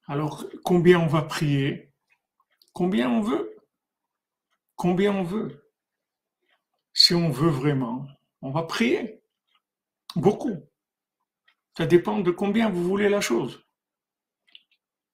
Alors, 0.05 0.45
combien 0.63 0.99
on 0.99 1.07
va 1.07 1.23
prier? 1.23 1.91
Combien 2.71 3.09
on 3.09 3.21
veut? 3.21 3.57
Combien 4.75 5.11
on 5.11 5.23
veut? 5.23 5.67
Si 6.93 7.15
on 7.15 7.31
veut 7.31 7.49
vraiment, 7.49 8.05
on 8.43 8.51
va 8.51 8.61
prier. 8.61 9.23
Beaucoup. 10.15 10.69
Ça 11.75 11.87
dépend 11.87 12.19
de 12.19 12.29
combien 12.29 12.69
vous 12.69 12.83
voulez 12.83 13.09
la 13.09 13.21
chose. 13.21 13.65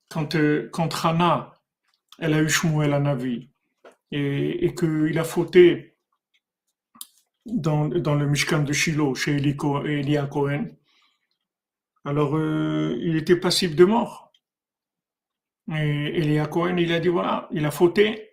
Quand, 0.10 0.36
euh, 0.36 0.70
quand 0.74 0.94
Rana, 0.94 1.54
elle 2.20 2.34
a 2.34 2.42
eu 2.42 2.50
Shmuel 2.50 2.94
à 2.94 3.18
et 4.12 4.76
qu'il 4.76 5.18
a 5.18 5.24
fauté 5.24 5.95
dans, 7.46 7.88
le 7.88 8.26
Mishkan 8.28 8.64
de 8.64 8.74
Shiloh, 8.74 9.16
chez 9.16 9.36
Elia 9.36 10.26
Cohen, 10.28 10.68
alors 12.04 12.36
euh, 12.38 12.98
il 13.02 13.16
était 13.16 13.36
passif 13.36 13.76
de 13.76 13.86
mort. 13.86 14.32
Et 15.72 16.20
Elia 16.20 16.46
Cohen, 16.46 16.78
il 16.78 16.92
a 16.92 17.00
dit 17.00 17.08
voilà, 17.08 17.48
il 17.52 17.66
a 17.66 17.72
fauté, 17.72 18.32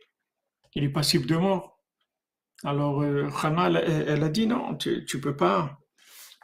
il 0.74 0.84
est 0.84 0.90
passif 0.90 1.26
de 1.26 1.36
mort. 1.36 1.80
Alors 2.64 3.02
euh, 3.02 3.28
elle, 4.06 4.22
a 4.22 4.28
dit 4.28 4.46
non, 4.46 4.76
tu, 4.76 5.04
tu 5.06 5.20
peux 5.20 5.36
pas, 5.36 5.78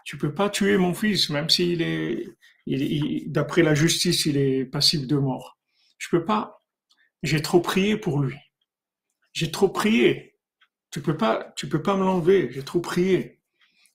tu 0.05 0.17
peux 0.17 0.35
pas 0.35 0.49
tuer 0.51 0.79
mon 0.79 0.95
fils, 0.95 1.31
même 1.31 1.51
s'il 1.51 1.83
est, 1.83 2.25
d'après 3.27 3.63
la 3.63 3.75
justice, 3.75 4.27
il 4.27 4.37
est 4.37 4.65
passif 4.65 5.07
de 5.07 5.17
mort. 5.17 5.59
Je 5.99 6.09
peux 6.11 6.25
pas. 6.25 6.63
J'ai 7.23 7.43
trop 7.43 7.61
prié 7.61 7.97
pour 7.97 8.21
lui. 8.21 8.37
J'ai 9.33 9.51
trop 9.51 9.69
prié. 9.69 10.28
Tu 10.91 11.01
peux 11.03 11.17
pas, 11.17 11.53
tu 11.57 11.69
peux 11.69 11.83
pas 11.83 11.97
me 11.97 12.05
l'enlever. 12.05 12.51
J'ai 12.51 12.63
trop 12.63 12.81
prié. 12.81 13.41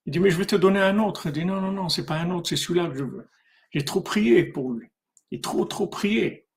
Il 0.06 0.12
dit, 0.12 0.20
mais 0.20 0.30
je 0.30 0.38
vais 0.38 0.46
te 0.46 0.56
donner 0.56 0.82
un 0.82 1.00
autre. 1.00 1.28
Il 1.28 1.32
dit, 1.32 1.46
non, 1.46 1.62
non, 1.62 1.72
non, 1.72 1.89
c'est 1.89 2.06
pas 2.06 2.18
un 2.18 2.30
autre, 2.32 2.50
c'est 2.50 2.56
celui-là 2.56 2.89
que 2.89 2.98
je 2.98 3.04
veux. 3.04 3.28
J'ai 3.72 3.86
trop 3.86 4.02
prié 4.02 4.44
pour 4.44 4.72
lui. 4.74 4.88
Il 5.32 5.41
trop, 5.41 5.66
trop 5.66 5.88
prié. 5.88 6.48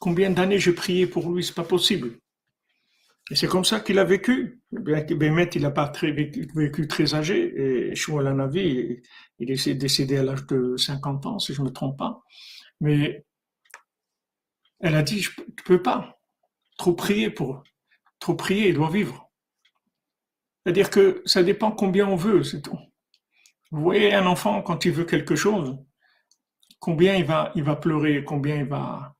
Combien 0.00 0.30
d'années 0.30 0.58
j'ai 0.58 0.72
prié 0.72 1.06
pour 1.06 1.30
lui, 1.30 1.42
c'est 1.42 1.54
pas 1.54 1.64
possible. 1.64 2.18
Et 3.30 3.34
c'est 3.34 3.48
comme 3.48 3.64
ça 3.64 3.80
qu'il 3.80 3.98
a 3.98 4.04
vécu. 4.04 4.62
Bémet, 4.70 5.50
il 5.54 5.62
n'a 5.62 5.70
pas 5.70 5.92
vécu, 6.00 6.86
très 6.86 7.14
âgé. 7.14 7.90
Et 7.90 7.94
Shmuel 7.94 8.34
Navi, 8.34 9.02
il 9.38 9.50
est 9.50 9.74
décédé 9.74 10.18
à 10.18 10.22
l'âge 10.22 10.46
de 10.46 10.76
50 10.76 11.26
ans, 11.26 11.38
si 11.38 11.52
je 11.52 11.60
ne 11.60 11.66
me 11.66 11.72
trompe 11.72 11.98
pas. 11.98 12.22
Mais 12.80 13.26
elle 14.80 14.94
a 14.94 15.02
dit, 15.02 15.20
je 15.20 15.30
ne 15.40 15.62
peux 15.64 15.82
pas 15.82 16.18
trop 16.78 16.92
prier 16.94 17.30
pour 17.30 17.64
trop 18.18 18.34
prier, 18.34 18.68
il 18.68 18.74
doit 18.74 18.90
vivre. 18.90 19.30
C'est-à-dire 20.64 20.90
que 20.90 21.22
ça 21.26 21.42
dépend 21.42 21.70
combien 21.70 22.06
on 22.06 22.16
veut, 22.16 22.42
c'est 22.42 22.62
tout. 22.62 22.78
Vous 23.70 23.82
voyez 23.82 24.14
un 24.14 24.26
enfant, 24.26 24.62
quand 24.62 24.84
il 24.84 24.92
veut 24.92 25.04
quelque 25.04 25.36
chose, 25.36 25.76
combien 26.78 27.16
il 27.16 27.24
va, 27.24 27.52
il 27.54 27.62
va 27.62 27.76
pleurer, 27.76 28.24
combien 28.24 28.56
il 28.56 28.66
va, 28.66 29.14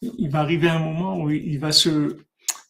il 0.00 0.30
va 0.30 0.40
arriver 0.40 0.68
un 0.68 0.78
moment 0.78 1.18
où 1.18 1.30
il 1.30 1.58
va 1.58 1.72
se, 1.72 2.18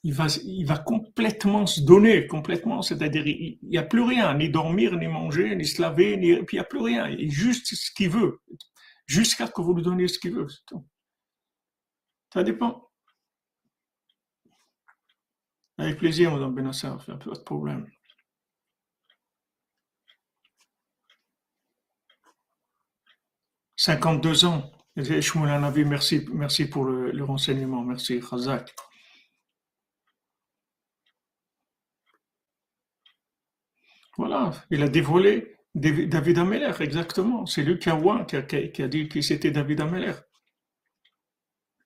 il 0.03 0.15
va, 0.15 0.27
il 0.45 0.65
va 0.65 0.79
complètement 0.79 1.67
se 1.67 1.81
donner, 1.81 2.27
complètement, 2.27 2.83
c'est-à-dire 2.83 3.27
il 3.27 3.59
n'y 3.63 3.79
a 3.79 3.83
plus 3.83 4.03
rien, 4.03 4.35
ni 4.35 4.49
dormir, 4.49 4.97
ni 4.97 5.09
manger, 5.09 5.57
ni 5.57 5.65
se 5.65 5.83
laver, 5.83 6.17
ni, 6.17 6.37
puis 6.45 6.57
il 6.57 6.61
n'y 6.61 6.65
a 6.65 6.65
plus 6.65 6.81
rien, 6.81 7.09
il 7.09 7.31
juste 7.31 7.75
ce 7.75 7.91
qu'il 7.91 8.11
veut, 8.11 8.41
jusqu'à 9.07 9.47
ce 9.47 9.53
que 9.53 9.61
vous 9.63 9.75
lui 9.75 9.83
donniez 9.83 10.09
ce 10.09 10.19
qu'il 10.21 10.33
veut, 10.33 10.49
c'est 10.49 10.65
tout. 10.67 10.87
Ça 12.33 12.45
dépend. 12.45 12.89
Avec 15.79 15.99
plaisir, 15.99 16.33
Madame 16.33 16.55
Benassar, 16.55 17.05
pas 17.05 17.15
de 17.15 17.41
problème. 17.45 17.87
«52 23.77 24.47
ans. 24.47 24.73
Merci, 24.97 26.25
merci 26.33 26.67
pour 26.69 26.85
le, 26.87 27.23
renseignement. 27.25 27.83
Merci, 27.83 28.21
Khazak. 28.21 28.75
Voilà, 34.17 34.51
il 34.71 34.83
a 34.83 34.89
dévoilé 34.89 35.57
David 35.75 36.39
Ameller, 36.39 36.73
exactement. 36.81 37.45
C'est 37.45 37.69
a, 37.69 37.75
qui 38.43 38.83
a, 38.83 38.89
dit 38.89 39.09
que 39.11 39.21
c'était 39.21 39.51
David 39.51 39.83
Ameller. 39.83 40.15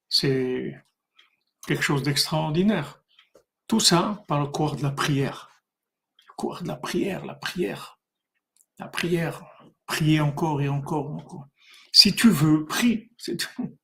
C'est 0.09 0.80
quelque 1.66 1.82
chose 1.82 2.05
d'extraordinaire. 2.05 2.99
Tout 3.70 3.78
ça 3.78 4.24
par 4.26 4.40
le 4.40 4.48
corps 4.48 4.74
de 4.74 4.82
la 4.82 4.90
prière. 4.90 5.48
Le 6.26 6.34
corps 6.36 6.60
de 6.60 6.66
la 6.66 6.74
prière, 6.74 7.24
la 7.24 7.36
prière. 7.36 8.00
La 8.80 8.88
prière. 8.88 9.44
Prier 9.86 10.18
encore 10.20 10.60
et 10.60 10.68
encore, 10.68 11.08
encore. 11.12 11.46
Si 11.92 12.12
tu 12.12 12.30
veux, 12.30 12.66
prie, 12.66 13.12
c'est 13.16 13.36
tout. 13.36 13.78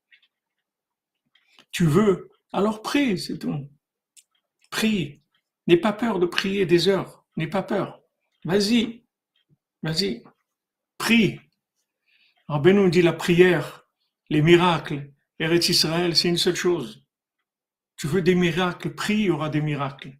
Tu 1.70 1.86
veux, 1.86 2.32
alors 2.52 2.82
prie, 2.82 3.16
c'est 3.16 3.38
tout. 3.38 3.70
Prie. 4.70 5.22
N'aie 5.68 5.76
pas 5.76 5.92
peur 5.92 6.18
de 6.18 6.26
prier 6.26 6.66
des 6.66 6.88
heures. 6.88 7.24
N'aie 7.36 7.46
pas 7.46 7.62
peur. 7.62 8.02
Vas-y, 8.44 9.06
vas-y, 9.84 10.24
prie. 10.98 11.38
Nous 12.48 12.90
dit 12.90 13.02
la 13.02 13.12
prière, 13.12 13.86
les 14.30 14.42
miracles, 14.42 15.12
Eretz 15.38 15.68
Israël, 15.68 16.16
c'est 16.16 16.28
une 16.28 16.38
seule 16.38 16.56
chose. 16.56 17.05
Tu 17.96 18.06
veux 18.06 18.22
des 18.22 18.34
miracles, 18.34 18.90
prie, 18.94 19.14
il 19.14 19.26
y 19.26 19.30
aura 19.30 19.48
des 19.48 19.60
miracles. 19.60 20.12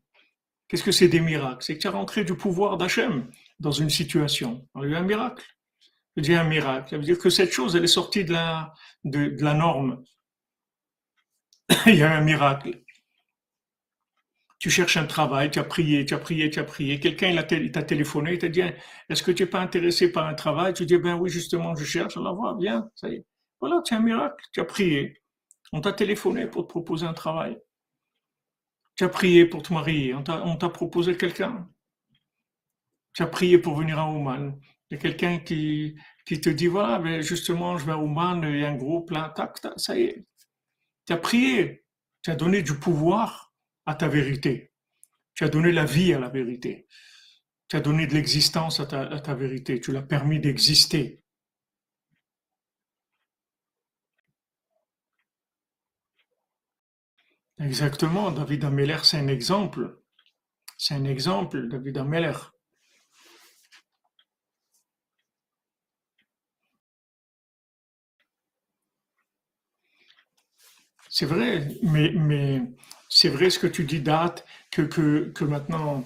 Qu'est-ce 0.68 0.82
que 0.82 0.92
c'est 0.92 1.08
des 1.08 1.20
miracles? 1.20 1.62
C'est 1.62 1.76
que 1.76 1.82
tu 1.82 1.86
as 1.86 1.92
rentré 1.92 2.24
du 2.24 2.34
pouvoir 2.34 2.76
d'Hachem 2.76 3.30
dans 3.60 3.70
une 3.70 3.90
situation. 3.90 4.66
Il 4.82 4.90
y 4.90 4.94
a 4.94 4.98
un 4.98 5.02
miracle. 5.02 5.44
Je 6.16 6.22
dis 6.22 6.34
un 6.34 6.44
miracle. 6.44 6.90
Ça 6.90 6.96
veut 6.96 7.04
dire 7.04 7.18
que 7.18 7.30
cette 7.30 7.52
chose, 7.52 7.76
elle 7.76 7.84
est 7.84 7.88
sortie 7.88 8.24
de 8.24 8.32
la, 8.32 8.74
norme. 9.54 10.02
il 11.86 11.96
y 11.96 12.02
a 12.02 12.16
un 12.16 12.22
miracle 12.22 12.82
tu 14.58 14.70
cherches 14.70 14.96
un 14.96 15.06
travail, 15.06 15.50
tu 15.50 15.58
as 15.58 15.64
prié, 15.64 16.04
tu 16.04 16.14
as 16.14 16.18
prié, 16.18 16.50
tu 16.50 16.58
as 16.58 16.64
prié, 16.64 16.98
quelqu'un 16.98 17.28
il 17.28 17.72
t'a 17.72 17.82
téléphoné, 17.82 18.32
il 18.34 18.38
t'a 18.38 18.48
dit 18.48 18.62
est-ce 19.08 19.22
que 19.22 19.30
tu 19.30 19.42
n'es 19.42 19.48
pas 19.48 19.60
intéressé 19.60 20.10
par 20.10 20.26
un 20.26 20.34
travail? 20.34 20.72
Tu 20.74 20.86
dis 20.86 20.96
ben 20.96 21.14
oui 21.16 21.30
justement 21.30 21.76
je 21.76 21.84
cherche, 21.84 22.16
alors 22.16 22.34
voilà, 22.36 22.56
bien, 22.56 22.90
ça 22.94 23.08
y 23.08 23.16
est. 23.16 23.26
Voilà, 23.60 23.80
c'est 23.84 23.94
un 23.94 24.00
miracle, 24.00 24.44
tu 24.52 24.60
as 24.60 24.64
prié. 24.64 25.22
On 25.72 25.80
t'a 25.80 25.92
téléphoné 25.92 26.46
pour 26.46 26.62
te 26.66 26.68
proposer 26.68 27.06
un 27.06 27.14
travail. 27.14 27.58
Tu 28.96 29.04
as 29.04 29.08
prié 29.08 29.46
pour 29.46 29.62
te 29.62 29.72
marier, 29.72 30.14
on 30.14 30.22
t'a 30.22 30.68
proposé 30.70 31.16
quelqu'un. 31.16 31.68
Tu 33.12 33.22
as 33.22 33.26
prié 33.26 33.58
pour 33.58 33.76
venir 33.76 33.98
à 33.98 34.10
Ouman. 34.10 34.58
Il 34.90 34.94
y 34.94 34.98
a 34.98 35.00
quelqu'un 35.00 35.38
qui, 35.38 35.96
te 36.26 36.48
dit 36.48 36.66
voilà, 36.66 36.98
ben 36.98 37.20
justement 37.20 37.76
je 37.76 37.84
vais 37.86 37.92
à 37.92 37.98
Ouman, 37.98 38.42
il 38.42 38.60
y 38.60 38.64
a 38.64 38.68
un 38.68 38.76
groupe 38.76 39.10
là, 39.10 39.32
tac, 39.34 39.60
tac, 39.60 39.72
ça 39.76 39.98
y 39.98 40.02
est. 40.02 40.26
Tu 41.06 41.12
as 41.12 41.16
prié, 41.18 41.84
tu 42.22 42.30
as 42.30 42.36
donné 42.36 42.62
du 42.62 42.78
pouvoir 42.78 43.52
à 43.84 43.94
ta 43.94 44.08
vérité. 44.08 44.72
Tu 45.34 45.44
as 45.44 45.48
donné 45.48 45.70
la 45.72 45.84
vie 45.84 46.14
à 46.14 46.18
la 46.18 46.28
vérité. 46.28 46.88
Tu 47.68 47.76
as 47.76 47.80
donné 47.80 48.06
de 48.06 48.14
l'existence 48.14 48.80
à 48.80 48.86
ta, 48.86 49.34
vérité. 49.34 49.80
Tu 49.80 49.92
l'as 49.92 50.02
permis 50.02 50.40
d'exister. 50.40 51.22
Exactement, 57.60 58.30
David 58.30 58.64
Ameller, 58.64 58.96
c'est 59.02 59.18
un 59.18 59.28
exemple. 59.28 59.98
C'est 60.78 60.94
un 60.94 61.04
exemple, 61.04 61.68
David 61.68 61.98
Ameller. 61.98 62.34
C'est 71.08 71.26
vrai, 71.26 71.68
mais, 71.82 72.62
c'est 73.08 73.28
vrai 73.28 73.50
ce 73.50 73.58
que 73.58 73.66
tu 73.66 73.84
dis, 73.84 74.00
date, 74.00 74.44
que 74.70 75.44
maintenant, 75.44 76.04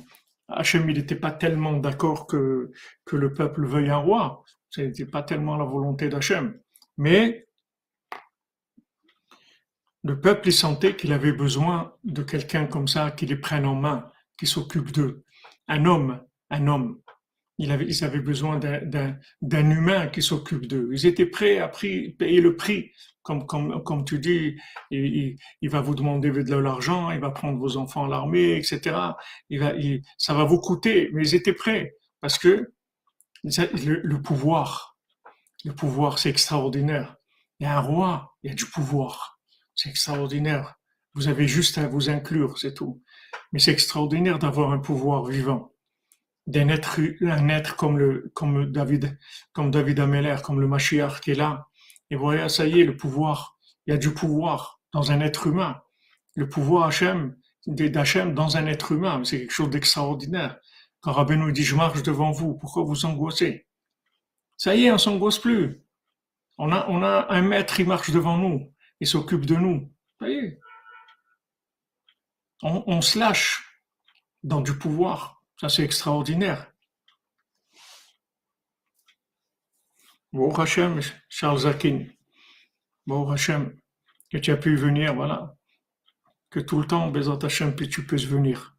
Hachem, 0.49 0.89
il 0.91 0.97
n'était 0.99 1.15
pas 1.17 1.31
tellement 1.33 1.75
d'accord 1.75 2.27
que, 2.27 2.71
que 3.05 3.17
le 3.17 3.33
peuple 3.33 3.67
veuille 3.67 3.91
un 3.91 3.97
roi. 3.97 4.45
Ce 4.69 4.81
n'était 4.83 5.07
pas 5.07 5.23
tellement 5.23 5.57
la 5.57 5.65
volonté 5.65 6.09
d'Hachem. 6.09 6.59
Mais 6.97 7.47
le 10.03 10.21
peuple, 10.21 10.51
sentait 10.53 10.97
qu'il 10.97 11.13
avait 11.13 11.33
besoin 11.33 11.95
de 12.05 12.23
quelqu'un 12.23 12.67
comme 12.67 12.89
ça 12.89 13.11
qui 13.11 13.27
les 13.27 13.37
prenne 13.37 13.67
en 13.67 13.75
main, 13.75 14.11
qui 14.39 14.47
s'occupe 14.47 14.93
d'eux. 14.93 15.25
Un 15.69 15.85
homme, 15.85 16.21
un 16.51 16.67
homme. 16.67 17.01
ils 17.59 17.71
avaient, 17.71 18.21
besoin 18.21 18.59
d'un 18.59 19.71
humain 19.71 20.09
qui 20.09 20.23
s'occupe 20.23 20.67
d'eux. 20.67 20.89
Ils 20.93 21.07
étaient 21.07 21.27
prêts 21.27 21.59
à 21.59 21.69
payer 21.69 22.41
le 22.41 22.57
prix. 22.57 22.93
Comme, 23.23 24.05
tu 24.07 24.19
dis, 24.19 24.57
il, 24.91 25.37
va 25.71 25.83
vous 25.83 25.95
demander 25.95 26.31
de 26.31 26.57
l'argent, 26.57 27.11
il 27.11 27.21
va 27.21 27.31
prendre 27.31 27.59
vos 27.59 27.77
enfants 27.77 28.07
à 28.07 28.09
l'armée, 28.09 28.57
etc. 28.57 28.97
Ça 30.17 30.35
va 30.35 30.45
vous 30.45 30.59
coûter, 30.59 31.11
mais 31.13 31.23
ils 31.29 31.35
étaient 31.35 31.53
prêts 31.53 31.95
parce 32.21 32.39
que 32.39 32.73
le, 33.45 34.17
pouvoir, 34.23 34.97
le 35.65 35.73
pouvoir, 35.75 36.19
c'est 36.19 36.31
extraordinaire. 36.31 37.17
Il 37.59 37.65
y 37.65 37.67
a 37.67 37.77
un 37.77 37.81
roi, 37.81 38.35
il 38.43 38.51
y 38.51 38.53
a 38.53 38.57
du 38.57 38.67
pouvoir. 38.67 39.40
C'est 39.75 39.91
extraordinaire. 39.91 40.77
Vous 41.15 41.29
avez 41.29 41.49
juste 41.49 41.79
à 41.79 41.89
vous 41.89 42.11
inclure, 42.11 42.59
c'est 42.59 42.75
tout. 42.75 43.03
Mais 43.53 43.59
c'est 43.59 43.73
extraordinaire 43.73 44.39
d'avoir 44.39 44.73
un 44.73 44.79
pouvoir 44.79 45.25
vivant 45.25 45.73
d'un 46.51 46.69
un 46.69 47.49
être 47.49 47.77
comme 47.77 48.73
David, 48.73 49.19
comme 49.53 49.71
David 49.71 50.01
Ameller, 50.01 50.37
comme 50.43 50.61
le 50.61 50.67
Mashiach 50.67 51.21
qui 51.21 51.33
est 51.33 51.35
là. 51.35 51.69
Et 52.11 52.17
voilà, 52.17 52.49
ça 52.49 52.67
y 52.67 52.81
est, 52.81 52.85
le 52.85 52.97
pouvoir. 52.97 53.57
Il 53.87 53.93
y 53.93 53.95
a 53.95 53.99
du 53.99 54.13
pouvoir 54.13 54.81
dans 54.93 55.13
un 55.13 55.21
être 55.21 55.47
humain. 55.47 55.81
Le 56.35 56.49
pouvoir 56.49 56.89
Hachem, 56.89 57.37
d'Hachem 57.67 58.35
dans 58.35 58.57
un 58.57 58.67
être 58.67 58.93
humain, 58.93 59.23
c'est 59.25 59.39
quelque 59.39 59.53
chose 59.53 59.71
d'extraordinaire. 59.71 60.59
Quand 61.01 61.13
Rabbi 61.13 61.37
nous 61.37 61.53
dit, 61.53 61.63
je 61.63 61.77
marche 61.77 62.03
devant 62.03 62.33
vous, 62.33 62.55
pourquoi 62.55 62.83
vous 62.83 63.05
angoissez? 63.05 63.67
Ça 64.57 64.75
y 64.75 64.85
est, 64.85 64.93
on 64.93 64.99
s'angoisse 64.99 65.39
plus. 65.39 65.83
On 66.59 66.73
a, 66.73 66.87
on 66.89 67.03
a 67.03 67.27
un 67.31 67.43
maître, 67.43 67.75
qui 67.75 67.85
marche 67.85 68.11
devant 68.11 68.37
nous, 68.37 68.73
il 69.01 69.07
s'occupe 69.07 69.47
de 69.47 69.57
nous. 69.57 69.93
On, 72.63 73.01
se 73.01 73.19
lâche 73.19 73.83
dans 74.43 74.61
du 74.61 74.77
pouvoir. 74.77 75.43
Ça, 75.59 75.69
c'est 75.69 75.83
extraordinaire. 75.83 76.71
Bon 80.33 80.55
Hachem, 80.55 81.01
Charles 81.29 81.61
Zakin. 81.61 82.07
Bon 83.07 83.29
Hachem, 83.31 83.81
que 84.31 84.39
tu 84.39 84.53
as 84.53 84.57
pu 84.57 84.77
venir, 84.77 85.15
voilà. 85.15 85.57
Que 86.51 86.61
tout 86.61 86.79
le 86.81 86.87
temps, 86.87 87.11
Bézat 87.11 87.39
Hachem, 87.43 87.75
tu 87.75 88.07
puisses 88.07 88.27
venir. 88.27 88.77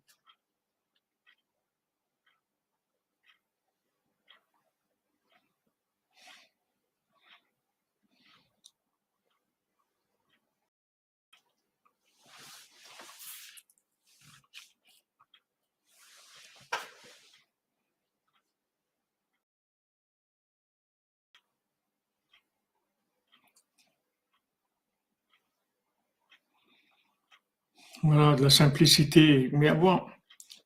Voilà, 28.03 28.35
de 28.35 28.43
la 28.43 28.49
simplicité. 28.49 29.49
Mais 29.53 29.67
avoir, 29.67 30.07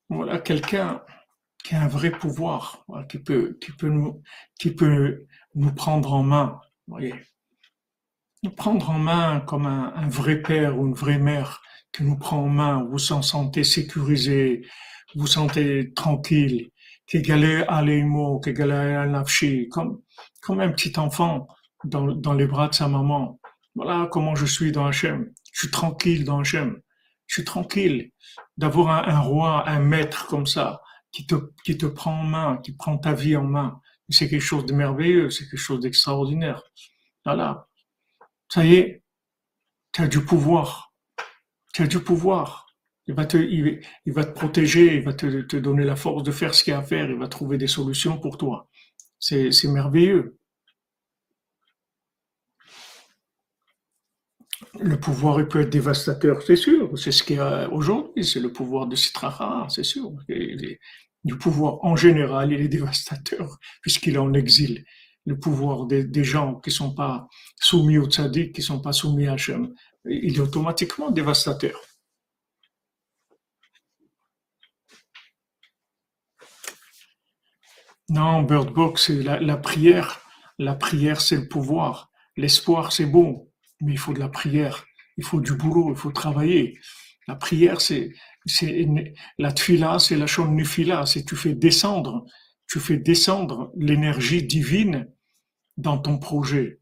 voilà, 0.10 0.40
quelqu'un 0.40 1.02
qui 1.64 1.76
a 1.76 1.82
un 1.82 1.88
vrai 1.88 2.12
pouvoir, 2.12 2.86
qui 3.10 3.20
peut, 3.20 3.58
qui 3.60 3.72
peut 3.72 3.90
nous, 3.90 4.22
qui 4.60 4.72
peut 4.72 5.26
nous 5.56 5.74
prendre 5.74 6.14
en 6.14 6.24
main, 6.24 6.60
voyez. 6.88 7.16
Nous 8.44 8.52
prendre 8.52 8.90
en 8.92 9.00
main 9.00 9.40
comme 9.42 9.66
un, 9.66 10.08
vrai 10.08 10.42
père 10.42 10.78
ou 10.78 10.86
une 10.86 10.94
vraie 10.94 11.18
mère 11.18 11.62
qui 11.92 12.04
nous 12.04 12.18
prend 12.18 12.44
en 12.44 12.50
main, 12.50 12.84
vous 12.84 12.92
vous 12.92 13.00
sentez 13.00 13.64
sécurisé, 13.64 14.62
vous 15.16 15.22
vous 15.22 15.28
sentez 15.28 15.92
tranquille, 15.94 16.70
qui 17.08 17.22
galère 17.22 17.70
à 17.72 17.82
l'émo, 17.82 18.40
qui 18.40 18.54
galère 18.54 19.02
à 19.02 19.08
nafshi, 19.08 19.68
comme, 19.70 20.02
comme 20.42 20.60
un 20.60 20.72
petit 20.72 20.98
enfant 21.00 21.48
dans, 21.84 22.06
dans 22.06 22.34
les 22.34 22.46
bras 22.46 22.68
de 22.68 22.76
sa 22.76 22.88
maman. 22.88 23.40
Voilà 23.74 24.08
comment 24.12 24.36
je 24.36 24.46
suis 24.46 24.72
dans 24.72 24.86
Hachem. 24.86 25.32
Je 25.52 25.62
suis 25.62 25.72
tranquille 25.72 26.24
dans 26.24 26.42
Hachem 26.42 26.80
je 27.28 27.36
suis 27.36 27.46
tranquille 27.46 28.12
d'avoir 28.58 29.08
un, 29.08 29.20
roi, 29.20 29.68
un 29.68 29.80
maître 29.80 30.28
comme 30.28 30.46
ça, 30.46 30.82
qui 31.12 31.26
te, 31.26 31.36
qui 31.64 31.78
te 31.78 31.86
prend 31.86 32.20
en 32.20 32.24
main, 32.24 32.58
qui 32.58 32.74
prend 32.74 32.98
ta 32.98 33.14
vie 33.14 33.36
en 33.36 33.44
main. 33.44 33.82
C'est 34.10 34.30
quelque 34.30 34.42
chose 34.42 34.66
de 34.66 34.74
merveilleux, 34.74 35.30
c'est 35.30 35.50
quelque 35.50 35.58
chose 35.58 35.80
d'extraordinaire. 35.80 36.62
Voilà. 37.24 37.68
Ça 38.50 38.66
y 38.66 38.76
est, 38.76 39.04
tu 39.92 40.02
as 40.02 40.08
du 40.08 40.24
pouvoir. 40.24 40.94
Tu 41.74 41.82
as 41.82 41.88
du 41.88 42.00
pouvoir. 42.00 42.68
Il 43.08 43.14
va 43.14 43.26
te, 43.26 43.38
il, 43.38 43.82
va 44.14 44.24
te 44.24 44.32
protéger, 44.32 44.96
il 44.96 45.04
va 45.04 45.14
te, 45.14 45.42
te 45.42 45.58
donner 45.58 45.84
la 45.84 45.96
force 45.96 46.24
de 46.24 46.32
faire 46.32 46.54
ce 46.54 46.64
qu'il 46.64 46.72
y 46.72 46.74
a 46.74 46.80
à 46.80 46.84
faire, 46.84 47.10
il 47.10 47.18
va 47.18 47.28
trouver 47.28 47.58
des 47.58 47.68
solutions 47.68 48.20
pour 48.20 48.38
toi. 48.38 48.68
C'est 49.20 49.52
merveilleux. 49.66 50.38
Le 54.80 54.98
pouvoir 55.00 55.46
peut 55.48 55.62
être 55.62 55.70
dévastateur, 55.70 56.42
c'est 56.42 56.56
sûr. 56.56 56.98
C'est 56.98 57.12
ce 57.12 57.24
qu'il 57.24 57.38
y 57.38 57.40
a 57.40 57.70
aujourd'hui, 57.72 58.24
c'est 58.24 58.40
le 58.40 58.52
pouvoir 58.52 58.88
de 58.88 58.96
Citraha, 58.96 59.68
c'est 59.70 59.84
sûr. 59.84 60.12
du 61.24 61.38
pouvoir 61.38 61.84
en 61.84 61.96
général, 61.96 62.52
il 62.54 62.62
est 62.62 62.68
dévastateur 62.68 63.58
puisqu'il 63.82 64.16
est 64.16 64.20
en 64.20 64.34
exil. 64.34 64.86
Le 65.26 65.40
pouvoir 65.40 65.88
des, 65.88 66.24
gens 66.24 66.56
qui 66.56 66.72
sont 66.72 66.94
pas 66.94 67.28
soumis 67.60 67.98
au 67.98 68.06
tzaddik, 68.06 68.54
qui 68.54 68.62
sont 68.62 68.80
pas 68.80 68.94
soumis 68.94 69.28
à 69.28 69.34
Hachem, 69.34 69.74
il 70.06 70.36
est 70.36 70.40
automatiquement 70.40 71.10
dévastateur. 71.10 71.80
Non, 78.10 78.44
Bird 78.44 78.72
Box, 78.72 79.08
c'est 79.08 79.24
la, 79.24 79.40
la 79.40 79.58
prière. 79.58 80.22
La 80.60 80.76
prière, 80.76 81.22
c'est 81.22 81.38
le 81.38 81.48
pouvoir. 81.48 82.12
L'espoir, 82.38 82.92
c'est 82.92 83.08
bon 83.08 83.50
mais 83.82 83.94
il 83.94 83.98
faut 84.00 84.14
de 84.14 84.20
la 84.20 84.30
prière, 84.30 84.86
il 85.18 85.24
faut 85.24 85.40
du 85.40 85.54
boulot, 85.54 85.92
il 85.92 85.98
faut 85.98 86.12
travailler. 86.12 86.78
La 87.28 87.36
prière, 87.36 87.82
c'est, 87.82 88.12
la 89.38 89.52
tfila, 89.52 90.00
c'est 90.00 90.16
la 90.18 90.28
chambre 90.28 90.52
nufila, 90.52 91.06
c'est 91.06 91.26
tu 91.26 91.36
fais 91.36 91.54
descendre, 91.54 92.26
tu 92.68 92.80
fais 92.80 92.98
descendre 92.98 93.72
l'énergie 93.78 94.44
divine 94.44 95.08
dans 95.78 95.98
ton 95.98 96.18
projet 96.18 96.80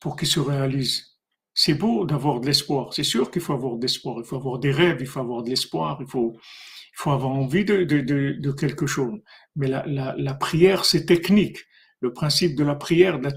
pour 0.00 0.16
qu'il 0.16 0.28
se 0.28 0.40
réalise. 0.40 1.18
C'est 1.54 1.74
beau 1.74 2.06
d'avoir 2.06 2.40
de 2.40 2.46
l'espoir. 2.46 2.94
C'est 2.94 3.04
sûr 3.04 3.30
qu'il 3.30 3.42
faut 3.42 3.52
avoir 3.52 3.76
de 3.76 3.82
l'espoir. 3.82 4.16
Il 4.18 4.24
faut 4.24 4.36
avoir 4.36 4.58
des 4.58 4.72
rêves, 4.72 4.98
il 5.00 5.06
faut 5.06 5.20
avoir 5.20 5.42
de 5.42 5.50
l'espoir, 5.50 5.98
il 6.00 6.06
faut, 6.06 6.32
il 6.34 6.96
faut 6.96 7.10
avoir 7.10 7.32
envie 7.32 7.64
de, 7.64 7.84
de, 7.84 8.00
de, 8.00 8.36
de 8.38 8.52
quelque 8.52 8.86
chose. 8.86 9.20
Mais 9.56 9.68
la, 9.68 9.84
la, 9.86 10.14
la 10.16 10.34
prière, 10.34 10.84
c'est 10.86 11.04
technique. 11.04 11.58
Le 12.02 12.12
principe 12.12 12.56
de 12.56 12.64
la 12.64 12.74
prière, 12.74 13.20
de 13.20 13.28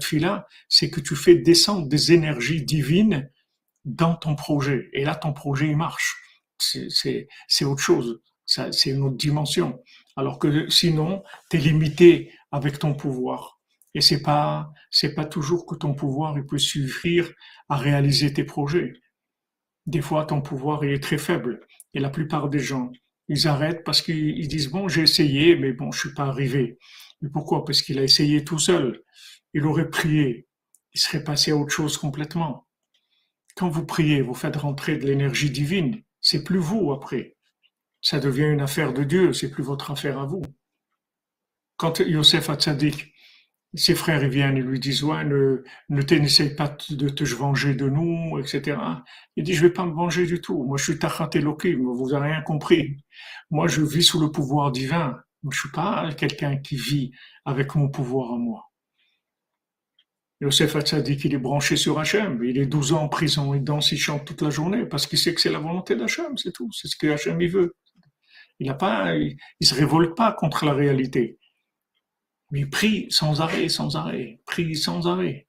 c'est 0.68 0.90
que 0.90 0.98
tu 0.98 1.14
fais 1.14 1.36
descendre 1.36 1.88
des 1.88 2.12
énergies 2.12 2.64
divines 2.64 3.30
dans 3.84 4.16
ton 4.16 4.34
projet. 4.34 4.90
Et 4.92 5.04
là, 5.04 5.14
ton 5.14 5.32
projet, 5.32 5.72
marche. 5.76 6.16
C'est 6.58 7.64
autre 7.64 7.80
chose. 7.80 8.20
C'est 8.44 8.90
une 8.90 9.02
autre 9.02 9.16
dimension. 9.16 9.80
Alors 10.16 10.40
que 10.40 10.68
sinon, 10.68 11.22
tu 11.48 11.58
es 11.58 11.60
limité 11.60 12.32
avec 12.50 12.80
ton 12.80 12.94
pouvoir. 12.94 13.60
Et 13.94 14.00
c'est 14.00 14.20
pas, 14.20 14.72
pas 15.14 15.24
toujours 15.24 15.64
que 15.64 15.76
ton 15.76 15.94
pouvoir, 15.94 16.34
peut 16.48 16.58
suffire 16.58 17.32
à 17.68 17.76
réaliser 17.76 18.32
tes 18.32 18.44
projets. 18.44 18.94
Des 19.86 20.02
fois, 20.02 20.24
ton 20.24 20.42
pouvoir, 20.42 20.82
est 20.82 20.98
très 21.00 21.18
faible. 21.18 21.60
Et 21.94 22.00
la 22.00 22.10
plupart 22.10 22.48
des 22.48 22.58
gens, 22.58 22.90
ils 23.28 23.46
arrêtent 23.46 23.84
parce 23.84 24.02
qu'ils 24.02 24.48
disent, 24.48 24.70
bon, 24.70 24.88
j'ai 24.88 25.02
essayé, 25.02 25.54
mais 25.54 25.72
bon, 25.72 25.92
je 25.92 26.00
suis 26.00 26.14
pas 26.14 26.24
arrivé. 26.24 26.78
Et 27.24 27.28
pourquoi? 27.28 27.64
Parce 27.64 27.82
qu'il 27.82 27.98
a 27.98 28.02
essayé 28.02 28.44
tout 28.44 28.58
seul. 28.58 29.02
Il 29.54 29.64
aurait 29.64 29.90
prié. 29.90 30.46
Il 30.94 31.00
serait 31.00 31.24
passé 31.24 31.50
à 31.50 31.56
autre 31.56 31.72
chose 31.72 31.98
complètement. 31.98 32.66
Quand 33.56 33.68
vous 33.68 33.86
priez, 33.86 34.20
vous 34.20 34.34
faites 34.34 34.56
rentrer 34.56 34.98
de 34.98 35.06
l'énergie 35.06 35.50
divine. 35.50 36.02
C'est 36.20 36.44
plus 36.44 36.58
vous 36.58 36.92
après. 36.92 37.36
Ça 38.02 38.20
devient 38.20 38.48
une 38.52 38.60
affaire 38.60 38.92
de 38.92 39.04
Dieu. 39.04 39.32
C'est 39.32 39.50
plus 39.50 39.64
votre 39.64 39.90
affaire 39.90 40.18
à 40.18 40.26
vous. 40.26 40.42
Quand 41.76 42.00
Yosef 42.00 42.50
Hatzadik, 42.50 43.12
ses 43.74 43.94
frères 43.94 44.28
viennent 44.28 44.56
et 44.56 44.62
lui 44.62 44.80
disent 44.80 45.02
ouais, 45.02 45.24
ne, 45.24 45.62
ne 45.88 46.54
pas 46.56 46.76
de 46.90 47.08
te 47.08 47.24
venger 47.24 47.74
de 47.74 47.88
nous, 47.88 48.38
etc. 48.38 48.78
Il 49.36 49.44
dit 49.44 49.54
je 49.54 49.62
vais 49.62 49.72
pas 49.72 49.84
me 49.84 49.92
venger 49.92 50.26
du 50.26 50.40
tout. 50.40 50.64
Moi 50.64 50.78
je 50.78 50.84
suis 50.84 50.98
Tachat 50.98 51.30
vous 51.34 52.14
avez 52.14 52.32
rien 52.32 52.42
compris. 52.42 52.96
Moi 53.50 53.68
je 53.68 53.82
vis 53.82 54.04
sous 54.04 54.20
le 54.20 54.30
pouvoir 54.30 54.72
divin. 54.72 55.18
Je 55.50 55.56
ne 55.56 55.60
suis 55.60 55.70
pas 55.70 56.12
quelqu'un 56.14 56.56
qui 56.56 56.76
vit 56.76 57.12
avec 57.44 57.76
mon 57.76 57.88
pouvoir 57.88 58.32
à 58.32 58.36
moi. 58.36 58.64
Yosef 60.40 60.76
dit 61.02 61.16
qu'il 61.16 61.34
est 61.34 61.38
branché 61.38 61.76
sur 61.76 61.98
Hachem. 62.00 62.42
Il 62.42 62.58
est 62.58 62.66
12 62.66 62.92
ans 62.92 63.02
en 63.04 63.08
prison, 63.08 63.54
il 63.54 63.62
danse, 63.62 63.92
il 63.92 63.98
chante 63.98 64.24
toute 64.26 64.42
la 64.42 64.50
journée 64.50 64.84
parce 64.84 65.06
qu'il 65.06 65.18
sait 65.18 65.34
que 65.34 65.40
c'est 65.40 65.50
la 65.50 65.60
volonté 65.60 65.94
d'Hachem, 65.94 66.36
c'est 66.36 66.52
tout. 66.52 66.68
C'est 66.72 66.88
ce 66.88 66.96
que 66.96 67.06
Hachem 67.06 67.38
veut. 67.46 67.76
Il 68.58 68.68
ne 68.68 69.36
il, 69.60 69.66
se 69.66 69.74
révolte 69.74 70.16
pas 70.16 70.32
contre 70.32 70.64
la 70.64 70.74
réalité. 70.74 71.38
Mais 72.50 72.60
il 72.60 72.70
prie 72.70 73.06
sans 73.10 73.40
arrêt, 73.40 73.68
sans 73.68 73.96
arrêt, 73.96 74.40
prie 74.46 74.74
sans 74.74 75.06
arrêt. 75.06 75.46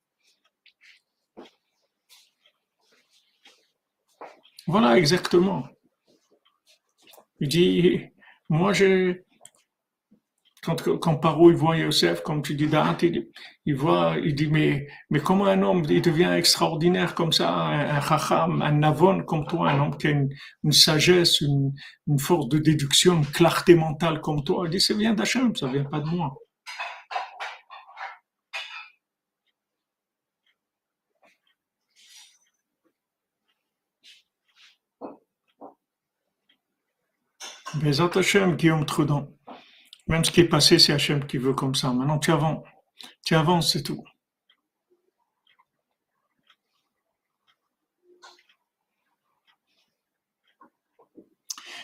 Voilà 4.68 4.98
exactement. 4.98 5.68
Il 7.40 7.48
dit, 7.48 8.02
moi 8.50 8.74
j'ai, 8.74 9.26
Quand, 10.68 11.16
Paro, 11.18 11.50
il 11.50 11.56
voit 11.56 11.78
Yosef, 11.78 12.22
comme 12.24 12.42
tu 12.42 12.54
dis, 12.56 12.70
il, 13.66 13.76
voit, 13.76 14.16
il 14.22 14.36
dit, 14.36 14.48
mais, 14.48 14.88
mais 15.10 15.20
comment 15.22 15.46
un 15.46 15.62
homme, 15.62 15.84
il 15.90 16.02
devient 16.02 16.34
extraordinaire 16.36 17.16
comme 17.16 17.32
ça, 17.32 17.50
un, 17.50 18.02
chacham, 18.02 18.62
un 18.62 18.74
navon 18.74 19.24
comme 19.24 19.46
toi, 19.48 19.70
un 19.70 19.80
homme 19.80 19.98
qui 19.98 20.08
a 20.08 20.12
une, 20.12 20.72
sagesse, 20.72 21.40
une, 21.40 21.72
une, 22.08 22.20
force 22.20 22.50
de 22.50 22.58
déduction, 22.58 23.18
une 23.20 23.26
clarté 23.26 23.76
mentale 23.76 24.20
comme 24.20 24.44
toi. 24.44 24.64
Il 24.66 24.72
dit, 24.72 24.82
ça 24.82 24.94
vient 24.94 25.14
d'Hachem, 25.14 25.56
ça 25.56 25.68
vient 25.68 25.86
pas 25.86 26.02
de 26.02 26.08
moi. 26.08 26.36
Bezat 37.76 38.18
Hachem, 38.18 38.58
Guillaume 38.58 38.86
Trudon. 38.86 39.37
Même 40.08 40.24
ce 40.24 40.32
qui 40.32 40.42
est 40.42 40.48
passé, 40.48 40.80
c'est 40.80 40.94
Hachem 40.94 41.26
qui 41.26 41.38
veut 41.38 41.54
comme 41.54 41.76
ça. 41.76 41.92
Maintenant, 41.94 42.20
tu 42.20 42.32
avances. 42.32 42.64
Tu 43.26 43.36
avances, 43.36 43.74
c'est 43.74 43.84
tout. 43.84 44.04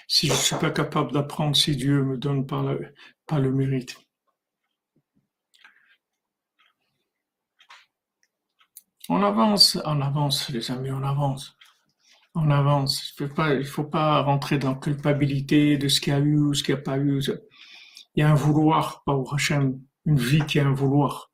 Si 0.07 0.27
je 0.27 0.33
ne 0.33 0.37
suis 0.37 0.55
pas 0.55 0.71
capable 0.71 1.11
d'apprendre, 1.11 1.55
si 1.55 1.75
Dieu 1.75 2.03
me 2.03 2.17
donne 2.17 2.45
pas 2.45 2.61
le, 2.63 2.93
pas 3.27 3.39
le 3.39 3.51
mérite. 3.51 3.97
On 9.09 9.21
avance, 9.21 9.77
on 9.85 10.01
avance, 10.01 10.49
les 10.49 10.71
amis, 10.71 10.91
on 10.91 11.03
avance. 11.03 11.57
On 12.35 12.49
avance. 12.51 13.13
Il 13.19 13.27
ne 13.27 13.63
faut 13.63 13.83
pas 13.83 14.21
rentrer 14.21 14.57
dans 14.57 14.71
la 14.73 14.79
culpabilité 14.79 15.77
de 15.77 15.87
ce 15.87 15.99
qu'il 15.99 16.13
y 16.13 16.15
a 16.15 16.19
eu 16.19 16.37
ou 16.37 16.53
ce 16.53 16.63
qu'il 16.63 16.75
n'y 16.75 16.79
a 16.81 16.83
pas 16.83 16.97
eu. 16.97 17.21
Il 18.15 18.21
y 18.21 18.23
a 18.23 18.31
un 18.31 18.35
vouloir, 18.35 19.03
pas 19.05 19.13
au 19.13 19.27
Hachem, 19.33 19.79
une 20.05 20.19
vie 20.19 20.45
qui 20.45 20.59
a 20.59 20.67
un 20.67 20.73
vouloir. 20.73 21.31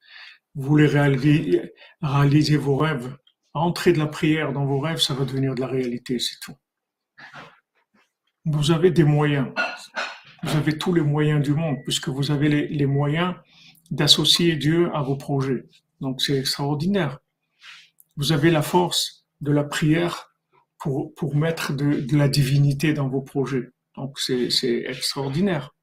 Vous 0.56 0.64
voulez 0.64 0.88
réaliser, 0.88 2.58
vos 2.58 2.78
rêves. 2.78 3.16
Entrer 3.54 3.94
de 3.94 4.00
la 4.00 4.08
prière 4.08 4.54
dans 4.54 4.66
vos 4.66 4.80
rêves, 4.80 5.00
ça 5.00 5.14
va 5.14 5.26
devenir 5.26 5.56
de 5.56 5.62
la 5.62 5.68
réalité, 5.68 6.20
c'est 6.20 6.40
tout. 6.42 6.56
Vous 8.46 8.72
avez 8.72 8.92
des 8.92 9.04
moyens. 9.04 9.48
Vous 10.44 10.56
avez 10.56 10.78
tous 10.78 10.94
les 10.94 11.02
moyens 11.02 11.42
du 11.42 11.54
monde, 11.54 11.78
puisque 11.84 12.10
vous 12.10 12.32
avez 12.32 12.48
les, 12.48 12.68
les 12.68 12.86
moyens 12.86 13.36
d'associer 13.92 14.56
Dieu 14.56 14.90
à 14.94 15.02
vos 15.02 15.18
projets. 15.18 15.66
Donc 16.00 16.22
c'est 16.22 16.38
extraordinaire. 16.38 17.20
Vous 18.16 18.32
avez 18.32 18.52
la 18.52 18.62
force 18.62 19.26
de 19.42 19.52
la 19.52 19.64
prière 19.64 20.30
pour, 20.78 21.14
pour 21.16 21.36
mettre 21.36 21.74
de, 21.74 22.02
de, 22.02 22.18
la 22.18 22.30
divinité 22.30 22.94
dans 22.94 23.10
vos 23.10 23.22
projets. 23.22 23.70
Donc 23.96 24.20
c'est 24.20 24.84
extraordinaire. 24.88 25.76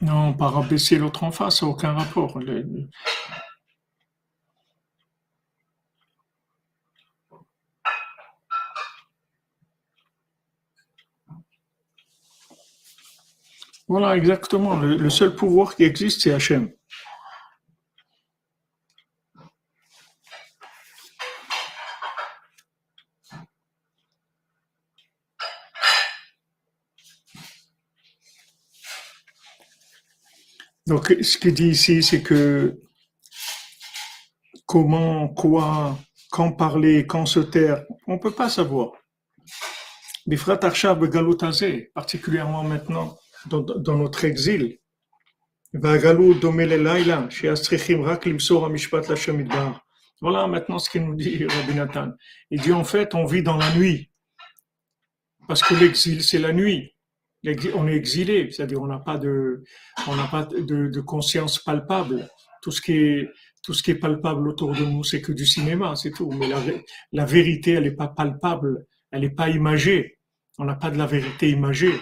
Non, 0.00 0.32
pas 0.32 0.48
rabaisser 0.48 0.98
l'autre 0.98 1.24
en 1.24 1.30
face, 1.30 1.62
aucun 1.62 1.92
rapport. 1.92 2.40
Voilà, 13.88 14.16
exactement. 14.16 14.76
Le, 14.76 15.10
seul 15.10 15.34
pouvoir 15.34 15.76
qui 15.76 15.82
existe, 15.84 16.22
c'est 16.22 16.32
Hachem. 16.32 16.70
Donc, 30.90 31.14
ce 31.22 31.38
qu'il 31.38 31.54
dit 31.54 31.68
ici, 31.68 32.02
c'est 32.02 32.20
que 32.20 32.80
comment, 34.66 35.28
quoi, 35.28 35.96
quand 36.32 36.50
parler, 36.50 37.06
quand 37.06 37.26
se 37.26 37.38
taire, 37.38 37.84
on 38.08 38.14
ne 38.14 38.18
peut 38.18 38.32
pas 38.32 38.48
savoir. 38.48 38.94
Mais 40.26 40.36
frère 40.36 40.58
particulièrement 40.58 42.64
maintenant, 42.64 43.16
dans, 43.46 43.96
notre 43.96 44.24
exil. 44.24 44.78
Voilà 45.72 46.00
maintenant 50.48 50.80
ce 50.80 50.90
qu'il 50.90 51.04
nous 51.04 51.14
dit 51.14 51.46
Rabbi 51.46 51.74
Nathan. 51.76 52.08
Il 52.50 52.62
dit 52.62 52.72
en 52.72 52.82
fait, 52.82 53.14
on 53.14 53.26
vit 53.26 53.44
dans 53.44 53.56
la 53.56 53.72
nuit. 53.76 54.10
Parce 55.46 55.62
que 55.62 55.74
l'exil, 55.74 56.24
c'est 56.24 56.40
la 56.40 56.52
nuit. 56.52 56.96
On 57.74 57.88
est 57.88 57.94
exilé, 57.94 58.50
c'est-à-dire 58.50 58.82
on 58.82 58.86
n'a 58.86 58.98
pas 58.98 59.16
de, 59.16 59.64
on 60.06 60.16
n'a 60.16 60.26
pas 60.26 60.44
de, 60.44 61.00
conscience 61.00 61.58
palpable. 61.58 62.28
Tout 62.62 62.70
ce 62.70 62.82
qui 62.82 62.92
est, 62.92 63.30
tout 63.62 63.72
ce 63.72 63.82
qui 63.82 63.92
est 63.92 63.94
palpable 63.94 64.46
autour 64.48 64.72
de 64.72 64.84
nous, 64.84 65.04
c'est 65.04 65.22
que 65.22 65.32
du 65.32 65.46
cinéma, 65.46 65.96
c'est 65.96 66.10
tout. 66.10 66.30
Mais 66.32 66.48
la, 67.12 67.24
vérité, 67.24 67.72
elle 67.72 67.84
n'est 67.84 67.92
pas 67.92 68.08
palpable, 68.08 68.86
elle 69.10 69.22
n'est 69.22 69.30
pas 69.30 69.48
imagée. 69.48 70.18
On 70.58 70.64
n'a 70.64 70.74
pas 70.74 70.90
de 70.90 70.98
la 70.98 71.06
vérité 71.06 71.48
imagée. 71.48 71.94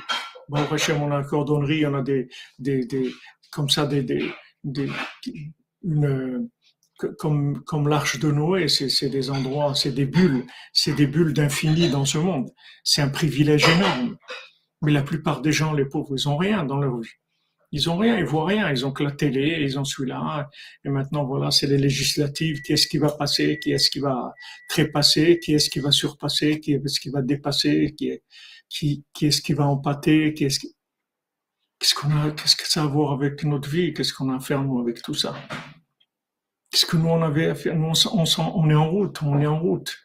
Bon, 0.49 0.59
on 0.61 1.11
a 1.12 1.16
un 1.16 1.22
cordonnerie, 1.22 1.86
on 1.86 1.95
a 1.95 2.03
des, 2.03 2.28
des, 2.59 2.86
des 2.86 3.12
comme 3.53 3.68
ça, 3.68 3.86
des, 3.86 4.03
des, 4.03 4.32
des 4.64 4.91
une, 5.84 6.49
comme, 7.18 7.62
comme 7.64 7.89
l'arche 7.89 8.18
de 8.18 8.30
Noé, 8.30 8.68
c'est 8.68 9.09
des 9.09 9.30
endroits, 9.30 9.74
c'est 9.74 9.93
des 9.93 10.07
bulles, 10.07 10.45
c'est 10.72 10.95
des 10.95 11.07
bulles 11.07 11.32
d'infini 11.32 11.91
dans 11.91 12.05
ce 12.05 12.18
monde. 12.18 12.51
C'est 12.82 13.03
un 13.03 13.09
privilège 13.09 13.68
énorme. 13.68 14.16
Mais 14.83 14.93
la 14.93 15.03
plupart 15.03 15.41
des 15.41 15.53
gens, 15.53 15.72
les 15.72 15.87
pauvres, 15.87 16.14
ils 16.16 16.29
ont 16.29 16.37
rien 16.37 16.64
dans 16.64 16.79
leur 16.79 16.99
vie. 16.99 17.09
Ils 17.70 17.91
ont 17.91 17.99
rien, 17.99 18.16
ils 18.18 18.24
voient 18.24 18.47
rien. 18.47 18.70
Ils 18.70 18.87
ont 18.87 18.93
que 18.93 19.03
la 19.03 19.11
télé, 19.11 19.59
ils 19.61 19.79
ont 19.79 19.85
celui-là. 19.85 20.49
Et 20.85 20.89
maintenant, 20.89 21.24
voilà, 21.24 21.51
c'est 21.51 21.66
les 21.66 21.76
législatives. 21.76 22.62
Qui 22.62 22.72
est-ce 22.72 22.87
qui 22.87 22.99
va 22.99 23.11
passer? 23.11 23.59
Qui 23.59 23.72
est-ce 23.72 23.91
qui 23.91 23.99
va 23.99 24.33
trépasser? 24.68 25.39
Qui 25.39 25.55
est-ce 25.55 25.68
qui 25.68 25.81
va 25.81 25.91
surpasser? 25.91 26.61
Qui 26.61 26.74
est-ce 26.74 27.01
qui 27.01 27.11
va 27.11 27.20
dépasser? 27.20 27.95
Qui 27.97 28.09
est, 28.09 28.22
qui, 28.68 29.05
est-ce 29.22 29.43
qui 29.43 29.53
va 29.53 29.66
empâter, 29.66 30.35
qu'est-ce 30.35 30.61
qu'on 31.95 32.11
a, 32.11 32.31
qu'est-ce 32.31 32.57
que 32.57 32.66
ça 32.66 32.83
a 32.83 32.85
à 32.85 32.87
voir 32.87 33.12
avec 33.12 33.45
notre 33.45 33.68
vie, 33.68 33.93
qu'est-ce 33.93 34.12
qu'on 34.12 34.31
a 34.31 34.37
à 34.37 34.41
faire 34.41 34.62
nous 34.62 34.79
avec 34.81 35.03
tout 35.03 35.14
ça? 35.14 35.35
Qu'est-ce 36.70 36.87
que 36.87 36.97
nous 36.97 37.09
on 37.09 37.22
avait 37.22 37.47
à 37.47 37.55
faire? 37.55 37.74
Nous 37.74 37.87
on, 37.87 38.70
est 38.70 38.74
en 38.74 38.91
route, 38.91 39.22
on 39.22 39.41
est 39.41 39.47
en 39.47 39.59
route, 39.59 39.97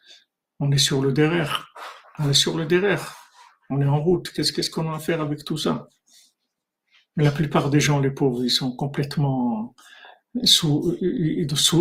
on 0.60 0.72
est 0.72 0.78
sur 0.78 1.02
le 1.02 1.12
derrière, 1.12 1.72
on 2.18 2.30
est 2.30 2.34
sur 2.34 2.56
le 2.56 2.64
derrière, 2.64 3.23
on 3.70 3.80
est 3.80 3.86
en 3.86 4.00
route. 4.00 4.30
Qu'est-ce 4.30 4.70
qu'on 4.70 4.90
a 4.92 4.96
à 4.96 4.98
faire 4.98 5.20
avec 5.20 5.44
tout 5.44 5.58
ça? 5.58 5.88
La 7.16 7.30
plupart 7.30 7.70
des 7.70 7.80
gens, 7.80 8.00
les 8.00 8.10
pauvres, 8.10 8.44
ils 8.44 8.50
sont 8.50 8.74
complètement 8.74 9.74
sous, 10.42 10.96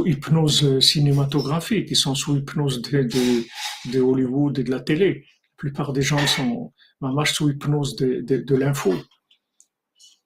hypnose 0.05 0.79
cinématographique, 0.79 1.87
ils 1.89 1.95
sont 1.95 2.13
sous 2.13 2.37
hypnose 2.37 2.81
de, 2.83 3.99
Hollywood 3.99 4.59
et 4.59 4.63
de 4.63 4.69
la 4.69 4.79
télé 4.79 5.25
plupart 5.63 5.93
des 5.93 6.01
gens 6.01 6.25
sont 6.27 6.73
marche 6.99 7.35
sous 7.35 7.49
hypnose 7.49 7.95
de, 7.95 8.55
l'info. 8.55 8.93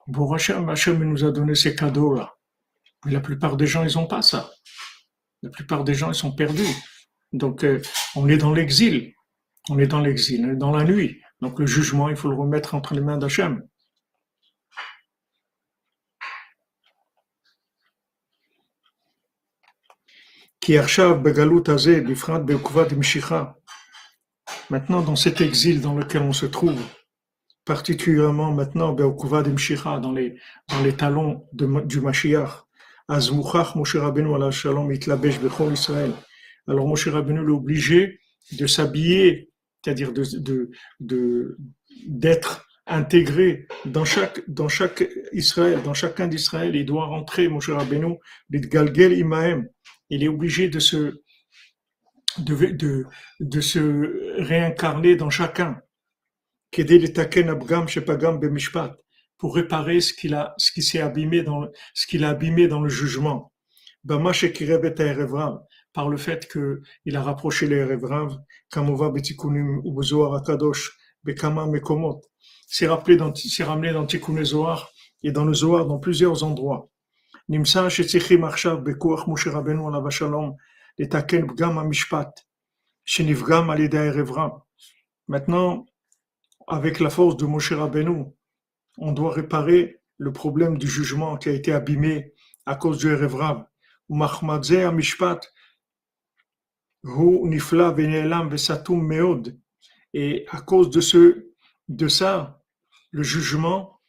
Bon, 0.08 0.32
Hachem, 0.32 0.68
Hachem 0.68 0.98
nous 1.04 1.24
a 1.24 1.30
donné 1.30 1.54
ces 1.54 1.76
cadeaux-là. 1.76 2.34
Mais 3.04 3.12
la 3.12 3.20
plupart 3.20 3.56
des 3.56 3.66
gens, 3.66 3.84
ils 3.84 3.94
n'ont 3.94 4.08
pas 4.08 4.22
ça. 4.22 4.50
La 5.42 5.50
plupart 5.50 5.84
des 5.84 5.94
gens, 5.94 6.10
ils 6.10 6.16
sont 6.16 6.32
perdus. 6.32 6.74
Donc, 7.32 7.62
euh, 7.62 7.80
on 8.16 8.28
est 8.28 8.38
dans 8.38 8.52
l'exil. 8.52 9.12
On 9.68 9.78
est 9.78 9.86
dans 9.86 10.00
l'exil, 10.00 10.56
dans 10.56 10.72
la 10.72 10.82
nuit. 10.82 11.20
Donc, 11.40 11.58
le 11.58 11.66
jugement, 11.66 12.08
il 12.08 12.16
faut 12.16 12.28
le 12.28 12.34
remettre 12.34 12.74
entre 12.74 12.94
les 12.94 13.00
mains 13.00 13.18
d'Hachem. 13.18 13.62
Maintenant, 24.70 25.02
dans 25.02 25.16
cet 25.16 25.40
exil 25.40 25.80
dans 25.80 25.94
lequel 25.94 26.22
on 26.22 26.32
se 26.32 26.46
trouve, 26.46 26.80
particulièrement 27.64 28.52
maintenant 28.52 28.92
dans 28.92 30.12
les, 30.12 30.38
dans 30.68 30.80
les 30.82 30.94
talons 30.94 31.46
de, 31.52 31.84
du 31.86 32.00
Mashiach, 32.00 32.64
alors 33.10 33.34
Moshe 33.34 33.96
Rabbeinu 33.96 34.30
est 37.40 37.50
obligé 37.50 38.20
de 38.52 38.66
s'habiller, 38.66 39.50
c'est-à-dire 39.82 40.12
de, 40.12 40.24
de, 40.38 40.70
de, 41.00 41.56
d'être 42.06 42.66
intégré 42.86 43.66
dans 43.84 44.04
chaque, 44.04 44.48
dans 44.48 44.68
chaque 44.68 45.04
Israël, 45.32 45.82
dans 45.82 45.94
chacun 45.94 46.26
d'Israël, 46.26 46.74
il 46.74 46.86
doit 46.86 47.06
rentrer, 47.06 47.48
Moshe 47.48 47.70
Rabbeinu, 47.70 48.16
il 50.10 50.22
est 50.24 50.28
obligé 50.28 50.68
de 50.68 50.78
se, 50.78 51.20
de, 52.38 52.54
de, 52.72 53.04
de 53.40 53.60
se 53.60 54.42
réincarner 54.42 55.16
dans 55.16 55.30
chacun. 55.30 55.80
Pour 59.38 59.54
réparer 59.54 60.00
ce 60.00 60.12
qu'il 60.12 60.34
a, 60.34 60.54
ce 60.58 60.72
qui 60.72 60.82
s'est 60.82 61.00
abîmé 61.00 61.42
dans, 61.42 61.68
ce 61.94 62.06
qu'il 62.06 62.24
a 62.24 62.30
abîmé 62.30 62.66
dans 62.68 62.80
le 62.80 62.88
jugement. 62.88 63.52
Par 65.98 66.08
le 66.08 66.16
fait 66.16 66.46
qu'il 66.46 67.16
a 67.16 67.22
rapproché 67.22 67.66
les 67.66 67.82
Revrav, 67.82 68.38
Kamova 68.70 69.10
Betikunim 69.10 69.82
Ubezoar 69.84 70.32
Akadosh, 70.36 70.96
Bekama 71.24 71.66
Mekomot. 71.66 72.20
C'est 72.68 72.86
rappelé 72.86 73.16
dans, 73.16 73.34
c'est 73.34 73.64
ramené 73.64 73.92
dans 73.92 74.06
Tikkun 74.06 74.44
Zohar 74.44 74.92
et 75.24 75.32
dans 75.32 75.44
le 75.44 75.52
Zohar 75.52 75.86
dans 75.86 75.98
plusieurs 75.98 76.44
endroits. 76.44 76.88
Nimsa 77.48 77.88
Shetzichim 77.88 78.44
Arshav 78.44 78.80
Bekuach 78.80 79.26
Moshe 79.26 79.48
Rabbeinu 79.48 79.88
Alav 79.88 80.08
Shalom, 80.10 80.54
Letaken 80.98 81.46
Bgam 81.46 81.84
Mishpat, 81.88 82.32
Shenivgam 83.04 83.68
Alidei 83.68 84.10
Revrav. 84.10 84.52
Maintenant, 85.26 85.84
avec 86.68 87.00
la 87.00 87.10
force 87.10 87.36
de 87.36 87.44
Moshe 87.44 87.72
Rabbeinu, 87.72 88.26
on 88.98 89.10
doit 89.10 89.32
réparer 89.32 89.98
le 90.16 90.32
problème 90.32 90.78
du 90.78 90.86
jugement 90.86 91.36
qui 91.38 91.48
a 91.48 91.52
été 91.52 91.72
abîmé 91.72 92.34
à 92.66 92.76
cause 92.76 92.98
du 92.98 93.08
Erevrav. 97.04 98.00
Et 100.14 100.46
à 100.50 100.60
cause 100.60 100.90
de 100.90 101.00
ce, 101.00 101.52
de 101.88 102.08
ça, 102.08 102.62
le 103.10 103.22
jugement, 103.22 104.00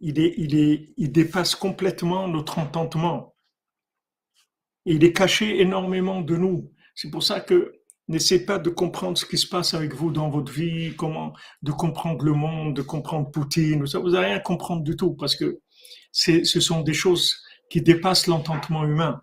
il 0.00 0.18
est, 0.20 0.34
il 0.36 0.54
est, 0.54 0.92
il 0.96 1.12
dépasse 1.12 1.54
complètement 1.54 2.28
notre 2.28 2.58
entendement. 2.58 3.34
il 4.84 5.02
est 5.04 5.12
caché 5.12 5.60
énormément 5.60 6.20
de 6.20 6.36
nous. 6.36 6.72
C'est 6.94 7.10
pour 7.10 7.22
ça 7.22 7.40
que 7.40 7.76
N'essayez 8.08 8.44
pas 8.44 8.58
de 8.60 8.70
comprendre 8.70 9.18
ce 9.18 9.26
qui 9.26 9.36
se 9.36 9.48
passe 9.48 9.74
avec 9.74 9.92
vous 9.92 10.12
dans 10.12 10.30
votre 10.30 10.52
vie, 10.52 10.94
comment 10.96 11.32
de 11.62 11.72
comprendre 11.72 12.24
le 12.24 12.32
monde, 12.32 12.76
de 12.76 12.82
comprendre 12.82 13.30
Poutine, 13.32 13.84
ça, 13.86 13.98
vous 13.98 14.10
n'allez 14.10 14.28
rien 14.28 14.38
comprendre 14.38 14.84
du 14.84 14.94
tout 14.94 15.14
parce 15.14 15.34
que 15.34 15.60
ce 16.12 16.60
sont 16.60 16.82
des 16.82 16.94
choses 16.94 17.36
qui 17.68 17.82
dépassent 17.82 18.28
l'entendement 18.28 18.84
humain. 18.84 19.22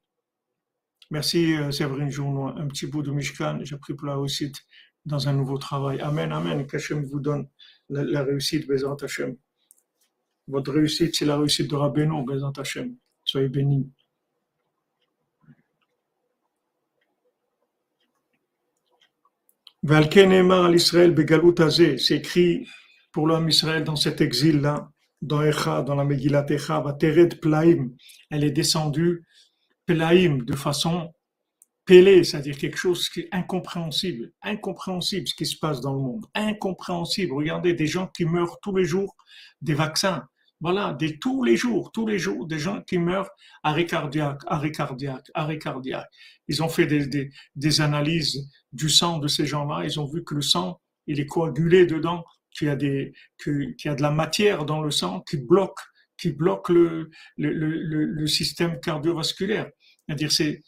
Merci 1.11 1.57
euh, 1.57 1.71
Séverine 1.71 2.09
Journois. 2.09 2.55
Un 2.57 2.67
petit 2.67 2.87
bout 2.87 3.03
de 3.03 3.11
Mishkan, 3.11 3.59
j'ai 3.63 3.75
pris 3.75 3.93
pour 3.93 4.07
la 4.07 4.15
réussite 4.15 4.55
dans 5.05 5.27
un 5.27 5.33
nouveau 5.33 5.57
travail. 5.57 5.99
Amen, 5.99 6.31
Amen. 6.31 6.65
Qu'Hachem 6.65 7.03
vous 7.03 7.19
donne 7.19 7.49
la, 7.89 8.23
réussite, 8.23 8.65
Bézant 8.65 8.95
Hachem. 8.95 9.35
Votre 10.47 10.71
réussite, 10.71 11.13
c'est 11.13 11.25
la 11.25 11.37
réussite 11.37 11.69
de 11.69 11.75
Rabbeinu, 11.75 12.25
Bézant 12.25 12.53
Hachem. 12.53 12.95
Soyez 13.25 13.49
bénis. 13.49 13.91
c'est 21.97 22.15
écrit 22.15 22.67
pour 23.11 23.27
l'homme 23.27 23.49
Israël 23.49 23.83
dans 23.83 23.97
cet 23.97 24.21
exil-là, 24.21 24.89
dans 25.21 25.43
Echa, 25.43 25.81
dans 25.81 25.95
la 25.95 26.05
Megillat 26.05 26.45
Echa, 26.49 26.81
Plaim, 27.41 27.89
elle 28.29 28.45
est 28.45 28.51
descendue 28.51 29.25
Plaim 29.85 30.39
de 30.45 30.55
façon 30.55 31.11
pélée, 31.85 32.23
c'est-à-dire 32.23 32.57
quelque 32.57 32.77
chose 32.77 33.09
qui 33.09 33.21
est 33.21 33.29
incompréhensible, 33.31 34.31
incompréhensible 34.41 35.27
ce 35.27 35.35
qui 35.35 35.45
se 35.45 35.57
passe 35.57 35.81
dans 35.81 35.93
le 35.93 35.99
monde, 35.99 36.25
incompréhensible. 36.35 37.33
Regardez 37.33 37.73
des 37.73 37.87
gens 37.87 38.07
qui 38.07 38.25
meurent 38.25 38.59
tous 38.61 38.75
les 38.75 38.85
jours 38.85 39.15
des 39.61 39.73
vaccins, 39.73 40.23
voilà, 40.61 40.93
des, 40.93 41.17
tous 41.17 41.43
les 41.43 41.57
jours, 41.57 41.91
tous 41.91 42.05
les 42.05 42.19
jours, 42.19 42.45
des 42.45 42.59
gens 42.59 42.81
qui 42.83 42.99
meurent 42.99 43.29
arrêt 43.63 43.85
cardiaque, 43.85 44.41
arrêt 44.45 44.71
cardiaque, 44.71 45.25
arrêt 45.33 45.57
cardiaque. 45.57 46.07
Ils 46.47 46.61
ont 46.61 46.69
fait 46.69 46.85
des, 46.85 47.31
des, 47.55 47.81
analyses 47.81 48.47
du 48.71 48.87
sang 48.87 49.17
de 49.17 49.27
ces 49.27 49.47
gens-là. 49.47 49.83
Ils 49.83 49.99
ont 49.99 50.05
vu 50.05 50.23
que 50.23 50.35
le 50.35 50.41
sang, 50.41 50.79
il 51.07 51.19
est 51.19 51.25
coagulé 51.25 51.87
dedans, 51.87 52.23
qu'il 52.51 52.67
y 52.67 52.69
a 52.69 52.75
des, 52.75 53.13
qu'il 53.43 53.75
y 53.83 53.89
a 53.89 53.95
de 53.95 54.01
la 54.03 54.11
matière 54.11 54.65
dans 54.65 54.81
le 54.81 54.91
sang 54.91 55.21
qui 55.21 55.37
bloque, 55.37 55.79
qui 56.21 56.31
bloque 56.31 56.69
le, 56.69 57.09
système 58.27 58.79
cardiovasculaire. 58.79 59.69
C'est-à-dire, 60.05 60.31
c'est, 60.31 60.61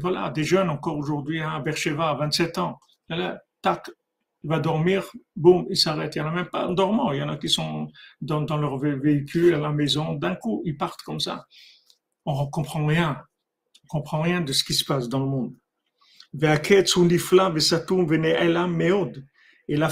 voilà, 0.00 0.30
des 0.30 0.44
jeunes 0.44 0.68
encore 0.68 0.96
aujourd'hui, 0.96 1.40
hein, 1.40 1.50
à 1.50 1.60
Bercheva, 1.60 2.10
à 2.10 2.14
27 2.14 2.58
ans, 2.58 2.78
là, 3.08 3.40
tac, 3.62 3.88
il 4.42 4.50
va 4.50 4.58
dormir, 4.58 5.04
boum, 5.34 5.66
il 5.70 5.76
s'arrête. 5.76 6.14
Il 6.14 6.22
n'y 6.22 6.28
en 6.28 6.30
a 6.30 6.34
même 6.34 6.48
pas 6.48 6.68
en 6.68 6.72
dormant. 6.72 7.12
Il 7.12 7.18
y 7.18 7.22
en 7.22 7.28
a 7.28 7.36
qui 7.36 7.48
sont 7.48 7.88
dans, 8.20 8.56
leur 8.56 8.78
véhicule, 8.78 9.54
à 9.54 9.58
la 9.58 9.72
maison, 9.72 10.14
d'un 10.14 10.34
coup, 10.34 10.62
ils 10.64 10.76
partent 10.76 11.02
comme 11.02 11.20
ça. 11.20 11.46
On 12.24 12.44
ne 12.44 12.50
comprend 12.50 12.86
rien. 12.86 13.22
On 13.84 13.98
comprend 13.98 14.20
rien 14.22 14.40
de 14.40 14.52
ce 14.52 14.64
qui 14.64 14.74
se 14.74 14.84
passe 14.84 15.08
dans 15.08 15.20
le 15.20 15.26
monde. 15.26 15.54
Et 19.68 19.76
la 19.76 19.90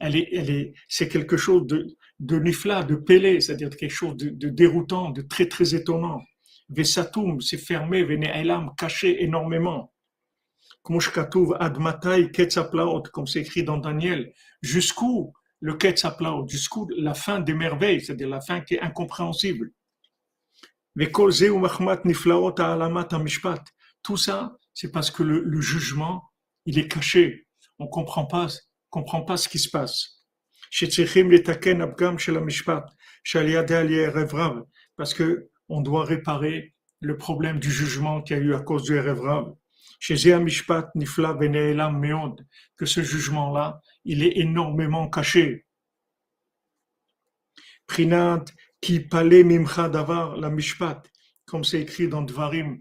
est, 0.00 0.74
c'est 0.88 1.08
quelque 1.08 1.36
chose 1.36 1.66
de, 1.66 1.86
de 2.18 2.38
nifla, 2.38 2.82
de 2.82 2.96
pélé, 2.96 3.40
c'est-à-dire 3.40 3.70
quelque 3.70 3.90
chose 3.90 4.16
de, 4.16 4.48
déroutant, 4.48 5.10
de 5.10 5.22
très 5.22 5.48
très 5.48 5.74
étonnant. 5.74 6.22
Vesatoum, 6.68 7.40
c'est 7.40 7.58
fermé, 7.58 8.02
vene 8.02 8.24
elam, 8.24 8.70
caché 8.76 9.22
énormément 9.22 9.92
comme 13.12 13.26
c'est 13.26 13.40
écrit 13.40 13.64
dans 13.64 13.78
Daniel, 13.78 14.32
jusqu'où 14.62 15.32
le 15.60 15.74
Ketzaplaot, 15.74 16.46
jusqu'où 16.48 16.88
la 16.96 17.14
fin 17.14 17.40
des 17.40 17.54
merveilles, 17.54 18.00
c'est-à-dire 18.00 18.28
la 18.28 18.40
fin 18.40 18.60
qui 18.60 18.74
est 18.74 18.80
incompréhensible. 18.80 19.72
Tout 24.02 24.16
ça, 24.16 24.56
c'est 24.74 24.92
parce 24.92 25.10
que 25.10 25.22
le, 25.22 25.60
jugement, 25.60 26.22
il 26.66 26.78
est 26.78 26.88
caché. 26.88 27.48
On 27.78 27.88
comprend 27.88 28.26
pas, 28.26 28.46
comprend 28.88 29.22
pas 29.22 29.36
ce 29.36 29.48
qui 29.48 29.58
se 29.58 29.68
passe. 29.68 30.15
Parce 34.96 35.14
que 35.14 35.50
on 35.68 35.80
doit 35.80 36.04
réparer 36.04 36.74
le 37.00 37.16
problème 37.16 37.58
du 37.60 37.70
jugement 37.70 38.22
qu'il 38.22 38.36
y 38.36 38.40
a 38.40 38.42
eu 38.42 38.54
à 38.54 38.60
cause 38.60 38.84
du 38.84 38.96
Erevrav 38.96 39.54
que 42.76 42.86
ce 42.86 43.02
jugement-là, 43.02 43.80
il 44.04 44.22
est 44.22 44.38
énormément 44.38 45.08
caché. 45.08 45.66
Prinat 47.86 48.44
qui 48.80 49.00
palait 49.00 49.44
mimcha 49.44 49.88
davar 49.88 50.36
la 50.36 50.50
mishpat, 50.50 51.02
comme 51.44 51.64
c'est 51.64 51.80
écrit 51.80 52.08
dans 52.08 52.22
Dvarim, 52.22 52.80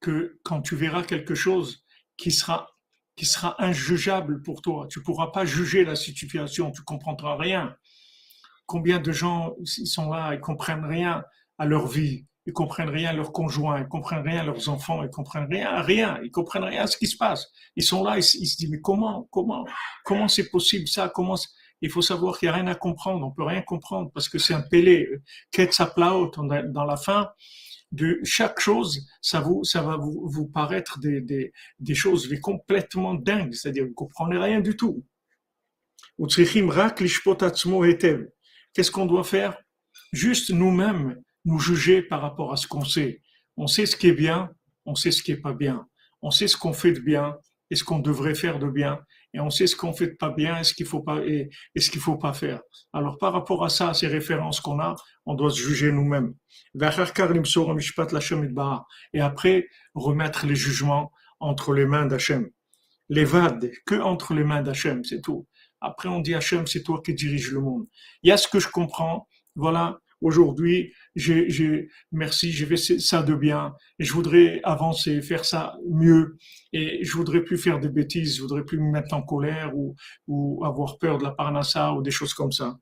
que 0.00 0.38
quand 0.42 0.62
tu 0.62 0.74
verras 0.74 1.02
quelque 1.02 1.34
chose 1.34 1.84
qui 2.16 2.30
sera 2.32 2.77
qui 3.18 3.26
sera 3.26 3.60
injugeable 3.62 4.42
pour 4.42 4.62
toi, 4.62 4.86
tu 4.88 5.02
pourras 5.02 5.32
pas 5.32 5.44
juger 5.44 5.84
la 5.84 5.96
situation, 5.96 6.70
tu 6.70 6.82
comprendras 6.82 7.36
rien. 7.36 7.74
Combien 8.66 9.00
de 9.00 9.10
gens 9.10 9.54
ils 9.58 9.86
sont 9.86 10.08
là, 10.08 10.34
ils 10.34 10.40
comprennent 10.40 10.84
rien 10.84 11.24
à 11.58 11.66
leur 11.66 11.88
vie, 11.88 12.26
ils 12.46 12.52
comprennent 12.52 12.90
rien 12.90 13.10
à 13.10 13.12
leurs 13.12 13.32
conjoints, 13.32 13.80
ils 13.80 13.88
comprennent 13.88 14.22
rien 14.22 14.42
à 14.42 14.44
leurs 14.44 14.68
enfants, 14.68 15.02
ils 15.02 15.10
comprennent 15.10 15.48
rien 15.50 15.68
à 15.68 15.82
rien, 15.82 16.20
ils 16.22 16.30
comprennent 16.30 16.62
rien 16.62 16.82
à 16.82 16.86
ce 16.86 16.96
qui 16.96 17.08
se 17.08 17.16
passe. 17.16 17.48
Ils 17.74 17.82
sont 17.82 18.04
là, 18.04 18.18
ils, 18.18 18.22
se 18.22 18.38
disent 18.38 18.70
mais 18.70 18.80
comment, 18.80 19.26
comment, 19.32 19.66
comment 20.04 20.28
c'est 20.28 20.48
possible 20.48 20.86
ça? 20.86 21.10
Comment 21.12 21.34
Il 21.82 21.90
faut 21.90 22.02
savoir 22.02 22.38
qu'il 22.38 22.48
n'y 22.48 22.54
a 22.54 22.56
rien 22.56 22.68
à 22.68 22.76
comprendre, 22.76 23.26
on 23.26 23.32
peut 23.32 23.42
rien 23.42 23.62
comprendre 23.62 24.12
parce 24.14 24.28
que 24.28 24.38
c'est 24.38 24.54
un 24.54 24.62
pélé. 24.62 25.08
Ketzaplaot 25.50 26.30
dans 26.68 26.84
la 26.84 26.96
fin 26.96 27.28
de 27.92 28.20
chaque 28.22 28.60
chose, 28.60 29.06
ça 29.22 29.40
vous, 29.40 29.64
ça 29.64 29.82
va 29.82 29.96
vous, 29.96 30.28
vous 30.28 30.46
paraître 30.46 30.98
des, 30.98 31.20
des, 31.20 31.52
des 31.78 31.94
choses 31.94 32.28
complètement 32.42 33.14
dingues, 33.14 33.54
c'est-à-dire 33.54 33.86
vous 33.86 33.94
comprenez 33.94 34.36
rien 34.38 34.60
du 34.60 34.76
tout. 34.76 35.04
Qu'est-ce 38.74 38.90
qu'on 38.90 39.06
doit 39.06 39.24
faire? 39.24 39.56
Juste 40.12 40.50
nous-mêmes 40.50 41.20
nous 41.44 41.58
juger 41.58 42.02
par 42.02 42.20
rapport 42.20 42.52
à 42.52 42.56
ce 42.56 42.66
qu'on 42.66 42.84
sait. 42.84 43.22
On 43.56 43.66
sait 43.66 43.86
ce 43.86 43.96
qui 43.96 44.08
est 44.08 44.12
bien, 44.12 44.50
on 44.84 44.94
sait 44.94 45.10
ce 45.10 45.22
qui 45.22 45.32
est 45.32 45.40
pas 45.40 45.54
bien. 45.54 45.86
On 46.20 46.30
sait 46.30 46.48
ce 46.48 46.56
qu'on 46.56 46.72
fait 46.72 46.92
de 46.92 47.00
bien 47.00 47.36
et 47.70 47.76
ce 47.76 47.84
qu'on 47.84 48.00
devrait 48.00 48.34
faire 48.34 48.58
de 48.58 48.68
bien. 48.68 48.98
Et 49.34 49.40
on 49.40 49.50
sait 49.50 49.66
ce 49.66 49.76
qu'on 49.76 49.92
fait 49.92 50.08
de 50.08 50.16
pas 50.16 50.30
bien 50.30 50.58
et 50.58 50.64
ce 50.64 50.72
qu'il 50.74 50.86
faut 50.86 51.00
pas, 51.00 51.24
et, 51.24 51.50
ce 51.76 51.90
qu'il 51.90 52.00
faut 52.00 52.16
pas 52.16 52.32
faire. 52.32 52.60
Alors, 52.92 53.18
par 53.18 53.32
rapport 53.32 53.64
à 53.64 53.68
ça, 53.68 53.90
à 53.90 53.94
ces 53.94 54.06
références 54.06 54.60
qu'on 54.60 54.80
a, 54.80 54.94
on 55.28 55.34
doit 55.34 55.50
se 55.50 55.60
juger 55.60 55.92
nous-mêmes. 55.92 56.34
Et 59.12 59.20
après, 59.20 59.68
remettre 59.94 60.46
les 60.46 60.56
jugements 60.56 61.12
entre 61.38 61.74
les 61.74 61.84
mains 61.84 62.06
d'Hachem. 62.06 62.48
L'évade, 63.10 63.70
que 63.84 63.94
entre 63.96 64.32
les 64.32 64.42
mains 64.42 64.62
d'Hachem, 64.62 65.04
c'est 65.04 65.20
tout. 65.20 65.46
Après, 65.82 66.08
on 66.08 66.20
dit 66.20 66.34
Hachem, 66.34 66.66
c'est 66.66 66.82
toi 66.82 67.02
qui 67.04 67.12
diriges 67.12 67.52
le 67.52 67.60
monde. 67.60 67.86
Il 68.22 68.30
y 68.30 68.32
a 68.32 68.38
ce 68.38 68.48
que 68.48 68.58
je 68.58 68.68
comprends, 68.68 69.28
voilà, 69.54 69.98
aujourd'hui, 70.22 70.94
j'ai, 71.14 71.88
merci, 72.10 72.50
j'ai 72.50 72.64
fait 72.64 72.76
ça 72.78 73.22
de 73.22 73.34
bien, 73.34 73.74
et 73.98 74.04
je 74.04 74.14
voudrais 74.14 74.60
avancer, 74.64 75.20
faire 75.20 75.44
ça 75.44 75.76
mieux, 75.90 76.38
et 76.72 77.04
je 77.04 77.12
voudrais 77.12 77.42
plus 77.42 77.58
faire 77.58 77.80
des 77.80 77.90
bêtises, 77.90 78.36
je 78.36 78.40
voudrais 78.40 78.64
plus 78.64 78.78
me 78.78 78.90
mettre 78.90 79.14
en 79.14 79.22
colère 79.22 79.76
ou, 79.76 79.94
ou 80.26 80.64
avoir 80.64 80.98
peur 80.98 81.18
de 81.18 81.24
la 81.24 81.32
parnassa 81.32 81.92
ou 81.92 82.02
des 82.02 82.10
choses 82.10 82.32
comme 82.32 82.52
ça. 82.52 82.78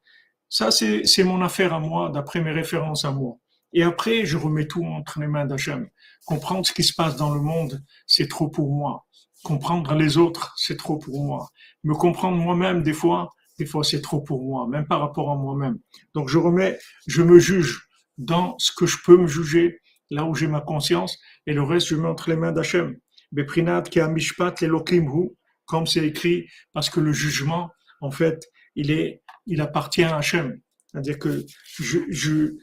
Ça, 0.49 0.71
c'est, 0.71 1.25
mon 1.25 1.43
affaire 1.43 1.75
à 1.75 1.81
moi, 1.81 2.11
d'après 2.11 2.41
mes 2.41 2.53
références 2.53 3.05
à 3.05 3.11
moi. 3.11 3.37
Et 3.73 3.83
après, 3.83 4.25
je 4.25 4.37
remets 4.37 4.67
tout 4.67 4.85
entre 4.85 5.21
les 5.21 5.27
mains 5.27 5.45
d'Hachem. 5.45 5.89
Comprendre 6.25 6.67
ce 6.67 6.73
qui 6.73 6.85
se 6.85 6.95
passe 6.95 7.17
dans 7.17 7.35
le 7.35 7.41
monde, 7.41 7.83
c'est 8.07 8.29
trop 8.29 8.49
pour 8.49 8.73
moi. 8.73 9.07
Comprendre 9.43 9.95
les 9.95 10.17
autres, 10.17 10.55
c'est 10.57 10.77
trop 10.77 10.99
pour 10.99 11.23
moi. 11.25 11.49
Me 11.85 11.95
comprendre 11.95 12.37
moi-même, 12.37 12.83
des 12.83 12.93
fois, 12.93 13.35
des 13.59 13.67
fois 13.67 13.85
c'est 13.85 14.01
trop 14.01 14.21
pour 14.21 14.45
moi, 14.45 14.67
même 14.69 14.87
par 14.87 15.01
rapport 15.01 15.31
à 15.31 15.37
moi-même. 15.37 15.79
Donc 16.15 16.29
je 16.29 16.39
remets, 16.39 16.79
je 17.07 17.23
me 17.23 17.39
juge 17.39 17.89
dans 18.19 18.55
ce 18.59 18.73
que 18.73 18.87
je 18.87 18.99
peux 19.05 19.17
me 19.17 19.27
juger, 19.27 19.81
là 20.11 20.25
où 20.25 20.35
j'ai 20.35 20.47
ma 20.47 20.61
conscience, 20.61 21.19
et 21.47 21.53
le 21.53 21.63
reste, 21.63 21.89
je 21.89 21.97
mets 21.97 22.09
entre 22.09 22.31
les 22.31 22.37
mains 22.37 22.53
d'Hachem. 22.53 22.97
Beprinat 23.33 23.83
ki 23.83 24.01
amishpat 24.01 24.63
hu, 24.63 25.31
comme 25.67 25.87
c'est 25.87 26.07
écrit, 26.07 26.47
parce 26.73 26.89
que 26.91 27.01
le 27.01 27.13
jugement, 27.13 27.71
en 28.01 28.11
fait, 28.11 28.47
il 28.75 28.91
est, 28.91 29.23
il 29.47 29.61
appartient 29.61 30.05
à 30.05 30.17
Hachem. 30.17 30.61
C'est-à-dire 30.87 31.19
que 31.19 31.45
je, 31.79 31.99
je, 32.09 32.57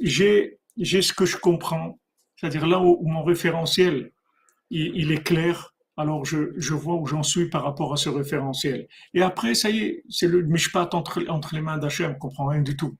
j'ai, 0.00 0.58
ce 0.76 1.12
que 1.12 1.26
je 1.26 1.36
comprends. 1.36 1.98
C'est-à-dire 2.36 2.66
là 2.66 2.80
où, 2.80 3.06
mon 3.06 3.24
référentiel, 3.24 4.12
il, 4.70 5.12
est 5.12 5.22
clair, 5.22 5.74
alors 5.96 6.24
je, 6.24 6.52
je 6.56 6.74
vois 6.74 6.96
où 6.96 7.06
j'en 7.06 7.22
suis 7.22 7.48
par 7.48 7.62
rapport 7.62 7.92
à 7.92 7.96
ce 7.96 8.08
référentiel. 8.08 8.88
Et 9.14 9.22
après, 9.22 9.54
ça 9.54 9.70
y 9.70 9.78
est, 9.78 10.04
c'est 10.08 10.26
le 10.26 10.42
mishpat 10.42 10.94
entre, 10.94 11.24
entre 11.28 11.54
les 11.54 11.60
mains 11.60 11.78
d'Hachem, 11.78 12.12
ne 12.12 12.18
comprend 12.18 12.46
rien 12.46 12.62
du 12.62 12.76
tout. 12.76 12.96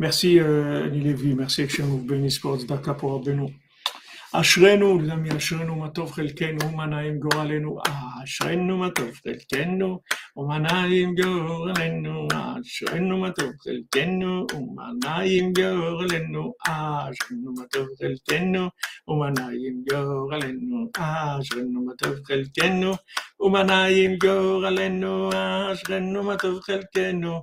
Merci, 0.00 0.40
euh, 0.40 0.88
merci 1.36 1.66
bénisse 2.04 2.38
pour 2.38 2.56
Daka 2.64 2.94
pour 2.94 3.20
nous. 3.20 3.50
אשרינו, 4.32 4.98
למי 5.00 5.36
אשרינו 5.36 5.76
מה 5.76 5.88
טוב 5.88 6.12
חלקנו, 6.12 6.66
ומה 6.66 6.86
נעים 6.86 7.18
גורלנו, 7.20 7.78
אשרינו 8.24 8.78
מה 8.78 8.90
טוב 8.90 9.10
חלקנו, 9.24 10.00
ומה 10.36 10.58
נעים 10.58 11.14
גורלנו, 11.14 12.28
אשרינו 12.60 13.18
מה 13.18 13.30
טוב 13.30 13.52
חלקנו, 13.64 14.46
ומה 14.54 14.90
נעים 15.04 15.52
גורלנו, 15.52 16.52
אשרינו 16.66 17.52
מה 17.56 17.64
טוב 17.72 17.86
חלקנו, 17.98 18.68
ומה 19.08 19.30
נעים 19.30 19.84
גורלנו, 19.90 20.90
אשרינו 21.40 21.84
מה 21.84 21.92
טוב 21.98 22.14
חלקנו, 22.26 22.92
ומה 23.40 23.62
נעים 23.62 24.18
גורלנו, 24.18 25.30
אשרינו 25.72 26.22
מה 26.22 26.36
טוב 26.36 26.60
חלקנו, 26.60 27.42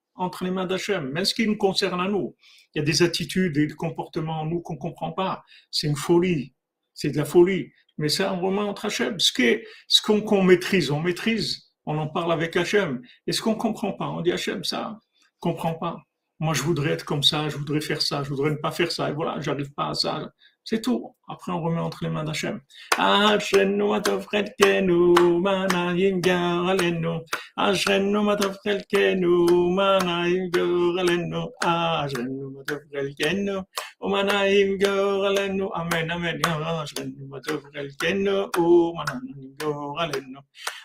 entre 0.15 0.43
les 0.43 0.51
mains 0.51 0.65
d'Hachem, 0.65 1.09
même 1.09 1.25
ce 1.25 1.33
qui 1.33 1.47
nous 1.47 1.57
concerne 1.57 1.99
à 1.99 2.07
nous. 2.07 2.35
Il 2.73 2.79
y 2.79 2.81
a 2.81 2.85
des 2.85 3.01
attitudes 3.03 3.57
et 3.57 3.67
des 3.67 3.73
comportements 3.73 4.41
en 4.41 4.45
nous 4.45 4.61
qu'on 4.61 4.73
ne 4.73 4.79
comprend 4.79 5.11
pas. 5.11 5.43
C'est 5.71 5.87
une 5.87 5.95
folie. 5.95 6.53
C'est 6.93 7.11
de 7.11 7.17
la 7.17 7.25
folie. 7.25 7.71
Mais 7.97 8.09
ça, 8.09 8.33
on 8.33 8.39
remet 8.41 8.61
entre 8.61 8.85
Hachem. 8.85 9.19
Ce 9.19 10.01
qu'on 10.01 10.43
maîtrise, 10.43 10.91
on 10.91 11.01
maîtrise. 11.01 11.71
On 11.85 11.97
en 11.97 12.07
parle 12.07 12.31
avec 12.31 12.55
Hachem. 12.55 13.01
Et 13.27 13.31
ce 13.31 13.41
qu'on 13.41 13.51
ne 13.51 13.59
comprend 13.59 13.93
pas, 13.93 14.07
on 14.07 14.21
dit 14.21 14.31
Hachem, 14.31 14.63
ça, 14.63 14.99
comprend 15.39 15.73
pas. 15.73 15.97
Moi, 16.39 16.53
je 16.53 16.63
voudrais 16.63 16.91
être 16.91 17.05
comme 17.05 17.23
ça, 17.23 17.49
je 17.49 17.57
voudrais 17.57 17.81
faire 17.81 18.01
ça, 18.01 18.23
je 18.23 18.29
voudrais 18.29 18.51
ne 18.51 18.55
pas 18.55 18.71
faire 18.71 18.91
ça. 18.91 19.09
Et 19.09 19.13
voilà, 19.13 19.39
j'arrive 19.41 19.71
pas 19.73 19.89
à 19.89 19.93
ça. 19.93 20.31
C'est 20.63 20.81
tout. 20.81 21.15
Après, 21.27 21.51
on 21.51 21.61
remet 21.61 21.79
entre 21.79 21.99
les 22.03 22.09
mains 22.09 22.23
d'Hachem. 22.23 22.61
Ashrenu 22.97 23.83
matov 23.89 24.27
chelkenu, 24.31 25.15
manayim 25.41 26.21
garalenu. 26.21 27.21
Ashrenu 27.57 28.21
matov 28.21 28.57
chelkenu, 28.63 29.73
manayim 29.73 30.51
garalenu. 30.51 31.49
Ashrenu 31.63 32.51
matov 32.55 32.79
chelkenu, 32.93 33.63
manayim 34.01 34.77
garalenu. 34.77 35.69
Amen, 35.73 36.11
amen. 36.11 36.41
Ashrenu 36.45 37.27
matov 37.27 37.63
chelkenu, 37.73 38.51
manayim 38.97 39.55
garalenu. 39.57 40.39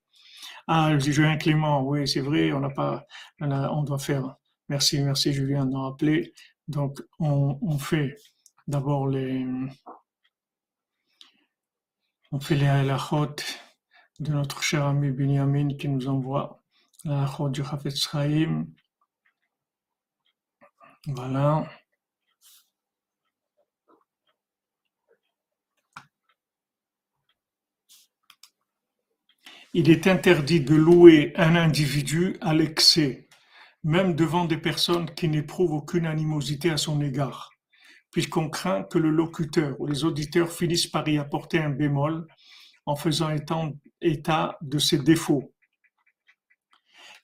Ah, 0.67 0.91
je 0.93 0.97
dis 0.97 1.11
Julien 1.11 1.37
Clément, 1.37 1.83
oui, 1.83 2.07
c'est 2.07 2.21
vrai, 2.21 2.53
on 2.53 2.61
n'a 2.61 2.69
pas, 2.69 3.05
on, 3.41 3.51
a, 3.51 3.69
on, 3.71 3.83
doit 3.83 3.99
faire. 3.99 4.35
Merci, 4.69 5.01
merci 5.01 5.33
Julien 5.33 5.65
de 5.65 5.71
nous 5.71 5.81
rappeler. 5.81 6.33
Donc, 6.68 7.00
on, 7.18 7.78
fait 7.78 8.16
d'abord 8.66 9.08
les, 9.08 9.46
on 12.30 12.40
fait 12.40 12.56
les 12.56 12.66
halachot 12.66 13.36
de 14.20 14.32
notre 14.32 14.62
cher 14.62 14.84
ami 14.84 15.10
Binyamin 15.10 15.76
qui 15.76 15.88
nous 15.88 16.08
envoie 16.08 16.62
la 17.04 17.24
route 17.26 17.52
du 17.52 17.62
Hafez 17.62 17.94
Chaim. 17.96 18.66
Voilà. 21.06 21.66
Il 29.74 29.90
est 29.90 30.06
interdit 30.06 30.60
de 30.60 30.74
louer 30.74 31.32
un 31.36 31.54
individu 31.54 32.36
à 32.40 32.52
l'excès, 32.52 33.27
même 33.84 34.14
devant 34.14 34.44
des 34.44 34.58
personnes 34.58 35.10
qui 35.14 35.28
n'éprouvent 35.28 35.72
aucune 35.72 36.06
animosité 36.06 36.70
à 36.70 36.76
son 36.76 37.00
égard, 37.00 37.50
puisqu'on 38.10 38.48
craint 38.48 38.82
que 38.82 38.98
le 38.98 39.10
locuteur 39.10 39.80
ou 39.80 39.86
les 39.86 40.04
auditeurs 40.04 40.50
finissent 40.50 40.86
par 40.86 41.08
y 41.08 41.18
apporter 41.18 41.58
un 41.58 41.70
bémol 41.70 42.26
en 42.86 42.96
faisant 42.96 43.30
état 44.00 44.58
de 44.62 44.78
ses 44.78 44.98
défauts. 44.98 45.52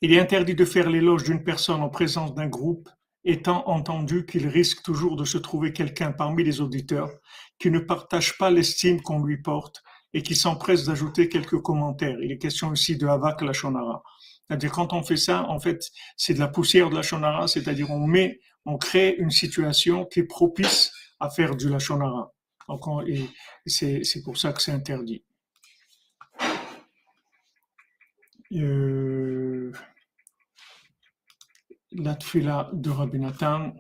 Il 0.01 0.13
est 0.13 0.21
interdit 0.21 0.55
de 0.55 0.65
faire 0.65 0.91
l'éloge 0.91 1.25
d'une 1.25 1.43
personne 1.43 1.81
en 1.81 1.89
présence 1.89 2.35
d'un 2.35 2.49
groupe, 2.49 2.89
étant 3.25 3.67
entendu 3.69 4.27
qu'il 4.27 4.47
risque 4.49 4.83
toujours 4.83 5.17
de 5.17 5.25
se 5.25 5.39
trouver 5.39 5.73
quelqu'un 5.73 6.13
parmi 6.13 6.45
les 6.45 6.61
auditeurs 6.61 7.11
qui 7.59 7.71
ne 7.71 7.79
partage 7.79 8.37
pas 8.37 8.51
l'estime 8.51 9.01
qu'on 9.01 9.25
lui 9.25 9.41
porte 9.41 9.83
et 10.13 10.23
qui 10.23 10.35
s'empresse 10.35 10.85
d'ajouter 10.85 11.29
quelques 11.29 11.61
commentaires. 11.61 12.19
Il 12.21 12.31
est 12.31 12.39
question 12.39 12.73
ici 12.73 12.97
de 12.97 13.07
Havak 13.07 13.41
la 13.41 13.53
Shonara. 13.53 14.03
C'est-à-dire 14.49 14.73
quand 14.73 14.93
on 14.93 15.03
fait 15.03 15.16
ça, 15.16 15.49
en 15.49 15.59
fait, 15.59 15.91
c'est 16.16 16.35
de 16.35 16.39
la 16.39 16.49
poussière 16.49 16.91
de 16.91 16.95
la 16.95 17.03
Shonara, 17.03 17.49
c'est-à-dire 17.49 17.91
on 17.91 18.07
met, 18.07 18.41
on 18.66 18.77
crée 18.77 19.15
une 19.19 19.31
situation 19.31 20.05
qui 20.05 20.21
est 20.21 20.25
propice 20.25 20.93
à 21.21 21.31
faire 21.31 21.57
du 21.57 21.69
Lachonara. 21.69 22.33
Donc, 22.69 22.81
c'est 23.66 24.23
pour 24.25 24.39
ça 24.39 24.53
que 24.53 24.62
c'est 24.62 24.73
interdit. 24.73 25.25
Euh, 28.53 29.73
la 31.93 32.15
tfila 32.15 32.71
de 32.73 32.91
Rabbi 32.91 33.19
Nathan. 33.19 33.75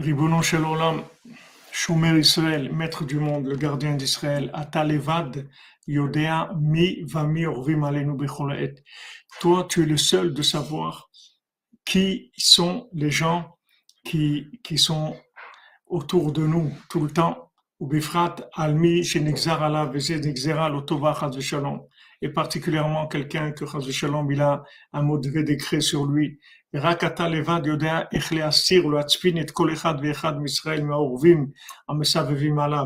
Ribonon 0.00 0.40
Shel 0.40 0.62
Shomer 1.72 2.18
Israël, 2.18 2.72
maître 2.72 3.04
du 3.04 3.18
monde, 3.18 3.46
le 3.46 3.56
gardien 3.56 3.96
d'Israël, 3.96 4.50
Atalevad, 4.54 5.46
Yodea, 5.86 6.54
Mi, 6.58 7.02
Vami, 7.02 7.44
Orvim, 7.44 7.82
Alenu. 7.82 8.16
Toi, 9.40 9.66
tu 9.68 9.82
es 9.82 9.86
le 9.86 9.98
seul 9.98 10.32
de 10.32 10.40
savoir 10.40 11.10
qui 11.84 12.32
sont 12.38 12.88
les 12.94 13.10
gens 13.10 13.58
qui, 14.02 14.46
qui 14.64 14.78
sont 14.78 15.14
autour 15.86 16.32
de 16.32 16.46
nous 16.46 16.72
tout 16.88 17.00
le 17.00 17.10
temps. 17.10 17.52
Almi. 18.54 19.02
Et 22.22 22.28
particulièrement 22.28 23.06
quelqu'un 23.06 23.52
que 23.52 23.64
Shalom, 23.90 24.32
il 24.32 24.40
a 24.40 24.62
un 24.92 25.02
mauvais 25.02 25.42
décret 25.42 25.80
sur 25.80 26.06
lui. 26.06 26.38
רק 26.75 27.03
אתה 27.03 27.27
לבד 27.27 27.61
יודע 27.65 27.99
איך 28.13 28.33
להסיר 28.33 28.85
ולהצפין 28.85 29.41
את 29.41 29.51
כל 29.51 29.73
אחד 29.73 29.93
ואחד 30.03 30.37
מישראל 30.37 30.83
מהאורבים 30.83 31.47
המסבבים 31.89 32.59
עליו. 32.59 32.85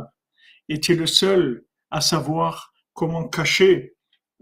Et 0.71 0.79
tu 0.79 0.91
es 0.91 0.95
le 0.95 1.07
seul 1.07 1.63
à 1.89 1.99
savoir 1.99 2.71
comment 2.93 3.27
cacher 3.27 3.95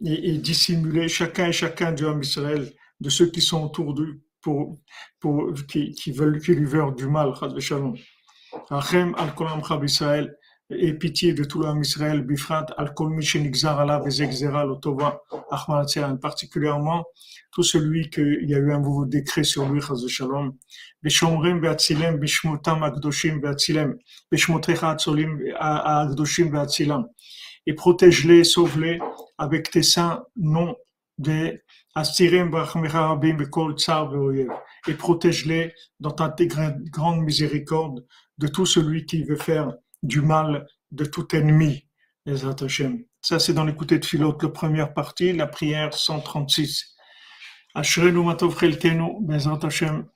et, 0.05 0.30
et 0.30 0.38
dissimuler 0.38 1.07
chacun 1.07 1.47
et 1.47 1.53
chacun 1.53 1.93
du 1.93 2.03
homme 2.03 2.22
Israël, 2.22 2.69
de 2.99 3.09
ceux 3.09 3.27
qui 3.31 3.41
sont 3.41 3.64
autour 3.64 3.93
de 3.93 4.19
pour, 4.41 4.77
pour, 5.19 5.53
qui, 5.69 5.91
qui 5.91 6.11
veulent, 6.11 6.39
qui 6.41 6.53
lui 6.53 6.65
veulent 6.65 6.95
du 6.95 7.07
mal, 7.07 7.34
chad 7.39 7.57
shalom. 7.59 7.95
Rachem 8.69 9.15
al 9.18 9.34
kolam 9.35 9.61
chab 9.64 9.84
Israël, 9.84 10.35
et 10.77 10.94
pitié 10.94 11.35
de 11.35 11.44
tout 11.44 11.61
l'homme 11.61 11.82
Israël, 11.82 12.23
bifrat 12.23 12.66
al 12.77 12.94
kol 12.94 13.11
mi 13.11 13.23
shenigzar 13.23 13.81
alav 13.81 14.07
ezegzera 14.07 14.65
lotova 14.65 15.20
achman 15.51 16.19
particulièrement 16.20 17.05
tout 17.53 17.62
celui 17.62 18.09
qu'il 18.09 18.49
y 18.49 18.55
a 18.55 18.59
eu 18.59 18.73
un 18.73 18.81
nouveau 18.81 19.05
décret 19.05 19.44
sur 19.44 19.69
lui, 19.69 19.81
chaz 19.81 20.07
shalom. 20.09 20.57
Beshomrim 21.03 21.61
ve'atzilem, 21.61 22.19
bishmotam 22.19 22.82
akdoshim 22.82 23.40
ve'atzilem, 23.40 23.94
bishmotecha 24.31 24.90
atzolim 24.90 25.39
akdoshim 25.59 26.51
ve'atzilam. 26.51 27.07
Et 27.66 27.74
protège-les, 27.74 28.44
sauve-les 28.44 28.99
avec 29.39 29.70
tes 29.70 29.82
saints 29.82 30.24
noms 30.36 30.74
de 31.19 31.61
Astirem 31.94 32.51
brachmecha 32.51 33.09
rabim 33.09 33.36
bekol 33.36 33.77
tsar 33.77 34.11
ve'oyev. 34.11 34.49
Et 34.89 34.94
protège-les 34.94 35.74
dans 36.01 36.11
ta 36.11 36.35
grande 36.90 37.20
miséricorde 37.20 38.07
de 38.39 38.47
tout 38.49 38.65
celui 38.65 39.05
qui 39.05 39.23
veut 39.24 39.36
faire 39.36 39.74
du 40.02 40.20
mal, 40.20 40.66
de 40.90 41.04
tout 41.04 41.34
ennemi. 41.34 41.88
Ça, 42.26 43.38
c'est 43.38 43.52
dans 43.54 43.64
l'écouté 43.64 43.98
de 43.98 44.04
Philote, 44.04 44.42
la 44.42 44.48
première 44.48 44.94
partie, 44.94 45.32
la 45.32 45.46
prière 45.46 45.94
136. 45.94 46.96
Ashrenu 47.74 48.24
Matov 48.24 48.58
Chelkenu, 48.58 49.16
Bezrat 49.20 49.60
Hashem. 49.62 50.06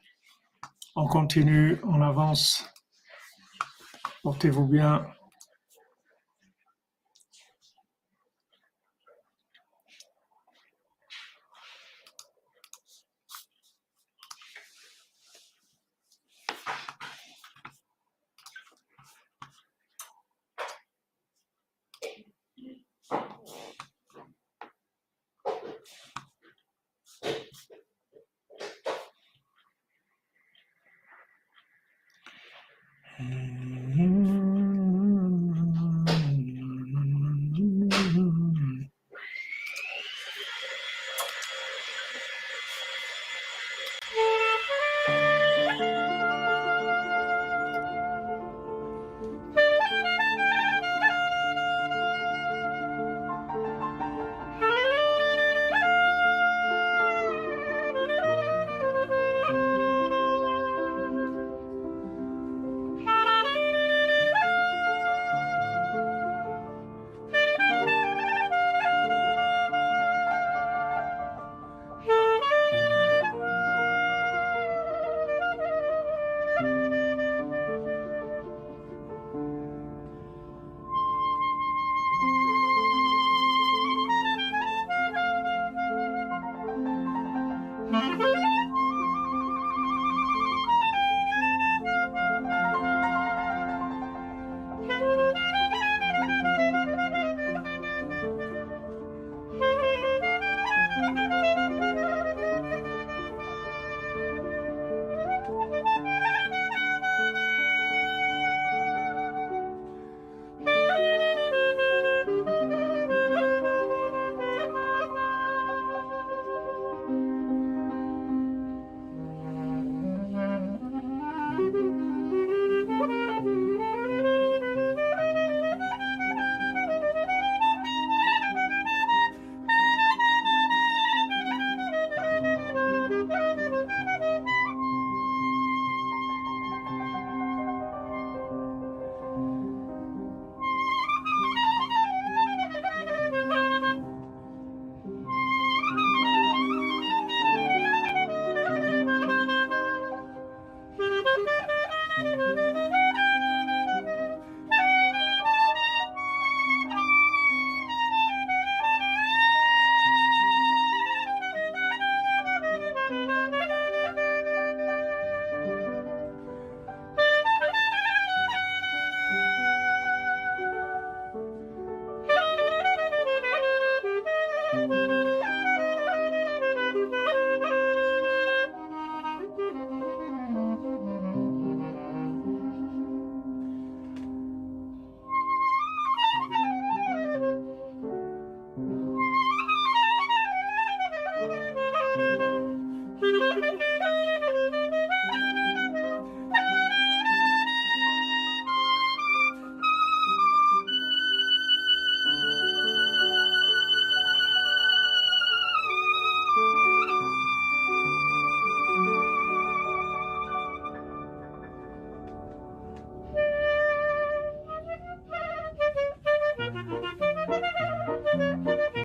On 0.94 1.06
continue, 1.06 1.80
on 1.84 2.02
avance. 2.02 2.64
Portez-vous 4.22 4.66
bien. 4.66 5.06